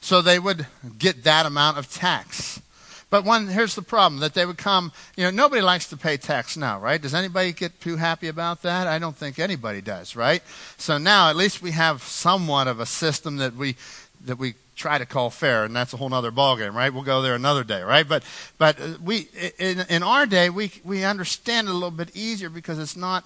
So 0.00 0.22
they 0.22 0.38
would 0.38 0.66
get 0.98 1.24
that 1.24 1.46
amount 1.46 1.78
of 1.78 1.92
tax. 1.92 2.60
But 3.08 3.24
one, 3.24 3.46
here's 3.46 3.76
the 3.76 3.82
problem 3.82 4.20
that 4.20 4.34
they 4.34 4.44
would 4.44 4.58
come, 4.58 4.92
you 5.16 5.24
know, 5.24 5.30
nobody 5.30 5.62
likes 5.62 5.88
to 5.90 5.96
pay 5.96 6.16
tax 6.16 6.56
now, 6.56 6.80
right? 6.80 7.00
Does 7.00 7.14
anybody 7.14 7.52
get 7.52 7.80
too 7.80 7.96
happy 7.96 8.26
about 8.26 8.62
that? 8.62 8.88
I 8.88 8.98
don't 8.98 9.16
think 9.16 9.38
anybody 9.38 9.80
does, 9.80 10.16
right? 10.16 10.42
So 10.76 10.98
now 10.98 11.30
at 11.30 11.36
least 11.36 11.62
we 11.62 11.70
have 11.70 12.02
somewhat 12.02 12.66
of 12.66 12.80
a 12.80 12.86
system 12.86 13.36
that 13.36 13.54
we, 13.54 13.76
that 14.24 14.38
we 14.38 14.54
try 14.74 14.98
to 14.98 15.06
call 15.06 15.30
fair, 15.30 15.64
and 15.64 15.74
that's 15.74 15.92
a 15.92 15.96
whole 15.96 16.12
other 16.12 16.32
ballgame, 16.32 16.74
right? 16.74 16.92
We'll 16.92 17.04
go 17.04 17.22
there 17.22 17.36
another 17.36 17.62
day, 17.62 17.80
right? 17.82 18.06
But, 18.06 18.24
but 18.58 18.80
uh, 18.80 18.94
we, 19.02 19.28
in, 19.58 19.80
in 19.88 20.02
our 20.02 20.26
day, 20.26 20.50
we, 20.50 20.72
we 20.84 21.04
understand 21.04 21.68
it 21.68 21.70
a 21.70 21.74
little 21.74 21.90
bit 21.92 22.14
easier 22.14 22.50
because 22.50 22.78
it's 22.78 22.96
not, 22.96 23.24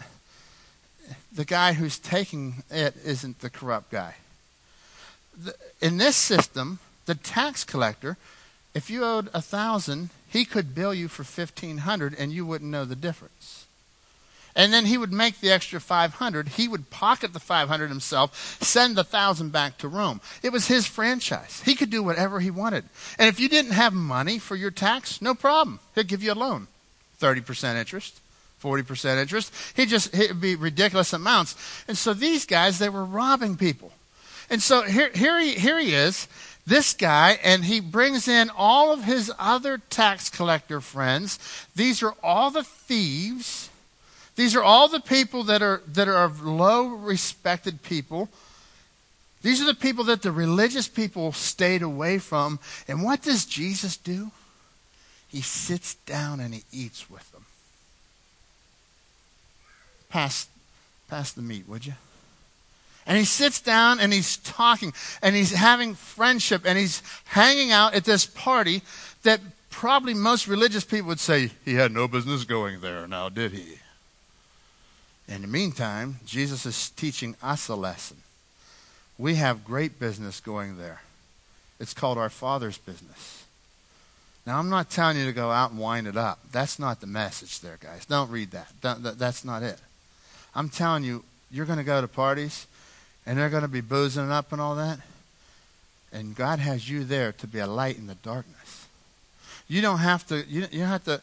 the 1.32 1.44
guy 1.44 1.72
who's 1.72 1.98
taking 1.98 2.62
it 2.70 2.94
isn't 3.04 3.40
the 3.40 3.50
corrupt 3.50 3.90
guy. 3.90 4.14
In 5.80 5.96
this 5.96 6.16
system, 6.16 6.78
the 7.06 7.14
tax 7.14 7.64
collector 7.64 8.16
if 8.74 8.90
you 8.90 9.04
owed 9.04 9.28
a 9.34 9.42
thousand, 9.42 10.10
he 10.28 10.44
could 10.44 10.74
bill 10.74 10.94
you 10.94 11.08
for 11.08 11.24
fifteen 11.24 11.78
hundred, 11.78 12.14
and 12.18 12.32
you 12.32 12.46
wouldn't 12.46 12.70
know 12.70 12.84
the 12.84 12.96
difference. 12.96 13.66
And 14.56 14.72
then 14.72 14.86
he 14.86 14.98
would 14.98 15.12
make 15.12 15.40
the 15.40 15.50
extra 15.50 15.80
five 15.80 16.14
hundred. 16.14 16.48
He 16.48 16.68
would 16.68 16.90
pocket 16.90 17.32
the 17.32 17.40
five 17.40 17.68
hundred 17.68 17.88
himself, 17.88 18.58
send 18.62 18.96
the 18.96 19.04
thousand 19.04 19.50
back 19.50 19.78
to 19.78 19.88
Rome. 19.88 20.20
It 20.42 20.52
was 20.52 20.66
his 20.66 20.86
franchise. 20.86 21.62
He 21.64 21.74
could 21.74 21.90
do 21.90 22.02
whatever 22.02 22.40
he 22.40 22.50
wanted. 22.50 22.84
And 23.18 23.28
if 23.28 23.40
you 23.40 23.48
didn't 23.48 23.72
have 23.72 23.92
money 23.92 24.38
for 24.38 24.56
your 24.56 24.70
tax, 24.70 25.22
no 25.22 25.34
problem. 25.34 25.80
He'd 25.94 26.08
give 26.08 26.22
you 26.22 26.32
a 26.32 26.34
loan, 26.34 26.66
thirty 27.18 27.40
percent 27.40 27.78
interest. 27.78 28.20
40% 28.62 29.16
interest. 29.16 29.54
He 29.74 29.86
just, 29.86 30.14
it'd 30.14 30.38
be 30.38 30.54
ridiculous 30.54 31.14
amounts. 31.14 31.56
And 31.88 31.96
so 31.96 32.12
these 32.12 32.44
guys, 32.44 32.78
they 32.78 32.90
were 32.90 33.06
robbing 33.06 33.56
people. 33.56 33.90
And 34.50 34.60
so 34.60 34.82
here, 34.82 35.10
here, 35.14 35.40
he, 35.40 35.54
here 35.54 35.78
he 35.78 35.94
is 35.94 36.28
this 36.70 36.94
guy, 36.94 37.36
and 37.42 37.64
he 37.64 37.80
brings 37.80 38.28
in 38.28 38.48
all 38.56 38.92
of 38.92 39.02
his 39.02 39.30
other 39.40 39.78
tax 39.90 40.30
collector 40.30 40.80
friends. 40.80 41.36
These 41.74 42.00
are 42.00 42.14
all 42.22 42.52
the 42.52 42.62
thieves. 42.62 43.68
These 44.36 44.54
are 44.54 44.62
all 44.62 44.86
the 44.88 45.00
people 45.00 45.42
that 45.44 45.62
are, 45.62 45.82
that 45.88 46.06
are 46.06 46.22
of 46.22 46.42
low 46.42 46.86
respected 46.86 47.82
people. 47.82 48.28
These 49.42 49.60
are 49.60 49.66
the 49.66 49.74
people 49.74 50.04
that 50.04 50.22
the 50.22 50.30
religious 50.30 50.86
people 50.86 51.32
stayed 51.32 51.82
away 51.82 52.18
from. 52.18 52.60
And 52.86 53.02
what 53.02 53.20
does 53.20 53.46
Jesus 53.46 53.96
do? 53.96 54.30
He 55.26 55.40
sits 55.40 55.94
down 56.06 56.38
and 56.38 56.54
he 56.54 56.62
eats 56.70 57.10
with 57.10 57.32
them. 57.32 57.46
Pass, 60.08 60.46
pass 61.08 61.32
the 61.32 61.42
meat, 61.42 61.68
would 61.68 61.84
you? 61.84 61.94
And 63.10 63.18
he 63.18 63.24
sits 63.24 63.60
down 63.60 63.98
and 63.98 64.12
he's 64.12 64.36
talking 64.36 64.92
and 65.20 65.34
he's 65.34 65.50
having 65.50 65.96
friendship 65.96 66.62
and 66.64 66.78
he's 66.78 67.02
hanging 67.24 67.72
out 67.72 67.92
at 67.92 68.04
this 68.04 68.24
party 68.24 68.82
that 69.24 69.40
probably 69.68 70.14
most 70.14 70.46
religious 70.46 70.84
people 70.84 71.08
would 71.08 71.18
say 71.18 71.50
he 71.64 71.74
had 71.74 71.90
no 71.90 72.06
business 72.06 72.44
going 72.44 72.80
there, 72.82 73.08
now 73.08 73.28
did 73.28 73.50
he? 73.50 73.80
In 75.26 75.42
the 75.42 75.48
meantime, 75.48 76.20
Jesus 76.24 76.64
is 76.64 76.90
teaching 76.90 77.34
us 77.42 77.66
a 77.66 77.74
lesson. 77.74 78.18
We 79.18 79.34
have 79.34 79.64
great 79.64 79.98
business 79.98 80.38
going 80.38 80.78
there. 80.78 81.00
It's 81.80 81.92
called 81.92 82.16
our 82.16 82.30
Father's 82.30 82.78
business. 82.78 83.42
Now, 84.46 84.60
I'm 84.60 84.68
not 84.68 84.88
telling 84.88 85.16
you 85.16 85.26
to 85.26 85.32
go 85.32 85.50
out 85.50 85.72
and 85.72 85.80
wind 85.80 86.06
it 86.06 86.16
up. 86.16 86.38
That's 86.52 86.78
not 86.78 87.00
the 87.00 87.08
message 87.08 87.58
there, 87.58 87.78
guys. 87.80 88.06
Don't 88.06 88.30
read 88.30 88.52
that. 88.52 88.68
That's 89.18 89.44
not 89.44 89.64
it. 89.64 89.80
I'm 90.54 90.68
telling 90.68 91.02
you, 91.02 91.24
you're 91.50 91.66
going 91.66 91.78
to 91.78 91.84
go 91.84 92.00
to 92.00 92.06
parties 92.06 92.68
and 93.26 93.38
they're 93.38 93.50
going 93.50 93.62
to 93.62 93.68
be 93.68 93.80
boozing 93.80 94.30
up 94.30 94.52
and 94.52 94.60
all 94.60 94.76
that. 94.76 94.98
And 96.12 96.34
God 96.34 96.58
has 96.58 96.88
you 96.88 97.04
there 97.04 97.32
to 97.32 97.46
be 97.46 97.60
a 97.60 97.66
light 97.66 97.96
in 97.96 98.06
the 98.06 98.16
darkness. 98.16 98.86
You 99.70 99.80
don't 99.82 99.98
have 99.98 100.26
to, 100.26 100.44
you, 100.48 100.62
don't 100.62 100.80
have 100.80 101.04
to, 101.04 101.20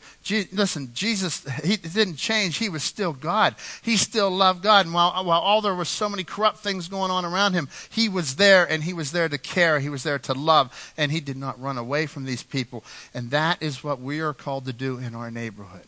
listen, 0.54 0.92
Jesus, 0.94 1.46
he 1.66 1.76
didn't 1.76 2.16
change. 2.16 2.56
He 2.56 2.70
was 2.70 2.82
still 2.82 3.12
God. 3.12 3.56
He 3.82 3.98
still 3.98 4.30
loved 4.30 4.64
God. 4.64 4.86
And 4.86 4.96
while, 4.96 5.26
while 5.26 5.42
all 5.42 5.60
there 5.60 5.76
were 5.76 5.84
so 5.84 6.08
many 6.08 6.24
corrupt 6.24 6.60
things 6.60 6.88
going 6.88 7.12
on 7.12 7.26
around 7.26 7.56
him, 7.56 7.68
he 7.90 8.08
was 8.08 8.38
there 8.38 8.64
and 8.64 8.86
he 8.86 8.94
was 8.94 9.12
there 9.12 9.28
to 9.28 9.38
care. 9.38 9.82
He 9.82 9.90
was 9.90 10.04
there 10.04 10.20
to 10.20 10.34
love. 10.34 10.94
And 10.98 11.12
he 11.12 11.20
did 11.20 11.36
not 11.36 11.60
run 11.60 11.78
away 11.78 12.06
from 12.06 12.24
these 12.24 12.42
people. 12.42 12.86
And 13.14 13.32
that 13.32 13.62
is 13.62 13.84
what 13.84 14.00
we 14.00 14.22
are 14.22 14.34
called 14.34 14.64
to 14.68 14.74
do 14.74 14.98
in 14.98 15.14
our 15.14 15.30
neighborhood. 15.30 15.84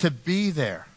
To 0.00 0.10
be 0.10 0.50
there 0.50 0.88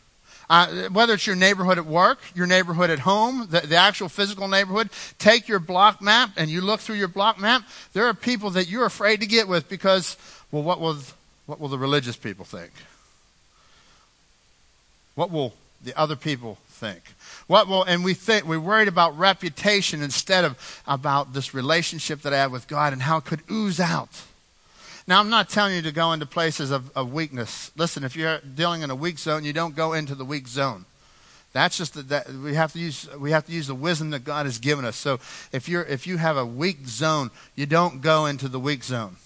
Uh, 0.52 0.90
whether 0.90 1.14
it's 1.14 1.26
your 1.26 1.36
neighborhood 1.38 1.78
at 1.78 1.86
work, 1.86 2.20
your 2.36 2.46
neighborhood 2.46 2.90
at 2.90 3.00
home, 3.00 3.48
the, 3.50 3.62
the 3.62 3.78
actual 3.78 4.10
physical 4.10 4.50
neighborhood, 4.50 4.90
take 5.18 5.48
your 5.48 5.60
block 5.60 6.02
map 6.02 6.32
and 6.36 6.50
you 6.50 6.60
look 6.60 6.82
through 6.82 6.98
your 6.98 7.08
block 7.08 7.40
map. 7.40 7.64
There 7.94 8.06
are 8.06 8.14
people 8.14 8.50
that 8.50 8.68
you're 8.68 8.86
afraid 8.86 9.22
to 9.22 9.26
get 9.26 9.48
with 9.48 9.70
because, 9.70 10.18
well, 10.52 10.62
what 10.62 10.82
will, 10.82 10.98
what 11.46 11.62
will 11.62 11.70
the 11.70 11.78
religious 11.78 12.18
people 12.18 12.44
think? 12.44 12.72
What 15.16 15.32
will 15.32 15.54
the 15.82 15.98
other 15.98 16.18
people 16.18 16.58
think? 16.68 17.02
What 17.48 17.70
will, 17.70 17.84
and 17.84 18.04
we 18.04 18.14
think, 18.14 18.46
we're 18.46 18.60
worried 18.60 18.90
about 18.90 19.18
reputation 19.18 20.02
instead 20.02 20.44
of 20.44 20.82
about 20.86 21.32
this 21.32 21.54
relationship 21.54 22.24
that 22.24 22.34
I 22.34 22.40
have 22.40 22.52
with 22.52 22.68
God 22.68 22.92
and 22.92 23.04
how 23.04 23.20
it 23.20 23.24
could 23.24 23.42
ooze 23.50 23.80
out. 23.80 24.22
Now, 25.08 25.20
I'm 25.20 25.30
not 25.30 25.50
telling 25.50 25.76
you 25.76 25.82
to 25.82 25.92
go 25.92 26.12
into 26.14 26.26
places 26.26 26.72
of, 26.72 26.92
of 26.96 27.12
weakness. 27.12 27.72
Listen, 27.76 28.04
if 28.04 28.16
you're 28.16 28.40
dealing 28.40 28.82
in 28.82 28.90
a 28.90 28.96
weak 28.96 29.18
zone, 29.18 29.44
you 29.44 29.54
don't 29.54 29.76
go 29.76 29.94
into 29.94 30.16
the 30.16 30.26
weak 30.26 30.48
zone. 30.48 30.86
That's 31.54 31.78
just 31.78 31.96
the, 31.96 32.04
that 32.04 32.30
we 32.30 32.54
have 32.54 32.72
to 32.74 32.80
use. 32.80 33.10
We 33.18 33.32
have 33.32 33.46
to 33.48 33.52
use 33.52 33.68
the 33.68 33.76
wisdom 33.76 34.12
that 34.12 34.24
God 34.24 34.46
has 34.46 34.58
given 34.58 34.86
us. 34.86 34.96
So, 34.96 35.20
if 35.52 35.68
you're 35.68 35.84
if 35.84 36.08
you 36.08 36.18
have 36.18 36.38
a 36.38 36.46
weak 36.46 36.88
zone, 36.88 37.30
you 37.56 37.66
don't 37.66 38.02
go 38.02 38.26
into 38.26 38.48
the 38.48 38.60
weak 38.60 38.84
zone. 38.84 39.18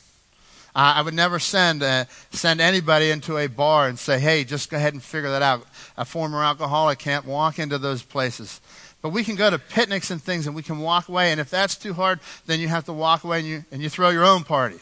Uh, 0.76 0.93
I 0.97 1.01
would 1.03 1.13
never 1.13 1.38
send 1.38 1.84
uh, 1.84 2.05
send 2.32 2.61
anybody 2.61 3.11
into 3.11 3.38
a 3.38 3.47
bar 3.47 3.88
and 3.88 3.99
say, 3.99 4.19
"Hey, 4.19 4.43
just 4.43 4.71
go 4.71 4.78
ahead 4.78 4.93
and 4.93 5.03
figure 5.03 5.30
that 5.30 5.43
out." 5.43 5.67
A 5.97 6.05
former 6.05 6.43
alcoholic 6.43 6.97
can't 6.97 7.26
walk 7.26 7.59
into 7.59 7.78
those 7.78 8.01
places. 8.01 8.59
But 9.03 9.09
we 9.09 9.23
can 9.23 9.36
go 9.36 9.51
to 9.51 9.59
picnics 9.59 10.09
and 10.09 10.19
things, 10.19 10.47
and 10.47 10.55
we 10.55 10.63
can 10.63 10.80
walk 10.80 11.09
away. 11.09 11.32
And 11.32 11.39
if 11.39 11.51
that's 11.51 11.76
too 11.76 11.93
hard, 11.93 12.19
then 12.47 12.59
you 12.59 12.69
have 12.69 12.86
to 12.86 12.93
walk 12.93 13.23
away 13.23 13.39
and 13.39 13.47
you 13.47 13.65
and 13.71 13.84
you 13.84 13.89
throw 13.89 14.09
your 14.09 14.26
own 14.26 14.43
party. 14.43 14.80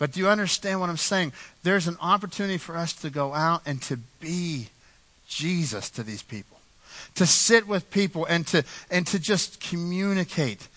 But 0.00 0.12
do 0.12 0.20
you 0.20 0.28
understand 0.28 0.80
what 0.80 0.88
I'm 0.88 0.96
saying? 0.96 1.34
There's 1.62 1.86
an 1.86 1.98
opportunity 2.00 2.56
for 2.56 2.74
us 2.74 2.94
to 2.94 3.10
go 3.10 3.34
out 3.34 3.60
and 3.66 3.82
to 3.82 3.98
be 4.18 4.68
Jesus 5.28 5.90
to 5.90 6.02
these 6.02 6.22
people, 6.22 6.56
to 7.16 7.26
sit 7.26 7.68
with 7.68 7.90
people 7.90 8.24
and 8.24 8.46
to 8.46 8.64
and 8.90 9.06
to 9.08 9.18
just 9.18 9.60
communicate. 9.60 10.68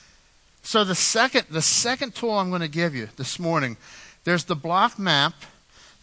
So 0.62 0.84
the 0.84 0.94
second 0.94 1.46
the 1.50 1.62
second 1.62 2.16
tool 2.16 2.32
I'm 2.32 2.50
going 2.50 2.64
to 2.64 2.68
give 2.68 2.94
you 2.94 3.08
this 3.16 3.40
morning, 3.40 3.78
there's 4.26 4.44
the 4.44 4.58
block 4.58 5.00
map. 5.00 5.34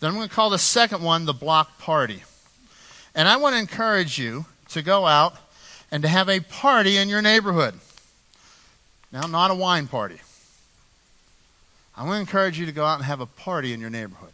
Then 0.01 0.09
I'm 0.09 0.17
going 0.17 0.29
to 0.29 0.35
call 0.35 0.49
the 0.49 0.59
second 0.59 1.03
one 1.03 1.27
the 1.27 1.35
block 1.35 1.79
party. 1.79 2.23
And 3.15 3.29
I 3.29 3.37
want 3.37 3.55
to 3.55 3.61
encourage 3.61 4.19
you 4.19 4.47
to 4.71 4.81
go 4.81 5.05
out 5.05 5.35
and 5.91 6.03
to 6.05 6.09
have 6.09 6.31
a 6.31 6.41
party 6.41 6.97
in 6.97 7.11
your 7.11 7.21
neighborhood. 7.21 7.75
Now, 9.13 9.27
not 9.27 9.51
a 9.51 9.55
wine 9.55 9.89
party. 9.89 10.21
I 11.97 12.05
want 12.05 12.17
to 12.17 12.21
encourage 12.21 12.59
you 12.59 12.67
to 12.67 12.73
go 12.73 12.85
out 12.85 12.97
and 12.97 13.05
have 13.05 13.21
a 13.21 13.27
party 13.27 13.73
in 13.73 13.81
your 13.81 13.91
neighborhood. 13.91 14.33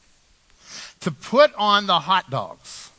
To 1.01 1.11
put 1.11 1.53
on 1.57 1.87
the 1.87 2.01
hot 2.01 2.31
dogs. 2.31 2.91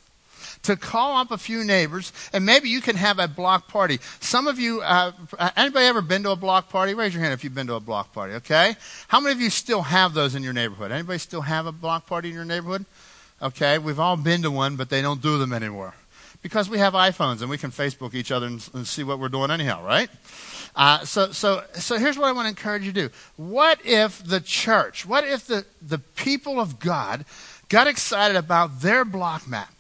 To 0.63 0.75
call 0.75 1.17
up 1.17 1.31
a 1.31 1.37
few 1.37 1.63
neighbors, 1.63 2.11
and 2.33 2.45
maybe 2.45 2.67
you 2.67 2.81
can 2.81 2.97
have 2.97 3.19
a 3.19 3.27
block 3.27 3.69
party. 3.69 3.99
Some 4.19 4.47
of 4.47 4.59
you, 4.59 4.81
uh, 4.81 5.13
anybody 5.55 5.85
ever 5.85 6.01
been 6.01 6.23
to 6.23 6.31
a 6.31 6.35
block 6.35 6.69
party? 6.69 6.93
Raise 6.93 7.13
your 7.13 7.21
hand 7.21 7.33
if 7.33 7.43
you've 7.43 7.55
been 7.55 7.67
to 7.67 7.75
a 7.75 7.79
block 7.79 8.11
party, 8.11 8.33
okay? 8.33 8.75
How 9.07 9.21
many 9.21 9.33
of 9.33 9.39
you 9.39 9.49
still 9.49 9.83
have 9.83 10.13
those 10.13 10.35
in 10.35 10.43
your 10.43 10.51
neighborhood? 10.51 10.91
Anybody 10.91 11.19
still 11.19 11.41
have 11.41 11.67
a 11.67 11.71
block 11.71 12.05
party 12.05 12.29
in 12.29 12.35
your 12.35 12.43
neighborhood? 12.43 12.83
Okay, 13.41 13.77
we've 13.77 13.99
all 13.99 14.17
been 14.17 14.41
to 14.41 14.51
one, 14.51 14.75
but 14.75 14.89
they 14.89 15.01
don't 15.01 15.21
do 15.21 15.37
them 15.37 15.53
anymore. 15.53 15.93
Because 16.41 16.69
we 16.69 16.77
have 16.77 16.93
iPhones 16.93 17.41
and 17.41 17.49
we 17.49 17.57
can 17.57 17.71
Facebook 17.71 18.13
each 18.13 18.31
other 18.31 18.45
and, 18.45 18.67
and 18.73 18.87
see 18.87 19.03
what 19.03 19.19
we're 19.19 19.29
doing 19.29 19.51
anyhow, 19.51 19.83
right? 19.83 20.09
Uh, 20.75 21.03
so, 21.03 21.31
so, 21.31 21.63
so 21.73 21.97
here's 21.97 22.17
what 22.17 22.27
I 22.27 22.31
want 22.31 22.45
to 22.45 22.49
encourage 22.49 22.83
you 22.83 22.93
to 22.93 23.07
do. 23.07 23.13
What 23.35 23.79
if 23.83 24.23
the 24.23 24.39
church, 24.39 25.05
what 25.05 25.23
if 25.23 25.47
the, 25.47 25.65
the 25.81 25.97
people 25.97 26.59
of 26.59 26.79
God 26.79 27.25
got 27.67 27.87
excited 27.87 28.37
about 28.37 28.81
their 28.81 29.03
block 29.03 29.47
map? 29.47 29.73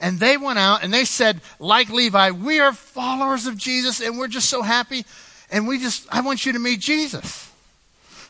And 0.00 0.18
they 0.18 0.36
went 0.36 0.58
out 0.58 0.82
and 0.82 0.92
they 0.92 1.04
said, 1.04 1.40
like 1.58 1.88
Levi, 1.88 2.30
we 2.32 2.60
are 2.60 2.72
followers 2.72 3.46
of 3.46 3.56
Jesus 3.56 4.00
and 4.00 4.18
we're 4.18 4.28
just 4.28 4.48
so 4.48 4.62
happy. 4.62 5.04
And 5.50 5.68
we 5.68 5.78
just, 5.78 6.06
I 6.10 6.20
want 6.22 6.46
you 6.46 6.52
to 6.52 6.58
meet 6.58 6.80
Jesus. 6.80 7.50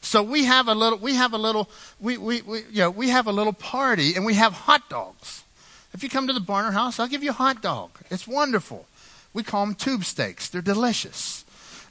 So 0.01 0.23
we 0.23 0.45
have 0.45 0.69
a 0.69 0.75
little, 0.75 0.99
we 0.99 1.15
have 1.15 1.33
a 1.33 1.39
little, 1.39 1.71
we, 2.01 2.19
we, 2.19 2.43
we, 2.43 2.59
you 2.71 2.81
know, 2.81 2.91
we 2.91 3.09
have 3.11 3.27
a 3.27 3.33
little 3.33 3.53
party 3.53 4.15
and 4.15 4.27
we 4.27 4.35
have 4.35 4.53
hot 4.53 4.89
dogs. 4.91 5.41
If 5.95 6.03
you 6.03 6.09
come 6.09 6.26
to 6.26 6.32
the 6.32 6.40
Barner 6.40 6.72
house, 6.72 6.99
I'll 6.99 7.09
give 7.09 7.22
you 7.22 7.30
a 7.30 7.34
hot 7.34 7.62
dog. 7.62 7.90
It's 8.11 8.26
wonderful. 8.26 8.86
We 9.34 9.43
call 9.43 9.66
them 9.66 9.74
tube 9.74 10.05
steaks. 10.05 10.49
They're 10.49 10.62
delicious. 10.62 11.45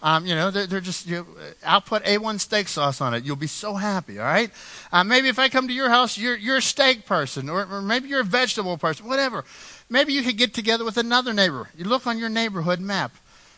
Um, 0.04 0.26
you 0.26 0.34
know, 0.34 0.50
they're, 0.50 0.66
they're 0.66 0.82
just, 0.82 1.06
you 1.06 1.18
know, 1.18 1.26
I'll 1.66 1.82
put 1.82 2.04
A1 2.06 2.40
steak 2.40 2.68
sauce 2.68 3.02
on 3.02 3.14
it. 3.14 3.24
You'll 3.24 3.36
be 3.36 3.48
so 3.48 3.76
happy, 3.76 4.18
all 4.18 4.26
right? 4.26 4.50
Uh, 4.92 5.04
maybe 5.04 5.28
if 5.28 5.38
I 5.38 5.48
come 5.48 5.68
to 5.68 5.74
your 5.74 5.90
house, 5.90 6.18
you're, 6.18 6.36
you're 6.36 6.58
a 6.58 6.62
steak 6.62 7.06
person, 7.06 7.50
or, 7.50 7.68
or 7.72 7.82
maybe 7.84 8.10
you're 8.10 8.22
a 8.22 8.26
vegetable 8.26 8.78
person, 8.78 9.08
whatever. 9.08 9.46
Maybe 9.90 10.14
you 10.14 10.24
could 10.24 10.38
get 10.38 10.56
together 10.56 10.84
with 10.84 10.98
another 10.98 11.34
neighbor. 11.34 11.70
You 11.78 11.86
look 11.86 12.08
on 12.08 12.18
your 12.18 12.30
neighborhood 12.30 12.80
map. 12.80 13.12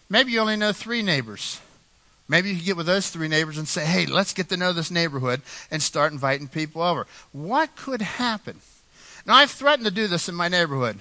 Maybe 0.09 0.33
you 0.33 0.41
only 0.41 0.57
know 0.57 0.73
three 0.73 1.01
neighbors. 1.01 1.61
Maybe 2.27 2.49
you 2.49 2.55
could 2.55 2.65
get 2.65 2.77
with 2.77 2.87
those 2.87 3.09
three 3.09 3.29
neighbors 3.29 3.57
and 3.57 3.67
say, 3.67 3.85
hey, 3.85 4.05
let's 4.05 4.33
get 4.33 4.49
to 4.49 4.57
know 4.57 4.73
this 4.73 4.91
neighborhood 4.91 5.41
and 5.71 5.81
start 5.81 6.11
inviting 6.11 6.49
people 6.49 6.81
over. 6.81 7.07
What 7.31 7.75
could 7.77 8.01
happen? 8.01 8.59
Now, 9.25 9.35
I've 9.35 9.51
threatened 9.51 9.85
to 9.85 9.93
do 9.93 10.07
this 10.07 10.27
in 10.27 10.35
my 10.35 10.47
neighborhood. 10.47 10.99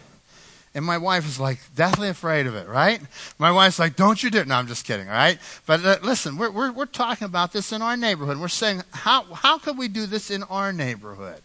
And 0.74 0.84
my 0.86 0.96
wife 0.96 1.26
is 1.26 1.38
like 1.38 1.58
deathly 1.74 2.08
afraid 2.08 2.46
of 2.46 2.54
it, 2.54 2.66
right? 2.66 3.00
My 3.38 3.52
wife's 3.52 3.78
like, 3.78 3.94
don't 3.94 4.22
you 4.22 4.30
do 4.30 4.38
it. 4.38 4.46
No, 4.48 4.54
I'm 4.54 4.66
just 4.66 4.86
kidding, 4.86 5.06
all 5.06 5.14
right? 5.14 5.38
But 5.66 5.84
uh, 5.84 5.98
listen, 6.02 6.38
we're, 6.38 6.50
we're, 6.50 6.72
we're 6.72 6.86
talking 6.86 7.26
about 7.26 7.52
this 7.52 7.72
in 7.72 7.82
our 7.82 7.96
neighborhood. 7.96 8.38
We're 8.38 8.48
saying, 8.48 8.82
how, 8.90 9.24
how 9.34 9.58
could 9.58 9.76
we 9.76 9.88
do 9.88 10.06
this 10.06 10.30
in 10.30 10.42
our 10.44 10.72
neighborhood? 10.72 11.42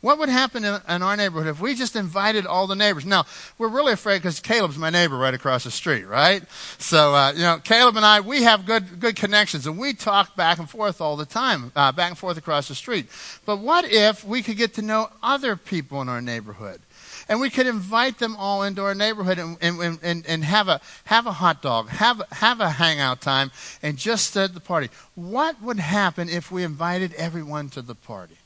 What 0.00 0.20
would 0.20 0.28
happen 0.28 0.64
in, 0.64 0.80
in 0.88 1.02
our 1.02 1.16
neighborhood 1.16 1.48
if 1.48 1.60
we 1.60 1.74
just 1.74 1.96
invited 1.96 2.46
all 2.46 2.68
the 2.68 2.76
neighbors? 2.76 3.04
Now, 3.04 3.26
we're 3.58 3.68
really 3.68 3.94
afraid 3.94 4.18
because 4.18 4.38
Caleb's 4.38 4.78
my 4.78 4.90
neighbor 4.90 5.16
right 5.16 5.34
across 5.34 5.64
the 5.64 5.72
street, 5.72 6.04
right? 6.04 6.44
So, 6.78 7.16
uh, 7.16 7.32
you 7.32 7.42
know, 7.42 7.58
Caleb 7.58 7.96
and 7.96 8.06
I, 8.06 8.20
we 8.20 8.44
have 8.44 8.64
good, 8.64 9.00
good 9.00 9.16
connections 9.16 9.66
and 9.66 9.76
we 9.76 9.94
talk 9.94 10.36
back 10.36 10.58
and 10.58 10.70
forth 10.70 11.00
all 11.00 11.16
the 11.16 11.26
time, 11.26 11.72
uh, 11.74 11.90
back 11.90 12.10
and 12.10 12.18
forth 12.18 12.36
across 12.36 12.68
the 12.68 12.76
street. 12.76 13.08
But 13.44 13.58
what 13.58 13.90
if 13.90 14.24
we 14.24 14.40
could 14.42 14.56
get 14.56 14.74
to 14.74 14.82
know 14.82 15.10
other 15.20 15.56
people 15.56 16.00
in 16.00 16.08
our 16.08 16.20
neighborhood? 16.20 16.80
and 17.28 17.40
we 17.40 17.50
could 17.50 17.66
invite 17.66 18.18
them 18.18 18.34
all 18.36 18.62
into 18.62 18.82
our 18.82 18.94
neighborhood 18.94 19.38
and, 19.38 19.58
and, 19.60 19.98
and, 20.02 20.24
and 20.26 20.44
have, 20.44 20.68
a, 20.68 20.80
have 21.04 21.26
a 21.26 21.32
hot 21.32 21.60
dog, 21.60 21.88
have, 21.90 22.22
have 22.32 22.60
a 22.60 22.70
hangout 22.70 23.20
time, 23.20 23.50
and 23.82 23.98
just 23.98 24.32
set 24.32 24.54
the 24.54 24.60
party. 24.60 24.88
What 25.14 25.60
would 25.60 25.78
happen 25.78 26.30
if 26.30 26.50
we 26.50 26.64
invited 26.64 27.12
everyone 27.14 27.68
to 27.70 27.82
the 27.82 27.94
party? 27.94 28.36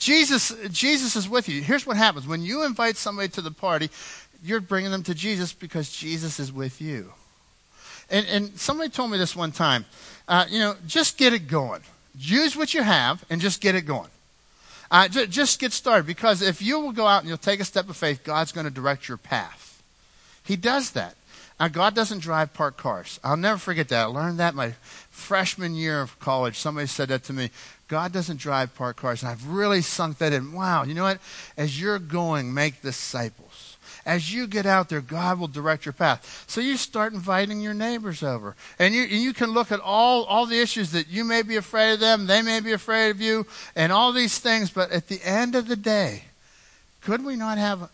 Jesus, 0.00 0.52
Jesus 0.70 1.14
is 1.14 1.28
with 1.28 1.48
you. 1.48 1.60
Here's 1.60 1.86
what 1.86 1.98
happens 1.98 2.26
when 2.26 2.42
you 2.42 2.64
invite 2.64 2.96
somebody 2.96 3.28
to 3.28 3.42
the 3.42 3.50
party, 3.50 3.90
you're 4.42 4.60
bringing 4.60 4.90
them 4.90 5.02
to 5.04 5.14
Jesus 5.14 5.52
because 5.52 5.92
Jesus 5.92 6.40
is 6.40 6.50
with 6.50 6.80
you. 6.80 7.12
And, 8.08 8.26
and 8.26 8.58
somebody 8.58 8.88
told 8.88 9.10
me 9.10 9.18
this 9.18 9.36
one 9.36 9.52
time. 9.52 9.84
Uh, 10.26 10.46
you 10.48 10.58
know, 10.58 10.74
just 10.86 11.18
get 11.18 11.34
it 11.34 11.46
going. 11.48 11.82
Use 12.18 12.56
what 12.56 12.72
you 12.72 12.82
have 12.82 13.24
and 13.28 13.42
just 13.42 13.60
get 13.60 13.74
it 13.74 13.82
going. 13.82 14.08
Uh, 14.90 15.06
j- 15.06 15.26
just 15.26 15.60
get 15.60 15.70
started 15.70 16.06
because 16.06 16.40
if 16.40 16.62
you 16.62 16.80
will 16.80 16.92
go 16.92 17.06
out 17.06 17.20
and 17.20 17.28
you'll 17.28 17.38
take 17.38 17.60
a 17.60 17.64
step 17.64 17.88
of 17.90 17.96
faith, 17.96 18.24
God's 18.24 18.52
going 18.52 18.66
to 18.66 18.72
direct 18.72 19.06
your 19.06 19.18
path. 19.18 19.82
He 20.42 20.56
does 20.56 20.92
that. 20.92 21.14
Now, 21.60 21.68
God 21.68 21.94
doesn't 21.94 22.20
drive 22.20 22.54
parked 22.54 22.78
cars. 22.78 23.20
I'll 23.22 23.36
never 23.36 23.58
forget 23.58 23.88
that. 23.88 24.00
I 24.00 24.04
learned 24.06 24.38
that 24.40 24.54
my 24.54 24.72
freshman 25.10 25.74
year 25.74 26.00
of 26.00 26.18
college. 26.18 26.58
Somebody 26.58 26.86
said 26.86 27.08
that 27.10 27.24
to 27.24 27.34
me. 27.34 27.50
God 27.90 28.12
doesn't 28.12 28.38
drive 28.38 28.72
parked 28.76 29.00
cars. 29.00 29.22
And 29.22 29.32
I've 29.32 29.48
really 29.48 29.82
sunk 29.82 30.18
that 30.18 30.32
in. 30.32 30.52
Wow, 30.52 30.84
you 30.84 30.94
know 30.94 31.02
what? 31.02 31.18
As 31.56 31.80
you're 31.80 31.98
going, 31.98 32.54
make 32.54 32.82
disciples. 32.82 33.76
As 34.06 34.32
you 34.32 34.46
get 34.46 34.64
out 34.64 34.88
there, 34.88 35.00
God 35.00 35.40
will 35.40 35.48
direct 35.48 35.84
your 35.84 35.92
path. 35.92 36.44
So 36.46 36.60
you 36.60 36.76
start 36.76 37.12
inviting 37.12 37.60
your 37.60 37.74
neighbors 37.74 38.22
over. 38.22 38.54
And 38.78 38.94
you, 38.94 39.02
and 39.02 39.20
you 39.20 39.34
can 39.34 39.50
look 39.50 39.72
at 39.72 39.80
all, 39.80 40.22
all 40.24 40.46
the 40.46 40.60
issues 40.60 40.92
that 40.92 41.08
you 41.08 41.24
may 41.24 41.42
be 41.42 41.56
afraid 41.56 41.94
of 41.94 42.00
them, 42.00 42.28
they 42.28 42.42
may 42.42 42.60
be 42.60 42.72
afraid 42.72 43.10
of 43.10 43.20
you, 43.20 43.44
and 43.74 43.90
all 43.90 44.12
these 44.12 44.38
things. 44.38 44.70
But 44.70 44.92
at 44.92 45.08
the 45.08 45.20
end 45.24 45.56
of 45.56 45.66
the 45.66 45.76
day, 45.76 46.26
could 47.00 47.24
we 47.24 47.34
not 47.34 47.58
have 47.58 47.90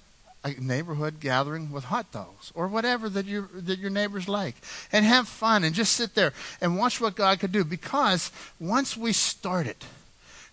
a 0.47 0.61
neighborhood 0.61 1.19
gathering 1.19 1.73
with 1.73 1.85
hot 1.85 2.13
dogs 2.13 2.53
or 2.55 2.69
whatever 2.69 3.09
that 3.09 3.27
you 3.27 3.49
that 3.53 3.79
your 3.79 3.91
neighbors 3.91 4.29
like 4.29 4.55
and 4.93 5.05
have 5.05 5.27
fun 5.27 5.65
and 5.65 5.75
just 5.75 5.93
sit 5.93 6.15
there 6.15 6.33
and 6.61 6.79
watch 6.79 7.01
what 7.01 7.17
God 7.17 7.41
could 7.41 7.53
do. 7.53 7.65
Because 7.65 8.31
once 8.61 8.97
we 8.97 9.13
start 9.13 9.67
it 9.67 9.85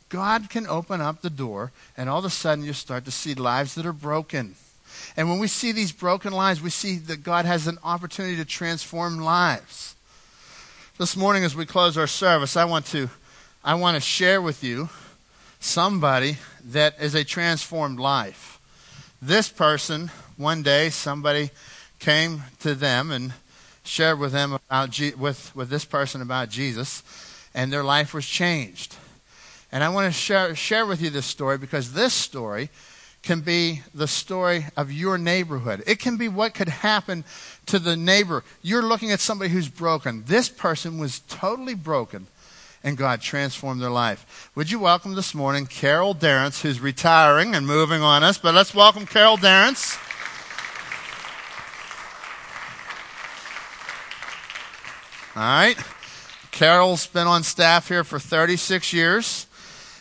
God 0.09 0.49
can 0.49 0.67
open 0.67 1.01
up 1.01 1.21
the 1.21 1.29
door 1.29 1.71
and 1.97 2.09
all 2.09 2.19
of 2.19 2.25
a 2.25 2.29
sudden 2.29 2.63
you 2.63 2.73
start 2.73 3.05
to 3.05 3.11
see 3.11 3.33
lives 3.33 3.75
that 3.75 3.85
are 3.85 3.93
broken. 3.93 4.55
And 5.17 5.27
when 5.29 5.39
we 5.39 5.47
see 5.47 5.71
these 5.71 5.91
broken 5.91 6.33
lives 6.33 6.61
we 6.61 6.69
see 6.69 6.97
that 6.97 7.23
God 7.23 7.45
has 7.45 7.67
an 7.67 7.77
opportunity 7.83 8.35
to 8.37 8.45
transform 8.45 9.19
lives. 9.19 9.95
This 10.97 11.15
morning 11.15 11.43
as 11.43 11.55
we 11.55 11.65
close 11.65 11.97
our 11.97 12.07
service 12.07 12.57
I 12.57 12.65
want 12.65 12.87
to 12.87 13.09
I 13.63 13.75
want 13.75 13.95
to 13.95 14.01
share 14.01 14.41
with 14.41 14.63
you 14.63 14.89
somebody 15.59 16.37
that 16.65 16.99
is 16.99 17.15
a 17.15 17.23
transformed 17.23 17.99
life 17.99 18.52
this 19.27 19.49
person, 19.49 20.11
one 20.37 20.63
day, 20.63 20.89
somebody 20.89 21.51
came 21.99 22.43
to 22.59 22.75
them 22.75 23.11
and 23.11 23.33
shared 23.83 24.19
with 24.19 24.31
them 24.31 24.53
about 24.53 24.89
Je- 24.89 25.13
with, 25.13 25.55
with 25.55 25.69
this 25.69 25.85
person 25.85 26.21
about 26.21 26.49
Jesus, 26.49 27.03
and 27.53 27.71
their 27.71 27.83
life 27.83 28.13
was 28.13 28.25
changed. 28.25 28.95
And 29.71 29.83
I 29.83 29.89
want 29.89 30.11
to 30.11 30.17
share, 30.17 30.55
share 30.55 30.85
with 30.85 31.01
you 31.01 31.09
this 31.09 31.25
story 31.25 31.57
because 31.57 31.93
this 31.93 32.13
story 32.13 32.69
can 33.23 33.39
be 33.39 33.81
the 33.93 34.07
story 34.07 34.65
of 34.75 34.91
your 34.91 35.17
neighborhood. 35.17 35.81
It 35.87 35.99
can 35.99 36.17
be 36.17 36.27
what 36.27 36.53
could 36.53 36.67
happen 36.67 37.23
to 37.67 37.79
the 37.79 37.95
neighbor. 37.95 38.43
You're 38.61 38.83
looking 38.83 39.11
at 39.11 39.21
somebody 39.21 39.49
who's 39.49 39.69
broken. 39.69 40.25
This 40.27 40.49
person 40.49 40.97
was 40.97 41.21
totally 41.29 41.73
broken, 41.73 42.27
and 42.83 42.97
God 42.97 43.21
transformed 43.21 43.81
their 43.81 43.89
life. 43.89 44.51
Would 44.55 44.69
you 44.69 44.79
welcome 44.79 45.15
this 45.15 45.33
morning 45.33 45.65
Carol 45.65 46.13
Darrence, 46.13 46.61
who's 46.61 46.79
retiring 46.79 47.55
and 47.55 47.65
moving 47.65 48.01
on 48.01 48.23
us? 48.23 48.37
But 48.37 48.53
let's 48.53 48.75
welcome 48.75 49.05
Carol 49.05 49.37
Darrence. 49.37 49.97
All 55.35 55.41
right. 55.41 55.77
Carol's 56.51 57.07
been 57.07 57.25
on 57.25 57.41
staff 57.41 57.87
here 57.87 58.03
for 58.03 58.19
36 58.19 58.93
years. 58.93 59.47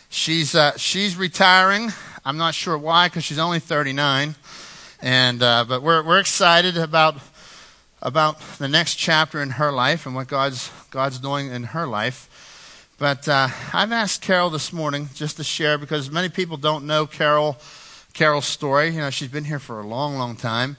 She's 0.09 0.53
uh, 0.53 0.77
she's 0.77 1.15
retiring. 1.15 1.91
I'm 2.23 2.37
not 2.37 2.53
sure 2.53 2.77
why 2.77 3.07
because 3.07 3.23
she's 3.23 3.39
only 3.39 3.59
39, 3.59 4.35
and 5.01 5.41
uh, 5.41 5.65
but 5.67 5.81
we're 5.81 6.03
we're 6.03 6.19
excited 6.19 6.77
about 6.77 7.15
about 8.03 8.39
the 8.59 8.67
next 8.67 8.95
chapter 8.95 9.41
in 9.41 9.51
her 9.51 9.71
life 9.71 10.05
and 10.05 10.13
what 10.13 10.27
God's 10.27 10.69
God's 10.91 11.17
doing 11.17 11.49
in 11.49 11.63
her 11.63 11.87
life. 11.87 12.29
But 13.03 13.27
uh, 13.27 13.49
I've 13.73 13.91
asked 13.91 14.21
Carol 14.21 14.49
this 14.49 14.71
morning 14.71 15.09
just 15.13 15.35
to 15.35 15.43
share 15.43 15.77
because 15.77 16.09
many 16.09 16.29
people 16.29 16.55
don't 16.55 16.87
know 16.87 17.05
Carol 17.05 17.57
Carol's 18.13 18.45
story. 18.45 18.91
You 18.91 19.01
know, 19.01 19.09
she's 19.09 19.27
been 19.27 19.43
here 19.43 19.59
for 19.59 19.81
a 19.81 19.85
long, 19.85 20.17
long 20.17 20.37
time, 20.37 20.77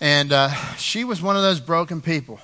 and 0.00 0.32
uh, 0.32 0.48
she 0.78 1.04
was 1.04 1.22
one 1.22 1.36
of 1.36 1.42
those 1.42 1.60
broken 1.60 2.00
people. 2.00 2.40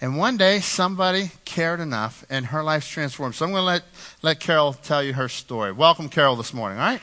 And 0.00 0.16
one 0.16 0.38
day, 0.38 0.60
somebody 0.60 1.32
cared 1.44 1.80
enough, 1.80 2.24
and 2.30 2.46
her 2.46 2.62
life's 2.62 2.88
transformed. 2.88 3.34
So 3.34 3.44
I'm 3.44 3.50
going 3.50 3.60
to 3.60 3.66
let, 3.66 3.82
let 4.22 4.40
Carol 4.40 4.72
tell 4.72 5.02
you 5.02 5.12
her 5.12 5.28
story. 5.28 5.72
Welcome, 5.72 6.08
Carol, 6.08 6.36
this 6.36 6.54
morning, 6.54 6.78
all 6.78 6.86
right? 6.86 7.02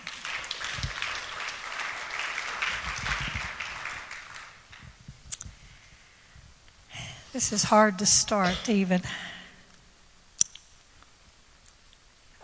This 7.32 7.54
is 7.54 7.66
hard 7.66 8.00
to 8.00 8.08
start, 8.08 8.68
even. 8.68 9.04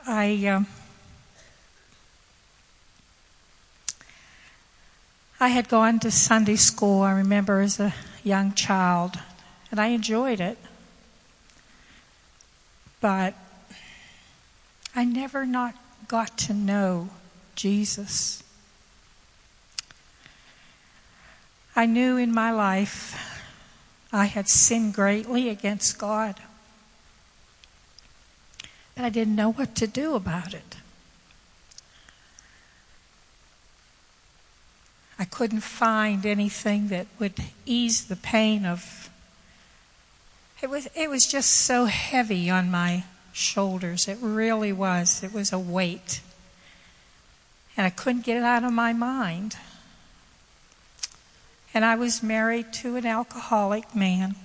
I 0.09 0.47
um, 0.47 0.67
I 5.37 5.49
had 5.49 5.67
gone 5.67 5.99
to 5.99 6.11
Sunday 6.11 6.55
school. 6.55 7.01
I 7.01 7.11
remember 7.11 7.59
as 7.59 7.77
a 7.77 7.93
young 8.23 8.53
child, 8.53 9.19
and 9.69 9.81
I 9.81 9.87
enjoyed 9.87 10.39
it. 10.39 10.57
But 13.01 13.33
I 14.95 15.03
never 15.03 15.45
not 15.45 15.75
got 16.07 16.37
to 16.37 16.53
know 16.53 17.09
Jesus. 17.55 18.41
I 21.75 21.85
knew 21.85 22.15
in 22.15 22.33
my 22.33 22.51
life 22.51 23.43
I 24.13 24.25
had 24.25 24.47
sinned 24.47 24.93
greatly 24.93 25.49
against 25.49 25.99
God. 25.99 26.39
I 28.97 29.09
didn't 29.09 29.35
know 29.35 29.51
what 29.51 29.75
to 29.75 29.87
do 29.87 30.15
about 30.15 30.53
it. 30.53 30.77
I 35.19 35.25
couldn't 35.25 35.61
find 35.61 36.25
anything 36.25 36.89
that 36.89 37.07
would 37.19 37.35
ease 37.65 38.05
the 38.05 38.15
pain 38.15 38.65
of 38.65 39.09
it 40.61 40.69
was 40.69 40.87
it 40.95 41.09
was 41.09 41.27
just 41.27 41.51
so 41.51 41.85
heavy 41.85 42.49
on 42.49 42.71
my 42.71 43.03
shoulders. 43.31 44.07
It 44.07 44.17
really 44.19 44.73
was. 44.73 45.23
It 45.23 45.31
was 45.31 45.53
a 45.53 45.59
weight. 45.59 46.21
And 47.75 47.85
I 47.85 47.91
couldn't 47.91 48.25
get 48.25 48.37
it 48.37 48.43
out 48.43 48.63
of 48.63 48.73
my 48.73 48.91
mind. 48.91 49.55
And 51.73 51.85
I 51.85 51.95
was 51.95 52.23
married 52.23 52.73
to 52.73 52.95
an 52.95 53.05
alcoholic 53.05 53.95
man. 53.95 54.35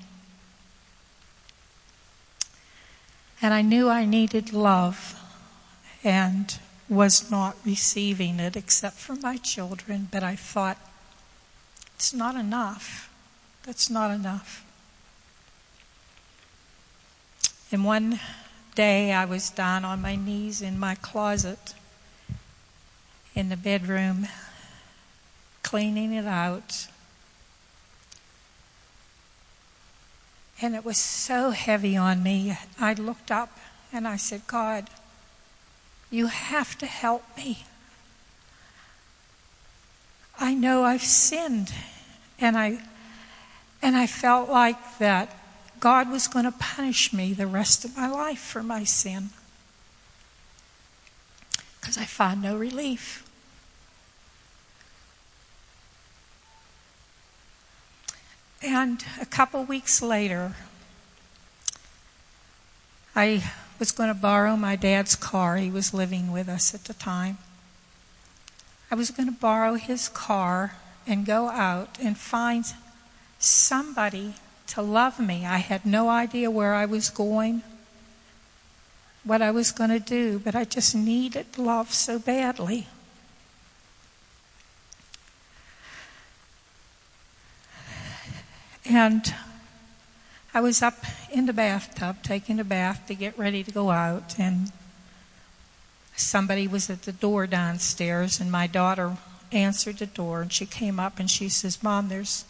And 3.43 3.53
I 3.53 3.61
knew 3.61 3.89
I 3.89 4.05
needed 4.05 4.53
love 4.53 5.21
and 6.05 6.57
was 6.89 7.29
not 7.29 7.57
receiving 7.65 8.39
it 8.39 8.57
except 8.57 8.97
for 8.97 9.17
my 9.17 9.37
children, 9.37 10.09
but 10.13 10.23
I 10.23 10.37
thought, 10.37 10.79
it's 11.97 12.15
not 12.15 12.37
enough. 12.37 13.13
That's 13.65 13.91
not 13.91 14.13
enough. 14.13 14.65
And 17.73 17.85
one 17.85 18.21
day 18.77 19.13
I 19.13 19.25
was 19.25 19.51
down 19.51 19.85
on 19.85 20.01
my 20.01 20.15
knees 20.15 20.63
in 20.63 20.79
my 20.79 20.95
closet 20.95 21.75
in 23.35 23.49
the 23.49 23.57
bedroom, 23.57 24.29
cleaning 25.63 26.13
it 26.13 26.27
out. 26.27 26.87
And 30.63 30.77
it 30.77 30.85
was 30.85 30.97
so 30.97 31.51
heavy 31.51 31.97
on 31.97 32.23
me. 32.23 32.57
I 32.79 32.95
looked 32.95 33.33
up 33.33 33.59
and 33.93 34.07
I 34.07 34.17
said, 34.17 34.47
God, 34.47 34.89
you 36.09 36.29
have 36.29 36.79
to 36.79 36.87
help 36.87 37.25
me. 37.37 37.65
I 40.39 40.55
know 40.55 40.85
I've 40.85 41.03
sinned 41.03 41.73
and 42.39 42.57
I 42.57 42.79
and 43.83 43.97
I 43.97 44.07
felt 44.07 44.49
like 44.49 44.99
that 44.99 45.37
God 45.81 46.09
was 46.09 46.29
going 46.29 46.45
to 46.45 46.53
punish 46.53 47.13
me 47.13 47.33
the 47.33 47.49
rest 47.49 47.85
of 47.85 47.97
my 47.97 48.09
life 48.09 48.39
for 48.39 48.63
my 48.63 48.85
sin. 48.85 49.31
Because 51.81 51.99
I 51.99 52.05
found 52.05 52.41
no 52.41 52.57
relief. 52.57 53.29
And 58.65 59.05
a 59.21 59.27
couple 59.27 59.65
weeks 59.65 60.01
later, 60.01 60.55
I 63.17 63.43
was 63.79 63.91
going 63.91 64.09
to 64.09 64.15
borrow 64.15 64.57
my 64.57 64.77
dad's 64.77 65.17
car. 65.17 65.57
He 65.57 65.71
was 65.71 65.93
living 65.93 66.31
with 66.31 66.49
us 66.49 66.73
at 66.73 66.85
the 66.85 66.95
time. 66.95 67.39
I 68.91 68.95
was 68.95 69.11
going 69.11 69.29
to 69.29 69.35
borrow 69.35 69.75
his 69.75 70.09
car 70.09 70.77
and 71.07 71.27
go 71.27 71.49
out 71.49 71.99
and 72.01 72.17
find 72.17 72.65
somebody 73.39 74.35
to 74.69 74.83
love 74.83 75.19
me. 75.19 75.45
I 75.45 75.59
had 75.59 75.85
no 75.85 76.09
idea 76.09 76.51
where 76.51 76.75
I 76.75 76.87
was 76.87 77.11
going, 77.11 77.63
what 79.25 79.43
I 79.43 79.51
was 79.51 79.73
going 79.73 79.91
to 79.91 79.99
do, 79.99 80.39
but 80.39 80.55
I 80.55 80.65
just 80.65 80.95
needed 80.95 81.59
love 81.59 81.93
so 81.93 82.19
badly. 82.19 82.87
And 88.85 89.35
I 90.55 90.61
was 90.61 90.83
up 90.83 91.05
in 91.31 91.47
the 91.47 91.53
bathtub 91.53 92.23
taking 92.23 92.59
a 92.59 92.65
bath 92.65 93.07
to 93.07 93.15
get 93.15 93.39
ready 93.39 93.63
to 93.63 93.71
go 93.71 93.91
out, 93.91 94.39
and 94.39 94.73
somebody 96.17 96.67
was 96.67 96.91
at 96.91 97.03
the 97.03 97.13
door 97.13 97.47
downstairs, 97.47 98.41
and 98.41 98.51
my 98.51 98.67
daughter 98.67 99.17
answered 99.53 99.99
the 99.99 100.07
door, 100.07 100.43
and 100.43 100.53
she 100.53 100.67
came 100.67 100.99
up 100.99 101.19
and 101.19 101.31
she 101.31 101.49
says, 101.49 101.83
Mom, 101.83 102.09
there's, 102.09 102.45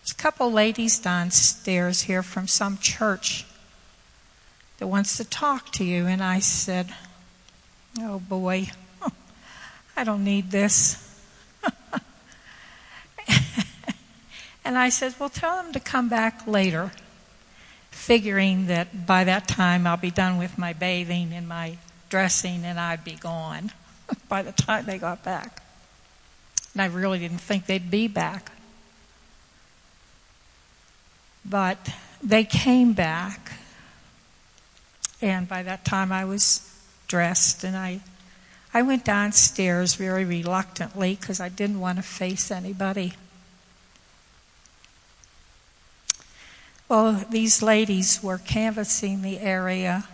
there's 0.00 0.12
a 0.12 0.14
couple 0.14 0.50
ladies 0.52 0.98
downstairs 0.98 2.02
here 2.02 2.22
from 2.22 2.46
some 2.46 2.78
church 2.78 3.44
that 4.78 4.86
wants 4.86 5.16
to 5.16 5.24
talk 5.24 5.70
to 5.72 5.84
you. 5.84 6.06
And 6.06 6.22
I 6.22 6.38
said, 6.38 6.94
Oh 8.00 8.18
boy, 8.18 8.70
I 9.96 10.04
don't 10.04 10.24
need 10.24 10.50
this. 10.50 11.11
And 14.64 14.78
I 14.78 14.88
said, 14.88 15.14
Well, 15.18 15.28
tell 15.28 15.62
them 15.62 15.72
to 15.72 15.80
come 15.80 16.08
back 16.08 16.46
later, 16.46 16.92
figuring 17.90 18.66
that 18.66 19.06
by 19.06 19.24
that 19.24 19.48
time 19.48 19.86
I'll 19.86 19.96
be 19.96 20.10
done 20.10 20.38
with 20.38 20.58
my 20.58 20.72
bathing 20.72 21.32
and 21.32 21.48
my 21.48 21.78
dressing 22.08 22.64
and 22.64 22.78
I'd 22.78 23.04
be 23.04 23.14
gone 23.14 23.72
by 24.28 24.42
the 24.42 24.52
time 24.52 24.86
they 24.86 24.98
got 24.98 25.24
back. 25.24 25.62
And 26.74 26.82
I 26.82 26.86
really 26.86 27.18
didn't 27.18 27.40
think 27.40 27.66
they'd 27.66 27.90
be 27.90 28.08
back. 28.08 28.52
But 31.44 31.90
they 32.22 32.44
came 32.44 32.92
back, 32.92 33.52
and 35.20 35.48
by 35.48 35.64
that 35.64 35.84
time 35.84 36.12
I 36.12 36.24
was 36.24 36.68
dressed, 37.08 37.64
and 37.64 37.76
I, 37.76 38.00
I 38.72 38.82
went 38.82 39.04
downstairs 39.04 39.94
very 39.96 40.24
reluctantly 40.24 41.16
because 41.20 41.40
I 41.40 41.48
didn't 41.48 41.80
want 41.80 41.96
to 41.96 42.02
face 42.02 42.50
anybody. 42.50 43.14
Well, 46.92 47.24
these 47.30 47.62
ladies 47.62 48.22
were 48.22 48.36
canvassing 48.36 49.22
the 49.22 49.38
area, 49.38 50.04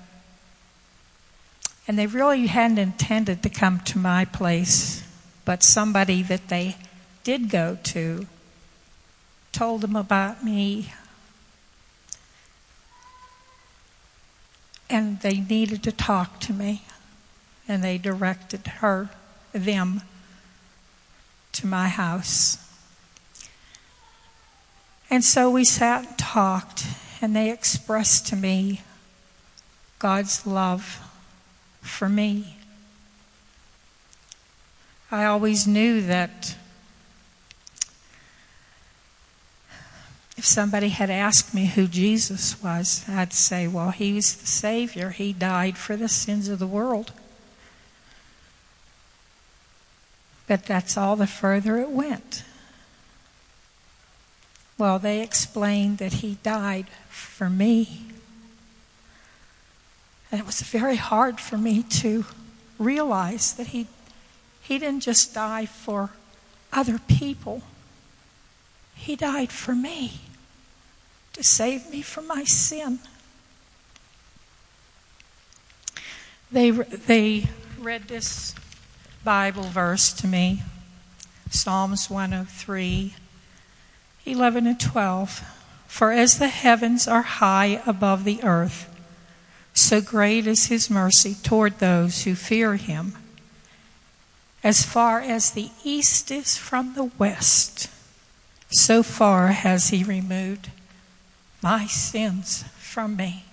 and 1.88 1.98
they 1.98 2.06
really 2.06 2.46
hadn't 2.46 2.78
intended 2.78 3.42
to 3.42 3.48
come 3.48 3.80
to 3.80 3.98
my 3.98 4.24
place 4.24 5.02
but 5.44 5.64
somebody 5.64 6.22
that 6.22 6.46
they 6.46 6.76
did 7.24 7.50
go 7.50 7.78
to 7.82 8.28
told 9.50 9.80
them 9.80 9.96
about 9.96 10.44
me. 10.44 10.92
And 14.88 15.18
they 15.20 15.40
needed 15.40 15.82
to 15.82 15.90
talk 15.90 16.38
to 16.42 16.52
me. 16.52 16.84
And 17.66 17.82
they 17.82 17.98
directed 17.98 18.68
her, 18.68 19.10
them, 19.52 20.02
to 21.54 21.66
my 21.66 21.88
house. 21.88 22.67
And 25.10 25.24
so 25.24 25.50
we 25.50 25.64
sat 25.64 26.06
and 26.06 26.18
talked, 26.18 26.86
and 27.22 27.34
they 27.34 27.50
expressed 27.50 28.26
to 28.28 28.36
me 28.36 28.82
God's 29.98 30.46
love 30.46 31.00
for 31.80 32.08
me. 32.08 32.56
I 35.10 35.24
always 35.24 35.66
knew 35.66 36.02
that 36.02 36.56
if 40.36 40.44
somebody 40.44 40.90
had 40.90 41.10
asked 41.10 41.54
me 41.54 41.66
who 41.66 41.86
Jesus 41.88 42.62
was, 42.62 43.04
I'd 43.08 43.32
say, 43.32 43.66
well, 43.66 43.90
he's 43.90 44.36
the 44.36 44.46
Savior. 44.46 45.10
He 45.10 45.32
died 45.32 45.78
for 45.78 45.96
the 45.96 46.08
sins 46.08 46.48
of 46.48 46.58
the 46.58 46.66
world. 46.66 47.12
But 50.46 50.66
that's 50.66 50.96
all 50.96 51.16
the 51.16 51.26
further 51.26 51.78
it 51.78 51.90
went. 51.90 52.44
Well, 54.78 55.00
they 55.00 55.20
explained 55.20 55.98
that 55.98 56.14
he 56.14 56.38
died 56.44 56.86
for 57.08 57.50
me. 57.50 58.06
And 60.30 60.40
it 60.40 60.46
was 60.46 60.60
very 60.62 60.96
hard 60.96 61.40
for 61.40 61.58
me 61.58 61.82
to 61.82 62.24
realize 62.78 63.52
that 63.54 63.68
he, 63.68 63.88
he 64.62 64.78
didn't 64.78 65.00
just 65.00 65.34
die 65.34 65.66
for 65.66 66.10
other 66.72 66.98
people, 66.98 67.62
he 68.94 69.16
died 69.16 69.50
for 69.50 69.74
me 69.74 70.20
to 71.32 71.42
save 71.42 71.90
me 71.90 72.02
from 72.02 72.26
my 72.26 72.44
sin. 72.44 72.98
They, 76.52 76.70
they 76.70 77.48
read 77.78 78.08
this 78.08 78.54
Bible 79.24 79.64
verse 79.64 80.12
to 80.14 80.26
me 80.26 80.62
Psalms 81.50 82.10
103, 82.10 83.14
11 84.28 84.66
and 84.66 84.78
12. 84.78 85.44
For 85.86 86.12
as 86.12 86.38
the 86.38 86.48
heavens 86.48 87.08
are 87.08 87.22
high 87.22 87.82
above 87.86 88.24
the 88.24 88.42
earth, 88.42 88.94
so 89.72 90.00
great 90.00 90.46
is 90.46 90.66
his 90.66 90.90
mercy 90.90 91.34
toward 91.34 91.78
those 91.78 92.24
who 92.24 92.34
fear 92.34 92.76
him. 92.76 93.14
As 94.62 94.84
far 94.84 95.20
as 95.20 95.52
the 95.52 95.70
east 95.84 96.30
is 96.30 96.56
from 96.56 96.94
the 96.94 97.10
west, 97.18 97.88
so 98.70 99.02
far 99.02 99.48
has 99.48 99.88
he 99.88 100.04
removed 100.04 100.70
my 101.62 101.86
sins 101.86 102.64
from 102.78 103.16
me. 103.16 103.44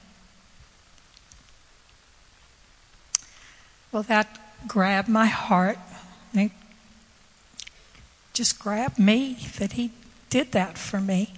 Well, 3.91 4.03
that 4.03 4.67
grabbed 4.67 5.07
my 5.07 5.27
heart. 5.27 5.79
And 6.33 6.51
just 8.33 8.59
grabbed 8.59 8.99
me 8.99 9.37
that 9.57 9.73
he 9.73 9.91
did 10.35 10.51
that 10.51 10.77
for 10.77 10.99
me. 10.99 11.31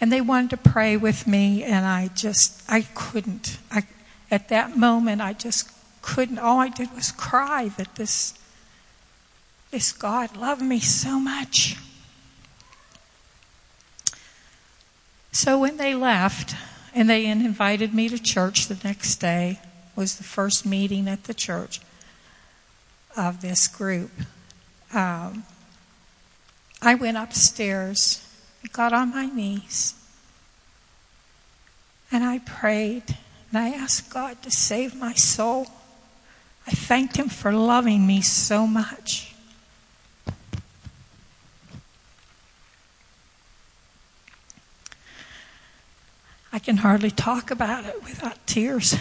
And 0.00 0.12
they 0.12 0.20
wanted 0.20 0.50
to 0.50 0.56
pray 0.56 0.96
with 0.96 1.26
me, 1.26 1.64
and 1.64 1.84
I 1.84 2.06
just, 2.14 2.62
I 2.68 2.82
couldn't. 2.94 3.58
I, 3.68 3.82
at 4.30 4.48
that 4.50 4.76
moment, 4.76 5.20
I 5.20 5.32
just 5.32 5.68
couldn't. 6.02 6.38
All 6.38 6.60
I 6.60 6.68
did 6.68 6.94
was 6.94 7.10
cry 7.10 7.72
that 7.78 7.96
this, 7.96 8.38
this 9.72 9.90
God 9.90 10.36
loved 10.36 10.62
me 10.62 10.78
so 10.78 11.18
much. 11.18 11.76
So 15.32 15.58
when 15.58 15.78
they 15.78 15.96
left, 15.96 16.54
and 16.94 17.10
they 17.10 17.26
invited 17.26 17.92
me 17.92 18.08
to 18.08 18.22
church 18.22 18.68
the 18.68 18.78
next 18.84 19.16
day, 19.16 19.58
was 19.96 20.16
the 20.16 20.22
first 20.22 20.64
meeting 20.64 21.08
at 21.08 21.24
the 21.24 21.34
church 21.34 21.80
of 23.16 23.40
this 23.40 23.66
group. 23.66 24.12
Um, 24.92 25.42
I 26.86 26.94
went 26.94 27.16
upstairs, 27.16 28.26
got 28.72 28.92
on 28.92 29.10
my 29.10 29.26
knees, 29.26 29.94
and 32.12 32.22
I 32.22 32.40
prayed, 32.40 33.16
and 33.50 33.58
I 33.58 33.68
asked 33.70 34.10
God 34.10 34.42
to 34.42 34.50
save 34.50 34.94
my 34.94 35.14
soul. 35.14 35.68
I 36.66 36.72
thanked 36.72 37.16
Him 37.16 37.28
for 37.28 37.52
loving 37.52 38.06
me 38.06 38.20
so 38.20 38.66
much. 38.66 39.34
I 46.52 46.58
can 46.60 46.76
hardly 46.76 47.10
talk 47.10 47.50
about 47.50 47.84
it 47.84 48.04
without 48.04 48.46
tears 48.46 48.96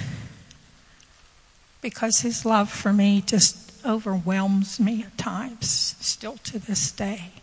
because 1.84 2.22
his 2.22 2.46
love 2.46 2.72
for 2.72 2.92
me 2.92 3.22
just 3.22 3.86
overwhelms 3.86 4.80
me 4.80 5.04
at 5.04 5.18
times, 5.20 5.96
still 6.00 6.38
to 6.46 6.58
this 6.58 6.92
day. 6.92 7.43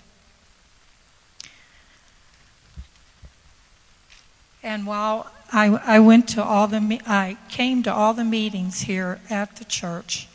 And 4.62 4.86
while 4.86 5.30
I, 5.52 5.66
I 5.66 5.98
went 6.00 6.28
to 6.30 6.44
all 6.44 6.66
the, 6.66 7.00
I 7.06 7.38
came 7.48 7.82
to 7.84 7.92
all 7.92 8.14
the 8.14 8.24
meetings 8.24 8.82
here 8.82 9.20
at 9.30 9.56
the 9.56 9.64
church 9.64 10.28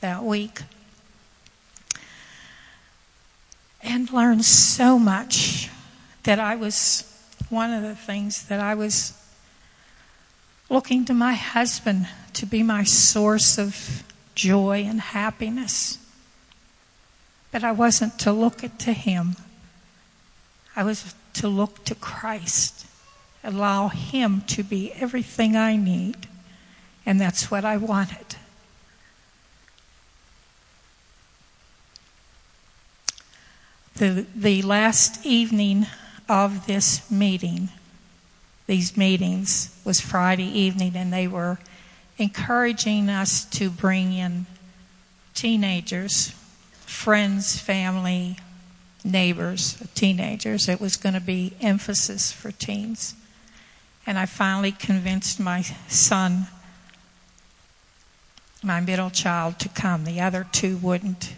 that 0.00 0.22
week 0.22 0.62
and 3.82 4.12
learned 4.12 4.44
so 4.44 4.98
much 4.98 5.70
that 6.24 6.38
I 6.38 6.56
was, 6.56 7.04
one 7.48 7.72
of 7.72 7.82
the 7.82 7.94
things 7.94 8.46
that 8.48 8.60
I 8.60 8.74
was 8.74 9.14
looking 10.68 11.04
to 11.06 11.14
my 11.14 11.32
husband 11.32 12.08
to 12.34 12.44
be 12.44 12.62
my 12.62 12.84
source 12.84 13.58
of 13.58 14.02
joy 14.34 14.84
and 14.86 15.00
happiness. 15.00 15.98
But 17.50 17.64
I 17.64 17.72
wasn't 17.72 18.18
to 18.20 18.32
look 18.32 18.58
to 18.58 18.92
him. 18.92 19.36
I 20.76 20.84
was 20.84 21.14
to 21.34 21.48
look 21.48 21.84
to 21.86 21.94
Christ. 21.94 22.87
Allow 23.48 23.88
him 23.88 24.42
to 24.48 24.62
be 24.62 24.92
everything 24.92 25.56
I 25.56 25.74
need. 25.74 26.28
And 27.06 27.18
that's 27.18 27.50
what 27.50 27.64
I 27.64 27.78
wanted. 27.78 28.36
The, 33.96 34.26
the 34.36 34.60
last 34.60 35.24
evening 35.24 35.86
of 36.28 36.66
this 36.66 37.10
meeting, 37.10 37.70
these 38.66 38.98
meetings, 38.98 39.74
was 39.82 39.98
Friday 39.98 40.46
evening, 40.46 40.94
and 40.94 41.10
they 41.10 41.26
were 41.26 41.58
encouraging 42.18 43.08
us 43.08 43.46
to 43.46 43.70
bring 43.70 44.12
in 44.12 44.44
teenagers, 45.32 46.34
friends, 46.80 47.58
family, 47.58 48.36
neighbors, 49.02 49.82
teenagers. 49.94 50.68
It 50.68 50.82
was 50.82 50.98
going 50.98 51.14
to 51.14 51.20
be 51.20 51.54
emphasis 51.62 52.30
for 52.30 52.52
teens. 52.52 53.14
And 54.08 54.18
I 54.18 54.24
finally 54.24 54.72
convinced 54.72 55.38
my 55.38 55.60
son, 55.86 56.46
my 58.62 58.80
middle 58.80 59.10
child, 59.10 59.58
to 59.58 59.68
come. 59.68 60.04
The 60.06 60.18
other 60.18 60.46
two 60.50 60.78
wouldn't. 60.78 61.34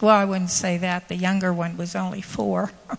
Well, 0.00 0.16
I 0.16 0.24
wouldn't 0.24 0.48
say 0.48 0.78
that. 0.78 1.08
The 1.08 1.16
younger 1.16 1.52
one 1.52 1.76
was 1.76 1.94
only 1.94 2.22
four. 2.22 2.72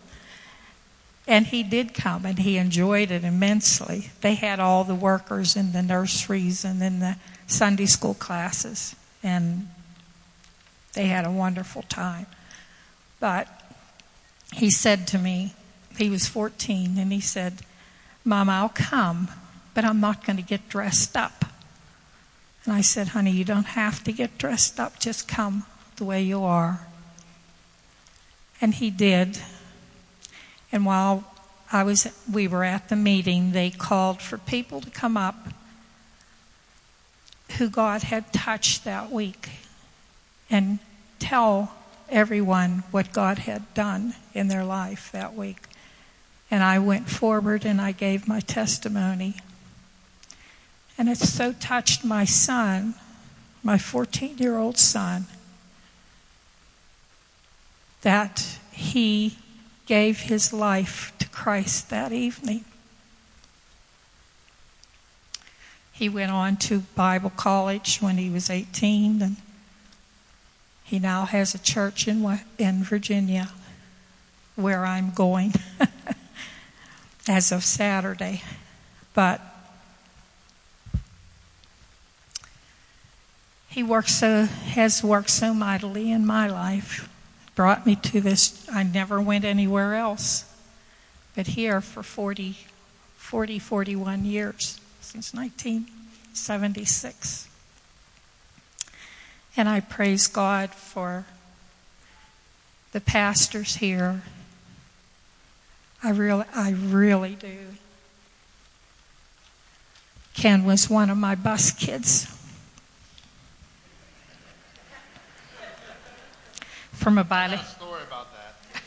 And 1.27 1.45
he 1.45 1.61
did 1.61 1.93
come 1.93 2.25
and 2.25 2.39
he 2.39 2.57
enjoyed 2.57 3.11
it 3.11 3.23
immensely. 3.23 4.09
They 4.21 4.33
had 4.33 4.59
all 4.59 4.83
the 4.83 4.95
workers 4.95 5.55
in 5.55 5.71
the 5.71 5.83
nurseries 5.83 6.65
and 6.65 6.81
in 6.81 6.99
the 6.99 7.15
Sunday 7.45 7.85
school 7.85 8.15
classes, 8.15 8.95
and 9.21 9.69
they 10.93 11.05
had 11.05 11.25
a 11.25 11.31
wonderful 11.31 11.83
time. 11.83 12.25
But 13.19 13.47
he 14.51 14.71
said 14.71 15.07
to 15.09 15.19
me, 15.19 15.53
he 15.95 16.09
was 16.09 16.27
14, 16.27 16.97
and 16.97 17.13
he 17.13 17.21
said, 17.21 17.61
Mom, 18.23 18.49
I'll 18.49 18.69
come, 18.69 19.29
but 19.73 19.83
I'm 19.83 19.99
not 19.99 20.25
going 20.25 20.37
to 20.37 20.43
get 20.43 20.69
dressed 20.69 21.17
up. 21.17 21.45
And 22.65 22.73
I 22.73 22.81
said, 22.81 23.09
Honey, 23.09 23.31
you 23.31 23.43
don't 23.43 23.65
have 23.65 24.03
to 24.03 24.11
get 24.11 24.37
dressed 24.37 24.79
up, 24.79 24.99
just 24.99 25.27
come 25.27 25.65
the 25.95 26.05
way 26.05 26.21
you 26.21 26.43
are. 26.43 26.81
And 28.59 28.75
he 28.75 28.91
did. 28.91 29.39
And 30.71 30.85
while 30.85 31.23
I 31.71 31.83
was, 31.83 32.07
we 32.31 32.47
were 32.47 32.63
at 32.63 32.89
the 32.89 32.95
meeting, 32.95 33.51
they 33.53 33.71
called 33.71 34.21
for 34.21 34.37
people 34.37 34.81
to 34.81 34.89
come 34.89 35.17
up 35.17 35.47
who 37.57 37.69
God 37.69 38.03
had 38.03 38.31
touched 38.31 38.83
that 38.85 39.11
week 39.11 39.49
and 40.49 40.79
tell 41.19 41.73
everyone 42.09 42.83
what 42.91 43.11
God 43.11 43.39
had 43.39 43.73
done 43.73 44.15
in 44.33 44.47
their 44.47 44.63
life 44.63 45.11
that 45.11 45.33
week. 45.33 45.57
And 46.51 46.61
I 46.61 46.77
went 46.77 47.09
forward 47.09 47.65
and 47.65 47.79
I 47.79 47.93
gave 47.93 48.27
my 48.27 48.41
testimony. 48.41 49.37
And 50.97 51.07
it 51.07 51.17
so 51.17 51.53
touched 51.53 52.03
my 52.03 52.25
son, 52.25 52.93
my 53.63 53.77
14 53.77 54.37
year 54.37 54.57
old 54.57 54.77
son, 54.77 55.25
that 58.01 58.59
he 58.71 59.37
gave 59.85 60.21
his 60.21 60.51
life 60.51 61.13
to 61.19 61.29
Christ 61.29 61.89
that 61.89 62.11
evening. 62.11 62.65
He 65.91 66.09
went 66.09 66.31
on 66.31 66.57
to 66.57 66.79
Bible 66.95 67.29
college 67.29 67.99
when 67.99 68.17
he 68.17 68.29
was 68.29 68.49
18 68.49 69.21
and 69.21 69.35
He 70.83 70.99
now 70.99 71.25
has 71.25 71.53
a 71.53 71.59
church 71.59 72.07
in, 72.07 72.39
in 72.57 72.83
Virginia 72.83 73.51
where 74.55 74.85
I'm 74.85 75.11
going 75.11 75.53
as 77.31 77.51
of 77.51 77.63
Saturday. 77.63 78.43
But 79.13 79.41
he 83.69 83.81
works 83.81 84.15
so, 84.15 84.45
has 84.45 85.03
worked 85.03 85.29
so 85.29 85.53
mightily 85.53 86.11
in 86.11 86.25
my 86.25 86.47
life, 86.47 87.09
brought 87.55 87.85
me 87.85 87.95
to 87.95 88.21
this. 88.21 88.67
I 88.71 88.83
never 88.83 89.21
went 89.21 89.45
anywhere 89.45 89.95
else 89.95 90.45
but 91.35 91.47
here 91.47 91.81
for 91.81 92.03
40, 92.03 92.57
40 93.15 93.59
41 93.59 94.25
years 94.25 94.79
since 94.99 95.33
1976. 95.33 97.47
And 99.55 99.69
I 99.69 99.79
praise 99.79 100.27
God 100.27 100.71
for 100.71 101.25
the 102.91 103.01
pastors 103.01 103.77
here. 103.77 104.21
I 106.03 106.09
really, 106.09 106.45
I 106.53 106.71
really 106.71 107.35
do. 107.35 107.57
Ken 110.33 110.65
was 110.65 110.89
one 110.89 111.09
of 111.09 111.17
my 111.17 111.35
bus 111.35 111.71
kids. 111.71 112.37
From 116.93 117.17
about 117.17 117.49
story 117.65 118.01
about 118.07 118.27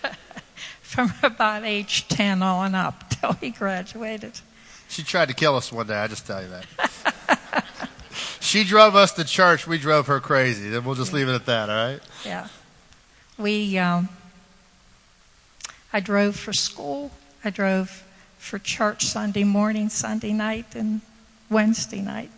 that. 0.03 0.17
from 0.83 1.13
about 1.23 1.65
age 1.65 2.07
10 2.09 2.43
on 2.43 2.75
up 2.75 3.11
till 3.11 3.33
he 3.35 3.51
graduated. 3.51 4.33
She 4.89 5.03
tried 5.03 5.29
to 5.29 5.35
kill 5.35 5.57
us 5.57 5.73
one 5.73 5.87
day, 5.87 5.97
I 5.97 6.07
just 6.07 6.27
tell 6.27 6.41
you 6.41 6.49
that. 6.49 7.65
she 8.41 8.63
drove 8.65 8.95
us 8.95 9.13
to 9.15 9.25
church, 9.25 9.67
we 9.67 9.79
drove 9.79 10.07
her 10.07 10.21
crazy. 10.21 10.69
Then 10.71 10.85
we'll 10.85 10.95
just 10.95 11.13
leave 11.13 11.29
it 11.29 11.35
at 11.35 11.47
that, 11.47 11.69
all 11.69 11.75
right? 11.75 12.01
Yeah. 12.25 12.49
We, 13.37 13.77
um, 13.79 14.09
I 15.95 16.01
drove 16.01 16.35
for 16.35 16.53
school. 16.53 17.13
I 17.45 17.51
drove 17.51 18.05
for 18.37 18.59
church 18.59 19.07
Sunday 19.07 19.45
morning, 19.45 19.89
Sunday 19.89 20.33
night, 20.33 20.75
and 20.75 21.03
Wednesday 21.49 22.01
night. 22.03 22.33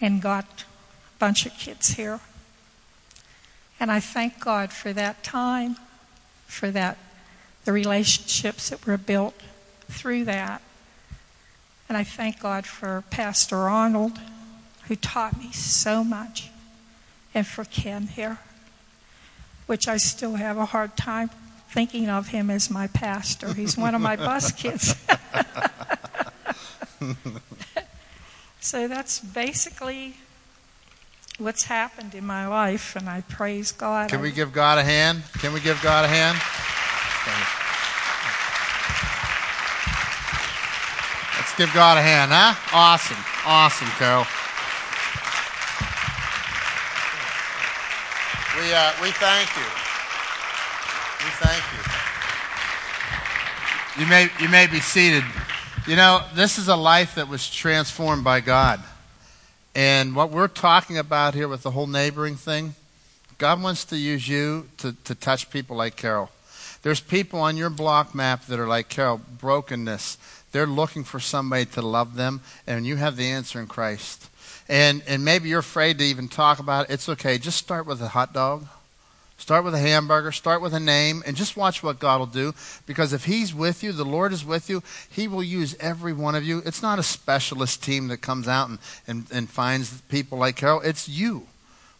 And 0.00 0.20
got 0.20 0.64
a 1.14 1.18
bunch 1.20 1.46
of 1.46 1.52
kids 1.52 1.90
here. 1.90 2.18
And 3.78 3.92
I 3.92 4.00
thank 4.00 4.40
God 4.40 4.72
for 4.72 4.92
that 4.92 5.22
time, 5.22 5.76
for 6.48 6.72
that, 6.72 6.98
the 7.64 7.72
relationships 7.72 8.70
that 8.70 8.84
were 8.84 8.98
built 8.98 9.40
through 9.88 10.24
that. 10.24 10.62
And 11.88 11.96
I 11.96 12.02
thank 12.02 12.40
God 12.40 12.66
for 12.66 13.04
Pastor 13.10 13.56
Arnold, 13.56 14.18
who 14.88 14.96
taught 14.96 15.38
me 15.38 15.52
so 15.52 16.02
much, 16.02 16.50
and 17.32 17.46
for 17.46 17.64
Ken 17.64 18.08
here 18.08 18.40
which 19.70 19.86
I 19.86 19.98
still 19.98 20.34
have 20.34 20.58
a 20.58 20.64
hard 20.64 20.96
time 20.96 21.30
thinking 21.70 22.08
of 22.08 22.28
him 22.28 22.50
as 22.50 22.70
my 22.70 22.88
pastor. 22.88 23.54
He's 23.54 23.76
one 23.76 23.94
of 23.94 24.00
my 24.00 24.16
bus 24.16 24.50
kids. 24.60 24.94
so 28.60 28.88
that's 28.88 29.20
basically 29.20 30.16
what's 31.38 31.64
happened 31.64 32.14
in 32.14 32.26
my 32.26 32.46
life, 32.46 32.96
and 32.96 33.08
I 33.08 33.22
praise 33.22 33.72
God. 33.72 34.10
Can 34.10 34.20
we 34.20 34.32
give 34.32 34.52
God 34.52 34.78
a 34.78 34.84
hand? 34.84 35.22
Can 35.38 35.52
we 35.52 35.60
give 35.60 35.80
God 35.82 36.04
a 36.04 36.08
hand? 36.08 36.36
Let's 41.38 41.54
give 41.56 41.72
God 41.72 41.98
a 41.98 42.02
hand, 42.02 42.30
huh? 42.32 42.54
Awesome. 42.74 43.16
Awesome, 43.46 43.88
Carol. 43.96 44.26
We, 48.58 48.74
uh, 48.74 48.92
we 49.00 49.10
thank 49.12 49.48
you. 49.56 49.64
We 51.24 51.30
thank 51.40 51.64
you. 54.00 54.06
May, 54.06 54.30
you 54.40 54.48
may 54.48 54.66
be 54.66 54.80
seated. 54.80 55.24
You 55.86 55.94
know, 55.94 56.22
this 56.34 56.56
is 56.56 56.68
a 56.68 56.76
life 56.76 57.16
that 57.16 57.28
was 57.28 57.50
transformed 57.50 58.24
by 58.24 58.40
God. 58.40 58.80
And 59.74 60.16
what 60.16 60.30
we're 60.30 60.48
talking 60.48 60.96
about 60.96 61.34
here 61.34 61.46
with 61.46 61.62
the 61.62 61.72
whole 61.72 61.86
neighboring 61.86 62.36
thing, 62.36 62.74
God 63.36 63.62
wants 63.62 63.84
to 63.86 63.98
use 63.98 64.26
you 64.26 64.68
to, 64.78 64.94
to 65.04 65.14
touch 65.14 65.50
people 65.50 65.76
like 65.76 65.96
Carol. 65.96 66.30
There's 66.82 67.00
people 67.00 67.40
on 67.40 67.58
your 67.58 67.68
block 67.68 68.14
map 68.14 68.46
that 68.46 68.58
are 68.58 68.66
like 68.66 68.88
Carol, 68.88 69.20
brokenness. 69.38 70.16
They're 70.52 70.66
looking 70.66 71.04
for 71.04 71.20
somebody 71.20 71.66
to 71.66 71.82
love 71.82 72.16
them, 72.16 72.40
and 72.66 72.86
you 72.86 72.96
have 72.96 73.16
the 73.16 73.26
answer 73.26 73.60
in 73.60 73.66
Christ. 73.66 74.30
And, 74.66 75.02
and 75.06 75.26
maybe 75.26 75.50
you're 75.50 75.60
afraid 75.60 75.98
to 75.98 76.04
even 76.04 76.28
talk 76.28 76.58
about 76.58 76.88
it. 76.88 76.94
It's 76.94 77.08
okay. 77.10 77.36
Just 77.36 77.58
start 77.58 77.86
with 77.86 78.00
a 78.00 78.08
hot 78.08 78.32
dog. 78.32 78.66
Start 79.40 79.64
with 79.64 79.74
a 79.74 79.78
hamburger. 79.78 80.32
Start 80.32 80.60
with 80.60 80.74
a 80.74 80.78
name, 80.78 81.22
and 81.24 81.34
just 81.34 81.56
watch 81.56 81.82
what 81.82 81.98
God 81.98 82.18
will 82.18 82.26
do. 82.26 82.54
Because 82.84 83.14
if 83.14 83.24
He's 83.24 83.54
with 83.54 83.82
you, 83.82 83.90
the 83.90 84.04
Lord 84.04 84.34
is 84.34 84.44
with 84.44 84.68
you, 84.68 84.82
He 85.08 85.26
will 85.26 85.42
use 85.42 85.74
every 85.80 86.12
one 86.12 86.34
of 86.34 86.44
you. 86.44 86.62
It's 86.66 86.82
not 86.82 86.98
a 86.98 87.02
specialist 87.02 87.82
team 87.82 88.08
that 88.08 88.18
comes 88.18 88.46
out 88.46 88.68
and, 88.68 88.78
and, 89.06 89.26
and 89.32 89.48
finds 89.48 90.02
people 90.02 90.36
like 90.36 90.56
Carol. 90.56 90.82
It's 90.82 91.08
you. 91.08 91.46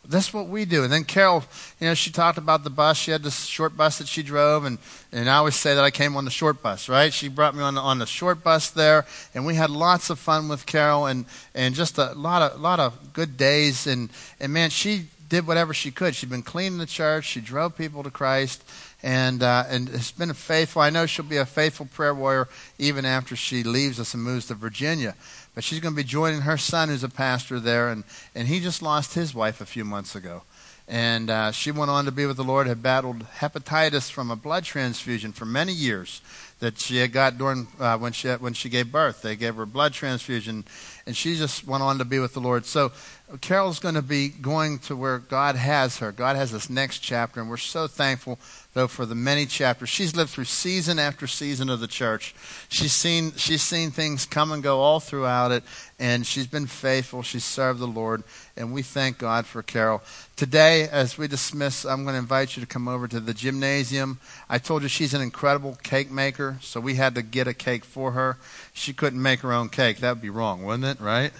That's 0.06 0.34
what 0.34 0.48
we 0.48 0.66
do. 0.66 0.84
And 0.84 0.92
then 0.92 1.04
Carol, 1.04 1.44
you 1.80 1.86
know, 1.86 1.94
she 1.94 2.10
talked 2.10 2.36
about 2.36 2.62
the 2.62 2.70
bus. 2.70 2.98
She 2.98 3.10
had 3.10 3.22
this 3.22 3.46
short 3.46 3.74
bus 3.74 3.98
that 3.98 4.08
she 4.08 4.22
drove, 4.22 4.66
and, 4.66 4.76
and 5.10 5.28
I 5.28 5.36
always 5.36 5.56
say 5.56 5.74
that 5.74 5.84
I 5.84 5.90
came 5.90 6.16
on 6.16 6.26
the 6.26 6.30
short 6.30 6.62
bus, 6.62 6.90
right? 6.90 7.12
She 7.12 7.28
brought 7.28 7.54
me 7.54 7.62
on 7.62 7.74
the, 7.74 7.80
on 7.80 7.98
the 7.98 8.06
short 8.06 8.44
bus 8.44 8.68
there, 8.68 9.06
and 9.34 9.46
we 9.46 9.54
had 9.54 9.70
lots 9.70 10.10
of 10.10 10.18
fun 10.18 10.48
with 10.48 10.66
Carol, 10.66 11.06
and, 11.06 11.24
and 11.54 11.74
just 11.74 11.96
a 11.96 12.12
lot 12.12 12.42
of 12.42 12.60
lot 12.60 12.80
of 12.80 13.14
good 13.14 13.38
days. 13.38 13.86
And 13.86 14.10
and 14.40 14.52
man, 14.52 14.68
she 14.68 15.06
did 15.30 15.46
whatever 15.46 15.72
she 15.72 15.90
could. 15.90 16.14
She'd 16.14 16.28
been 16.28 16.42
cleaning 16.42 16.78
the 16.78 16.84
church. 16.84 17.24
She 17.24 17.40
drove 17.40 17.76
people 17.78 18.02
to 18.02 18.10
Christ, 18.10 18.62
and 19.02 19.42
uh, 19.42 19.64
and 19.68 19.88
has 19.88 20.10
been 20.10 20.28
a 20.28 20.34
faithful. 20.34 20.82
I 20.82 20.90
know 20.90 21.06
she'll 21.06 21.24
be 21.24 21.38
a 21.38 21.46
faithful 21.46 21.86
prayer 21.86 22.14
warrior 22.14 22.48
even 22.78 23.06
after 23.06 23.34
she 23.34 23.62
leaves 23.62 23.98
us 23.98 24.12
and 24.12 24.22
moves 24.22 24.48
to 24.48 24.54
Virginia. 24.54 25.14
But 25.54 25.64
she's 25.64 25.80
going 25.80 25.94
to 25.94 25.96
be 25.96 26.04
joining 26.04 26.42
her 26.42 26.58
son, 26.58 26.90
who's 26.90 27.02
a 27.02 27.08
pastor 27.08 27.58
there, 27.58 27.88
and, 27.88 28.04
and 28.34 28.46
he 28.46 28.60
just 28.60 28.82
lost 28.82 29.14
his 29.14 29.34
wife 29.34 29.60
a 29.60 29.66
few 29.66 29.84
months 29.84 30.14
ago. 30.14 30.42
And 30.86 31.30
uh, 31.30 31.52
she 31.52 31.70
went 31.70 31.90
on 31.90 32.04
to 32.06 32.12
be 32.12 32.26
with 32.26 32.36
the 32.36 32.44
Lord, 32.44 32.66
had 32.66 32.82
battled 32.82 33.24
hepatitis 33.38 34.10
from 34.10 34.30
a 34.30 34.36
blood 34.36 34.64
transfusion 34.64 35.32
for 35.32 35.44
many 35.44 35.72
years 35.72 36.20
that 36.58 36.78
she 36.80 36.98
had 36.98 37.12
got 37.12 37.38
during 37.38 37.68
uh, 37.78 37.96
when 37.96 38.12
she 38.12 38.28
when 38.28 38.54
she 38.54 38.68
gave 38.68 38.90
birth. 38.90 39.22
They 39.22 39.36
gave 39.36 39.54
her 39.54 39.62
a 39.62 39.66
blood 39.68 39.92
transfusion, 39.92 40.64
and 41.06 41.16
she 41.16 41.36
just 41.36 41.64
went 41.66 41.82
on 41.82 41.98
to 41.98 42.04
be 42.04 42.18
with 42.18 42.34
the 42.34 42.40
Lord. 42.40 42.66
So 42.66 42.90
Carol's 43.38 43.78
going 43.78 43.94
to 43.94 44.02
be 44.02 44.28
going 44.28 44.80
to 44.80 44.96
where 44.96 45.18
God 45.18 45.54
has 45.54 45.98
her. 45.98 46.10
God 46.10 46.34
has 46.34 46.50
this 46.50 46.68
next 46.68 46.98
chapter, 46.98 47.40
and 47.40 47.48
we're 47.48 47.58
so 47.58 47.86
thankful 47.86 48.40
though 48.74 48.88
for 48.88 49.06
the 49.06 49.14
many 49.14 49.46
chapters. 49.46 49.88
She's 49.88 50.16
lived 50.16 50.30
through 50.30 50.44
season 50.44 50.98
after 50.98 51.26
season 51.26 51.68
of 51.68 51.80
the 51.80 51.86
church. 51.86 52.34
She's 52.68 52.92
seen 52.92 53.32
she's 53.32 53.62
seen 53.62 53.90
things 53.90 54.26
come 54.26 54.52
and 54.52 54.62
go 54.62 54.80
all 54.80 55.00
throughout 55.00 55.52
it, 55.52 55.62
and 55.98 56.26
she's 56.26 56.46
been 56.46 56.66
faithful. 56.66 57.22
She's 57.22 57.44
served 57.44 57.78
the 57.78 57.86
Lord, 57.86 58.24
and 58.56 58.72
we 58.72 58.82
thank 58.82 59.18
God 59.18 59.46
for 59.46 59.62
Carol. 59.62 60.02
Today, 60.34 60.88
as 60.90 61.16
we 61.16 61.28
dismiss, 61.28 61.84
I'm 61.84 62.02
going 62.04 62.14
to 62.14 62.20
invite 62.20 62.56
you 62.56 62.62
to 62.62 62.66
come 62.66 62.88
over 62.88 63.06
to 63.06 63.20
the 63.20 63.34
gymnasium. 63.34 64.18
I 64.48 64.58
told 64.58 64.82
you 64.82 64.88
she's 64.88 65.14
an 65.14 65.20
incredible 65.20 65.76
cake 65.82 66.10
maker, 66.10 66.58
so 66.60 66.80
we 66.80 66.94
had 66.94 67.14
to 67.14 67.22
get 67.22 67.46
a 67.46 67.54
cake 67.54 67.84
for 67.84 68.12
her. 68.12 68.38
She 68.72 68.92
couldn't 68.92 69.22
make 69.22 69.40
her 69.40 69.52
own 69.52 69.68
cake. 69.68 69.98
That 69.98 70.14
would 70.14 70.22
be 70.22 70.30
wrong, 70.30 70.64
wouldn't 70.64 70.84
it? 70.84 71.02
Right? 71.02 71.32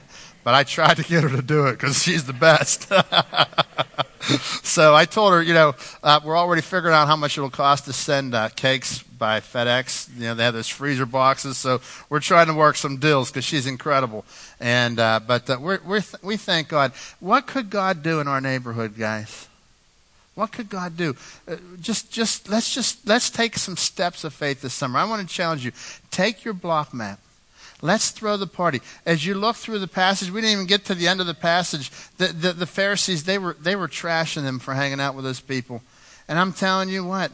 But 0.42 0.54
I 0.54 0.64
tried 0.64 0.96
to 0.96 1.04
get 1.04 1.22
her 1.22 1.28
to 1.28 1.42
do 1.42 1.66
it 1.66 1.72
because 1.72 2.02
she's 2.02 2.24
the 2.24 2.32
best. 2.32 2.88
so 4.64 4.94
I 4.94 5.04
told 5.04 5.32
her, 5.32 5.42
you 5.42 5.54
know, 5.54 5.74
uh, 6.02 6.20
we're 6.24 6.36
already 6.36 6.62
figuring 6.62 6.94
out 6.94 7.08
how 7.08 7.16
much 7.16 7.36
it'll 7.36 7.50
cost 7.50 7.84
to 7.86 7.92
send 7.92 8.34
uh, 8.34 8.48
cakes 8.50 9.02
by 9.02 9.40
FedEx. 9.40 10.08
You 10.16 10.28
know, 10.28 10.34
they 10.34 10.44
have 10.44 10.54
those 10.54 10.68
freezer 10.68 11.06
boxes, 11.06 11.58
so 11.58 11.80
we're 12.08 12.20
trying 12.20 12.46
to 12.46 12.54
work 12.54 12.76
some 12.76 12.96
deals 12.96 13.30
because 13.30 13.44
she's 13.44 13.66
incredible. 13.66 14.24
And 14.58 14.98
uh, 14.98 15.20
but 15.26 15.48
uh, 15.48 15.58
we're, 15.60 15.80
we're 15.84 16.00
th- 16.00 16.22
we 16.22 16.36
thank 16.36 16.68
God. 16.68 16.92
What 17.20 17.46
could 17.46 17.70
God 17.70 18.02
do 18.02 18.20
in 18.20 18.28
our 18.28 18.40
neighborhood, 18.40 18.96
guys? 18.98 19.46
What 20.34 20.52
could 20.52 20.70
God 20.70 20.96
do? 20.96 21.16
Uh, 21.46 21.56
just, 21.80 22.10
just 22.10 22.48
let's 22.48 22.74
just 22.74 23.06
let's 23.06 23.28
take 23.30 23.58
some 23.58 23.76
steps 23.76 24.24
of 24.24 24.32
faith 24.32 24.62
this 24.62 24.72
summer. 24.72 24.98
I 24.98 25.04
want 25.04 25.26
to 25.26 25.32
challenge 25.32 25.64
you. 25.64 25.72
Take 26.10 26.44
your 26.44 26.54
block 26.54 26.94
map. 26.94 27.20
Let's 27.82 28.10
throw 28.10 28.36
the 28.36 28.46
party. 28.46 28.82
As 29.06 29.24
you 29.24 29.34
look 29.34 29.56
through 29.56 29.78
the 29.78 29.88
passage, 29.88 30.30
we 30.30 30.40
didn't 30.40 30.52
even 30.52 30.66
get 30.66 30.84
to 30.86 30.94
the 30.94 31.08
end 31.08 31.20
of 31.20 31.26
the 31.26 31.34
passage. 31.34 31.90
The, 32.18 32.28
the, 32.28 32.52
the 32.52 32.66
Pharisees, 32.66 33.24
they 33.24 33.38
were, 33.38 33.56
they 33.60 33.74
were 33.74 33.88
trashing 33.88 34.42
them 34.42 34.58
for 34.58 34.74
hanging 34.74 35.00
out 35.00 35.14
with 35.14 35.24
those 35.24 35.40
people. 35.40 35.82
And 36.28 36.38
I'm 36.38 36.52
telling 36.52 36.90
you 36.90 37.04
what, 37.04 37.32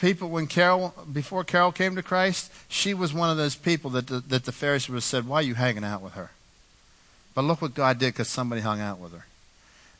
people, 0.00 0.30
when 0.30 0.46
Carol, 0.46 0.94
before 1.12 1.44
Carol 1.44 1.72
came 1.72 1.94
to 1.96 2.02
Christ, 2.02 2.50
she 2.68 2.94
was 2.94 3.12
one 3.12 3.30
of 3.30 3.36
those 3.36 3.54
people 3.54 3.90
that 3.90 4.06
the, 4.06 4.20
that 4.20 4.44
the 4.44 4.52
Pharisees 4.52 4.88
would 4.88 4.96
have 4.96 5.04
said, 5.04 5.28
why 5.28 5.36
are 5.36 5.42
you 5.42 5.54
hanging 5.54 5.84
out 5.84 6.00
with 6.00 6.14
her? 6.14 6.30
But 7.34 7.42
look 7.42 7.62
what 7.62 7.74
God 7.74 7.98
did 7.98 8.14
because 8.14 8.28
somebody 8.28 8.62
hung 8.62 8.80
out 8.80 8.98
with 8.98 9.12
her. 9.12 9.26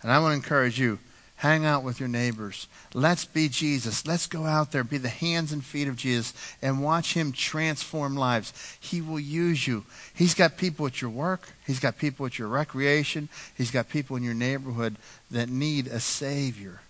And 0.03 0.11
I 0.11 0.19
want 0.19 0.33
to 0.33 0.37
encourage 0.37 0.79
you, 0.79 0.99
hang 1.43 1.67
out 1.67 1.83
with 1.83 1.99
your 1.99 2.09
neighbors. 2.09 2.69
Let's 2.95 3.25
be 3.25 3.49
Jesus. 3.49 4.07
Let's 4.07 4.29
go 4.29 4.47
out 4.47 4.71
there, 4.71 4.85
be 4.85 4.97
the 4.97 5.09
hands 5.09 5.51
and 5.51 5.65
feet 5.65 5.89
of 5.89 5.97
Jesus, 5.97 6.33
and 6.63 6.81
watch 6.81 7.15
Him 7.15 7.33
transform 7.33 8.17
lives. 8.17 8.53
He 8.79 9.01
will 9.01 9.19
use 9.19 9.67
you. 9.67 9.85
He's 10.15 10.35
got 10.35 10.57
people 10.57 10.87
at 10.87 11.03
your 11.03 11.11
work, 11.11 11.49
He's 11.67 11.81
got 11.81 11.99
people 11.99 12.27
at 12.27 12.39
your 12.39 12.47
recreation, 12.47 13.29
He's 13.57 13.73
got 13.73 13.89
people 13.89 14.17
in 14.17 14.23
your 14.23 14.35
neighborhood 14.35 14.95
that 15.33 15.49
need 15.49 15.89
a 15.89 15.99
Savior. 15.99 16.81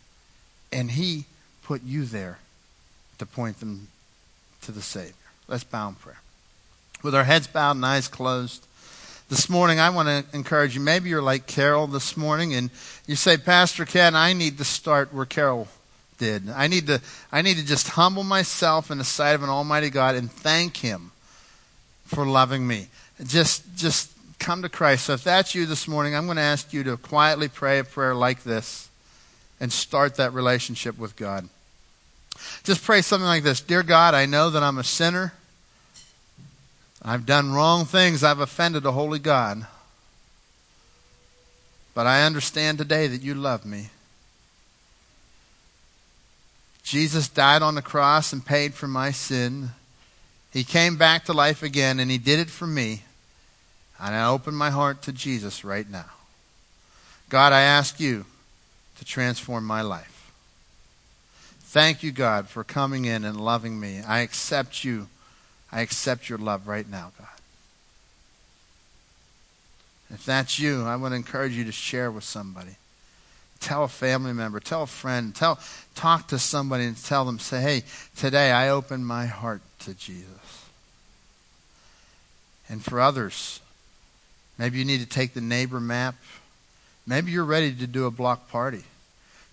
And 0.70 0.90
He 0.90 1.24
put 1.62 1.82
you 1.82 2.04
there 2.04 2.38
to 3.16 3.24
point 3.24 3.58
them 3.58 3.88
to 4.60 4.70
the 4.70 4.82
Savior. 4.82 5.14
Let's 5.48 5.64
bow 5.64 5.88
in 5.88 5.94
prayer. 5.94 6.20
With 7.02 7.14
our 7.14 7.24
heads 7.24 7.46
bowed 7.46 7.76
and 7.76 7.86
eyes 7.86 8.06
closed, 8.06 8.66
this 9.32 9.48
morning 9.48 9.80
I 9.80 9.88
want 9.88 10.08
to 10.08 10.36
encourage 10.36 10.74
you. 10.74 10.82
Maybe 10.82 11.08
you're 11.08 11.22
like 11.22 11.46
Carol 11.46 11.86
this 11.86 12.18
morning 12.18 12.52
and 12.52 12.68
you 13.06 13.16
say, 13.16 13.38
Pastor 13.38 13.86
Ken, 13.86 14.14
I 14.14 14.34
need 14.34 14.58
to 14.58 14.64
start 14.64 15.14
where 15.14 15.24
Carol 15.24 15.68
did. 16.18 16.50
I 16.50 16.66
need 16.66 16.86
to, 16.88 17.00
I 17.32 17.40
need 17.40 17.56
to 17.56 17.64
just 17.64 17.88
humble 17.88 18.24
myself 18.24 18.90
in 18.90 18.98
the 18.98 19.04
sight 19.04 19.32
of 19.34 19.42
an 19.42 19.48
Almighty 19.48 19.88
God 19.88 20.16
and 20.16 20.30
thank 20.30 20.76
Him 20.76 21.12
for 22.04 22.26
loving 22.26 22.66
me. 22.66 22.88
Just, 23.24 23.74
just 23.74 24.12
come 24.38 24.60
to 24.60 24.68
Christ. 24.68 25.06
So 25.06 25.14
if 25.14 25.24
that's 25.24 25.54
you 25.54 25.64
this 25.64 25.88
morning, 25.88 26.14
I'm 26.14 26.26
going 26.26 26.36
to 26.36 26.42
ask 26.42 26.70
you 26.74 26.84
to 26.84 26.98
quietly 26.98 27.48
pray 27.48 27.78
a 27.78 27.84
prayer 27.84 28.14
like 28.14 28.42
this 28.42 28.90
and 29.58 29.72
start 29.72 30.16
that 30.16 30.34
relationship 30.34 30.98
with 30.98 31.16
God. 31.16 31.48
Just 32.64 32.84
pray 32.84 33.00
something 33.00 33.26
like 33.26 33.44
this 33.44 33.62
Dear 33.62 33.82
God, 33.82 34.12
I 34.12 34.26
know 34.26 34.50
that 34.50 34.62
I'm 34.62 34.76
a 34.76 34.84
sinner. 34.84 35.32
I've 37.04 37.26
done 37.26 37.52
wrong 37.52 37.84
things. 37.84 38.22
I've 38.22 38.38
offended 38.38 38.86
a 38.86 38.92
holy 38.92 39.18
God. 39.18 39.66
But 41.94 42.06
I 42.06 42.24
understand 42.24 42.78
today 42.78 43.06
that 43.08 43.22
you 43.22 43.34
love 43.34 43.66
me. 43.66 43.90
Jesus 46.82 47.28
died 47.28 47.62
on 47.62 47.74
the 47.74 47.82
cross 47.82 48.32
and 48.32 48.44
paid 48.44 48.74
for 48.74 48.88
my 48.88 49.10
sin. 49.10 49.70
He 50.52 50.64
came 50.64 50.96
back 50.96 51.24
to 51.24 51.32
life 51.32 51.62
again, 51.62 52.00
and 52.00 52.10
He 52.10 52.18
did 52.18 52.38
it 52.38 52.50
for 52.50 52.66
me. 52.66 53.02
And 54.00 54.14
I 54.14 54.28
open 54.28 54.54
my 54.54 54.70
heart 54.70 55.02
to 55.02 55.12
Jesus 55.12 55.64
right 55.64 55.88
now. 55.88 56.10
God, 57.28 57.52
I 57.52 57.62
ask 57.62 58.00
you 58.00 58.26
to 58.98 59.04
transform 59.04 59.64
my 59.64 59.80
life. 59.80 60.30
Thank 61.60 62.02
you, 62.02 62.12
God, 62.12 62.48
for 62.48 62.64
coming 62.64 63.06
in 63.06 63.24
and 63.24 63.40
loving 63.40 63.80
me. 63.80 64.02
I 64.06 64.20
accept 64.20 64.84
you. 64.84 65.08
I 65.72 65.80
accept 65.80 66.28
your 66.28 66.38
love 66.38 66.68
right 66.68 66.88
now, 66.88 67.12
God. 67.18 67.28
If 70.10 70.26
that's 70.26 70.58
you, 70.58 70.84
I 70.84 70.96
want 70.96 71.12
to 71.12 71.16
encourage 71.16 71.52
you 71.52 71.64
to 71.64 71.72
share 71.72 72.10
with 72.10 72.24
somebody. 72.24 72.76
Tell 73.60 73.84
a 73.84 73.88
family 73.88 74.34
member, 74.34 74.60
tell 74.60 74.82
a 74.82 74.86
friend, 74.86 75.34
tell 75.34 75.58
talk 75.94 76.28
to 76.28 76.38
somebody 76.38 76.84
and 76.84 76.96
tell 77.02 77.24
them, 77.24 77.38
say, 77.38 77.62
hey, 77.62 77.82
today 78.16 78.50
I 78.50 78.68
open 78.68 79.04
my 79.04 79.26
heart 79.26 79.62
to 79.80 79.94
Jesus. 79.94 80.66
And 82.68 82.84
for 82.84 83.00
others, 83.00 83.60
maybe 84.58 84.78
you 84.78 84.84
need 84.84 85.00
to 85.00 85.06
take 85.06 85.32
the 85.32 85.40
neighbor 85.40 85.80
map. 85.80 86.16
Maybe 87.06 87.30
you're 87.30 87.44
ready 87.44 87.72
to 87.72 87.86
do 87.86 88.04
a 88.04 88.10
block 88.10 88.50
party 88.50 88.84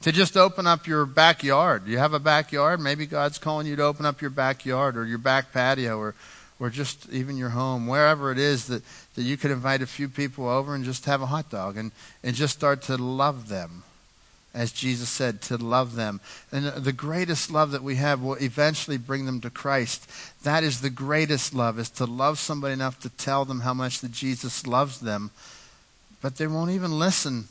to 0.01 0.11
just 0.11 0.37
open 0.37 0.65
up 0.65 0.87
your 0.87 1.05
backyard. 1.05 1.87
You 1.87 1.97
have 1.97 2.13
a 2.13 2.19
backyard? 2.19 2.79
Maybe 2.79 3.05
God's 3.05 3.37
calling 3.37 3.67
you 3.67 3.75
to 3.75 3.83
open 3.83 4.05
up 4.05 4.21
your 4.21 4.29
backyard 4.29 4.97
or 4.97 5.05
your 5.05 5.17
back 5.17 5.51
patio 5.51 5.97
or, 5.97 6.15
or 6.59 6.69
just 6.69 7.09
even 7.09 7.37
your 7.37 7.49
home, 7.49 7.87
wherever 7.87 8.31
it 8.31 8.39
is 8.39 8.67
that, 8.67 8.83
that 9.15 9.23
you 9.23 9.35
could 9.35 9.51
invite 9.51 9.81
a 9.81 9.87
few 9.87 10.07
people 10.07 10.47
over 10.47 10.73
and 10.73 10.85
just 10.85 11.05
have 11.05 11.21
a 11.21 11.27
hot 11.27 11.49
dog 11.49 11.77
and, 11.77 11.91
and 12.23 12.35
just 12.35 12.53
start 12.53 12.81
to 12.83 12.97
love 12.97 13.49
them. 13.49 13.83
As 14.51 14.71
Jesus 14.71 15.09
said, 15.09 15.41
to 15.43 15.57
love 15.57 15.95
them. 15.95 16.21
And 16.51 16.65
the 16.65 16.91
greatest 16.91 17.51
love 17.51 17.69
that 17.69 17.83
we 17.83 17.95
have 17.95 18.19
will 18.19 18.33
eventually 18.35 18.97
bring 18.97 19.27
them 19.27 19.41
to 19.41 19.51
Christ. 19.51 20.09
That 20.43 20.63
is 20.63 20.81
the 20.81 20.89
greatest 20.89 21.53
love, 21.53 21.77
is 21.77 21.89
to 21.91 22.05
love 22.05 22.39
somebody 22.39 22.73
enough 22.73 22.99
to 23.01 23.09
tell 23.09 23.45
them 23.45 23.59
how 23.59 23.75
much 23.75 23.99
that 23.99 24.11
Jesus 24.11 24.65
loves 24.65 25.01
them. 25.01 25.29
But 26.19 26.37
they 26.37 26.47
won't 26.47 26.71
even 26.71 26.97
listen 26.97 27.47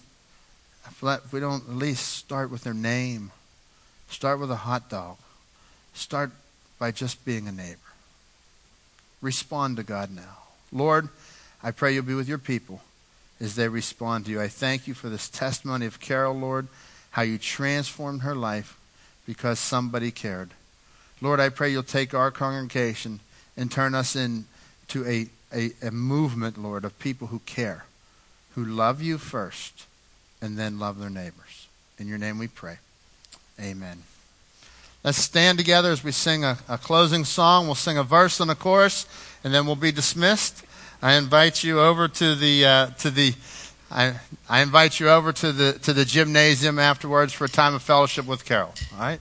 if 1.02 1.32
we 1.32 1.40
don't 1.40 1.68
at 1.68 1.74
least 1.74 2.08
start 2.08 2.50
with 2.50 2.64
their 2.64 2.74
name, 2.74 3.30
start 4.08 4.40
with 4.40 4.50
a 4.50 4.56
hot 4.56 4.90
dog, 4.90 5.16
start 5.94 6.30
by 6.78 6.90
just 6.90 7.24
being 7.24 7.46
a 7.48 7.52
neighbor. 7.52 7.78
Respond 9.20 9.76
to 9.76 9.82
God 9.82 10.10
now. 10.10 10.38
Lord, 10.72 11.08
I 11.62 11.70
pray 11.70 11.94
you'll 11.94 12.04
be 12.04 12.14
with 12.14 12.28
your 12.28 12.38
people 12.38 12.82
as 13.40 13.54
they 13.54 13.68
respond 13.68 14.24
to 14.24 14.30
you. 14.30 14.40
I 14.40 14.48
thank 14.48 14.86
you 14.86 14.94
for 14.94 15.08
this 15.08 15.28
testimony 15.28 15.86
of 15.86 16.00
Carol, 16.00 16.34
Lord, 16.34 16.68
how 17.12 17.22
you 17.22 17.38
transformed 17.38 18.22
her 18.22 18.34
life 18.34 18.78
because 19.26 19.58
somebody 19.58 20.10
cared. 20.10 20.50
Lord, 21.20 21.40
I 21.40 21.48
pray 21.48 21.70
you'll 21.70 21.82
take 21.82 22.14
our 22.14 22.30
congregation 22.30 23.20
and 23.56 23.70
turn 23.70 23.94
us 23.94 24.14
into 24.14 25.04
a, 25.04 25.26
a, 25.52 25.72
a 25.82 25.90
movement, 25.90 26.62
Lord, 26.62 26.84
of 26.84 26.98
people 26.98 27.28
who 27.28 27.40
care, 27.40 27.86
who 28.54 28.64
love 28.64 29.02
you 29.02 29.18
first 29.18 29.87
and 30.40 30.56
then 30.56 30.78
love 30.78 30.98
their 30.98 31.10
neighbors. 31.10 31.68
In 31.98 32.08
your 32.08 32.18
name 32.18 32.38
we 32.38 32.48
pray. 32.48 32.78
Amen. 33.60 34.02
Let's 35.04 35.18
stand 35.18 35.58
together 35.58 35.90
as 35.90 36.02
we 36.02 36.12
sing 36.12 36.44
a, 36.44 36.58
a, 36.68 36.76
closing 36.76 37.24
song. 37.24 37.66
We'll 37.66 37.74
sing 37.74 37.98
a 37.98 38.02
verse 38.02 38.40
and 38.40 38.50
a 38.50 38.54
chorus, 38.54 39.06
and 39.42 39.54
then 39.54 39.66
we'll 39.66 39.76
be 39.76 39.92
dismissed. 39.92 40.64
I 41.00 41.14
invite 41.14 41.62
you 41.62 41.80
over 41.80 42.08
to 42.08 42.34
the 42.34 42.66
uh, 42.66 42.86
to 42.98 43.10
the 43.10 43.34
I, 43.90 44.14
I 44.48 44.60
invite 44.60 45.00
you 45.00 45.08
over 45.08 45.32
to 45.32 45.52
the 45.52 45.72
to 45.84 45.92
the 45.92 46.04
gymnasium 46.04 46.78
afterwards 46.78 47.32
for 47.32 47.44
a 47.44 47.48
time 47.48 47.74
of 47.74 47.82
fellowship 47.82 48.26
with 48.26 48.44
Carol. 48.44 48.74
All 48.94 49.00
right. 49.00 49.20